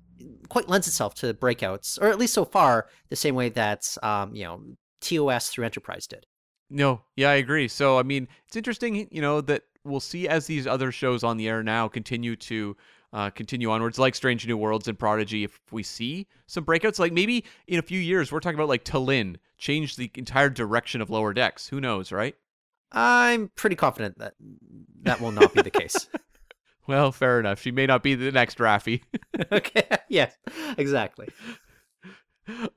quite 0.49 0.67
lends 0.67 0.87
itself 0.87 1.13
to 1.15 1.33
breakouts, 1.35 2.01
or 2.01 2.07
at 2.07 2.17
least 2.17 2.33
so 2.33 2.43
far, 2.43 2.87
the 3.09 3.15
same 3.15 3.35
way 3.35 3.49
that 3.49 3.95
um, 4.01 4.35
you 4.35 4.43
know 4.45 4.61
TOS 5.01 5.49
through 5.49 5.65
Enterprise 5.65 6.07
did. 6.07 6.25
No, 6.71 7.01
yeah, 7.15 7.29
I 7.29 7.35
agree. 7.35 7.67
So, 7.67 7.97
I 7.99 8.03
mean, 8.03 8.27
it's 8.47 8.55
interesting, 8.57 9.07
you 9.11 9.21
know, 9.21 9.39
that 9.41 9.61
we'll 9.85 9.99
see 10.01 10.27
as 10.27 10.47
these 10.47 10.67
other 10.67 10.91
shows 10.91 11.23
on 11.23 11.37
the 11.37 11.47
air 11.47 11.63
now 11.63 11.87
continue 11.87 12.35
to 12.35 12.75
uh, 13.13 13.29
continue 13.29 13.71
onwards, 13.71 13.99
like 13.99 14.15
Strange 14.15 14.45
New 14.47 14.57
Worlds 14.57 14.87
and 14.87 14.97
Prodigy. 14.97 15.43
If 15.43 15.59
we 15.71 15.83
see 15.83 16.27
some 16.45 16.65
breakouts, 16.65 16.99
like 16.99 17.13
maybe 17.13 17.45
in 17.67 17.79
a 17.79 17.83
few 17.83 17.99
years, 17.99 18.31
we're 18.31 18.39
talking 18.39 18.57
about 18.57 18.69
like 18.69 18.83
T'Lyn 18.83 19.37
change 19.57 19.95
the 19.95 20.11
entire 20.15 20.49
direction 20.49 21.01
of 21.01 21.09
Lower 21.09 21.33
Decks. 21.33 21.67
Who 21.67 21.79
knows, 21.81 22.11
right? 22.11 22.35
I'm 22.91 23.49
pretty 23.55 23.75
confident 23.75 24.19
that 24.19 24.35
that 25.01 25.19
will 25.19 25.31
not 25.31 25.53
be 25.53 25.61
the 25.61 25.71
case. 25.71 26.07
Well, 26.87 27.11
fair 27.11 27.39
enough. 27.39 27.61
She 27.61 27.71
may 27.71 27.85
not 27.85 28.01
be 28.01 28.15
the 28.15 28.31
next 28.31 28.57
Raffi. 28.57 29.01
okay, 29.51 29.83
yes, 30.09 30.35
exactly. 30.77 31.27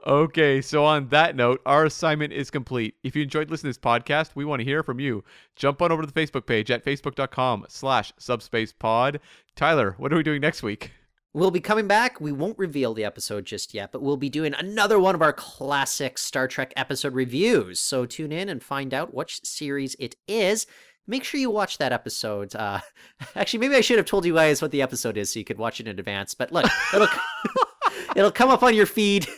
Okay, 0.06 0.60
so 0.60 0.84
on 0.84 1.08
that 1.08 1.36
note, 1.36 1.60
our 1.66 1.84
assignment 1.84 2.32
is 2.32 2.50
complete. 2.50 2.94
If 3.02 3.14
you 3.14 3.22
enjoyed 3.22 3.50
listening 3.50 3.72
to 3.72 3.78
this 3.78 3.84
podcast, 3.84 4.30
we 4.34 4.44
want 4.44 4.60
to 4.60 4.64
hear 4.64 4.82
from 4.82 5.00
you. 5.00 5.24
Jump 5.56 5.82
on 5.82 5.92
over 5.92 6.02
to 6.02 6.10
the 6.10 6.20
Facebook 6.20 6.46
page 6.46 6.70
at 6.70 6.84
facebook.com 6.84 7.66
slash 7.68 8.12
subspacepod. 8.20 9.18
Tyler, 9.56 9.94
what 9.98 10.12
are 10.12 10.16
we 10.16 10.22
doing 10.22 10.40
next 10.40 10.62
week? 10.62 10.92
We'll 11.32 11.52
be 11.52 11.60
coming 11.60 11.86
back. 11.86 12.20
We 12.20 12.32
won't 12.32 12.58
reveal 12.58 12.92
the 12.92 13.04
episode 13.04 13.44
just 13.44 13.72
yet, 13.72 13.92
but 13.92 14.02
we'll 14.02 14.16
be 14.16 14.28
doing 14.28 14.52
another 14.52 14.98
one 14.98 15.14
of 15.14 15.22
our 15.22 15.32
classic 15.32 16.18
Star 16.18 16.48
Trek 16.48 16.72
episode 16.74 17.14
reviews. 17.14 17.78
So 17.78 18.04
tune 18.04 18.32
in 18.32 18.48
and 18.48 18.60
find 18.60 18.92
out 18.92 19.14
which 19.14 19.44
series 19.44 19.94
it 20.00 20.16
is. 20.26 20.66
Make 21.06 21.22
sure 21.22 21.38
you 21.40 21.50
watch 21.50 21.78
that 21.78 21.92
episode. 21.92 22.56
Uh, 22.56 22.80
actually, 23.36 23.60
maybe 23.60 23.76
I 23.76 23.80
should 23.80 23.98
have 23.98 24.06
told 24.06 24.24
you 24.24 24.34
guys 24.34 24.60
what 24.60 24.72
the 24.72 24.82
episode 24.82 25.16
is 25.16 25.32
so 25.32 25.38
you 25.38 25.44
could 25.44 25.58
watch 25.58 25.78
it 25.78 25.86
in 25.86 25.98
advance. 26.00 26.34
But 26.34 26.50
look, 26.50 26.66
it'll 26.92 27.08
it'll 28.16 28.32
come 28.32 28.50
up 28.50 28.64
on 28.64 28.74
your 28.74 28.86
feed, 28.86 29.28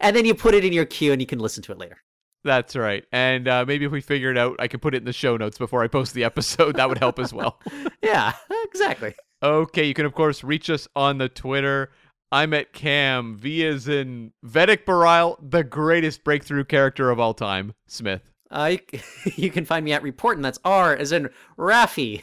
and 0.00 0.14
then 0.16 0.24
you 0.24 0.34
put 0.34 0.54
it 0.54 0.64
in 0.64 0.72
your 0.72 0.84
queue, 0.84 1.12
and 1.12 1.20
you 1.20 1.26
can 1.26 1.38
listen 1.38 1.62
to 1.64 1.72
it 1.72 1.78
later. 1.78 1.98
That's 2.44 2.74
right. 2.74 3.04
And 3.12 3.46
uh, 3.46 3.64
maybe 3.66 3.84
if 3.84 3.92
we 3.92 4.00
figure 4.00 4.30
it 4.30 4.38
out, 4.38 4.56
I 4.58 4.66
can 4.66 4.80
put 4.80 4.94
it 4.94 4.98
in 4.98 5.04
the 5.04 5.12
show 5.12 5.36
notes 5.36 5.58
before 5.58 5.82
I 5.82 5.86
post 5.86 6.12
the 6.14 6.24
episode. 6.24 6.76
That 6.76 6.88
would 6.88 6.98
help 6.98 7.18
as 7.18 7.32
well. 7.32 7.60
Yeah, 8.02 8.32
exactly. 8.64 9.14
Okay, 9.44 9.84
you 9.84 9.94
can 9.94 10.06
of 10.06 10.12
course 10.12 10.42
reach 10.42 10.68
us 10.68 10.88
on 10.96 11.18
the 11.18 11.28
Twitter. 11.28 11.92
I'm 12.32 12.52
at 12.52 12.72
Cam. 12.72 13.36
V 13.36 13.62
is 13.64 13.86
in 13.86 14.32
Vedek 14.44 14.84
Bareil, 14.84 15.36
the 15.40 15.62
greatest 15.62 16.24
breakthrough 16.24 16.64
character 16.64 17.10
of 17.10 17.20
all 17.20 17.32
time. 17.32 17.74
Smith. 17.86 18.22
Uh, 18.50 18.76
you, 18.92 19.00
you 19.36 19.50
can 19.50 19.64
find 19.64 19.84
me 19.84 19.92
at 19.92 20.02
reporting. 20.02 20.42
That's 20.42 20.58
R 20.64 20.96
as 20.96 21.12
in 21.12 21.30
Raffi. 21.56 22.22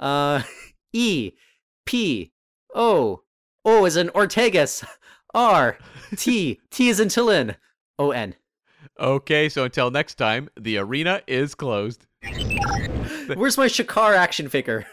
Uh, 0.00 0.42
E 0.94 1.32
P 1.84 2.32
O 2.74 3.22
O 3.64 3.84
as 3.84 3.96
in 3.96 4.08
Ortegas. 4.08 4.86
R 5.34 5.78
T 6.16 6.60
T 6.70 6.90
as 6.90 7.00
in 7.00 7.08
Tillin. 7.08 7.56
O 7.98 8.10
N. 8.10 8.34
Okay, 8.98 9.48
so 9.48 9.64
until 9.64 9.90
next 9.90 10.16
time, 10.16 10.48
the 10.58 10.78
arena 10.78 11.22
is 11.26 11.54
closed. 11.54 12.06
Where's 13.34 13.58
my 13.58 13.66
Shakaar 13.66 14.16
action 14.16 14.48
figure? 14.48 14.86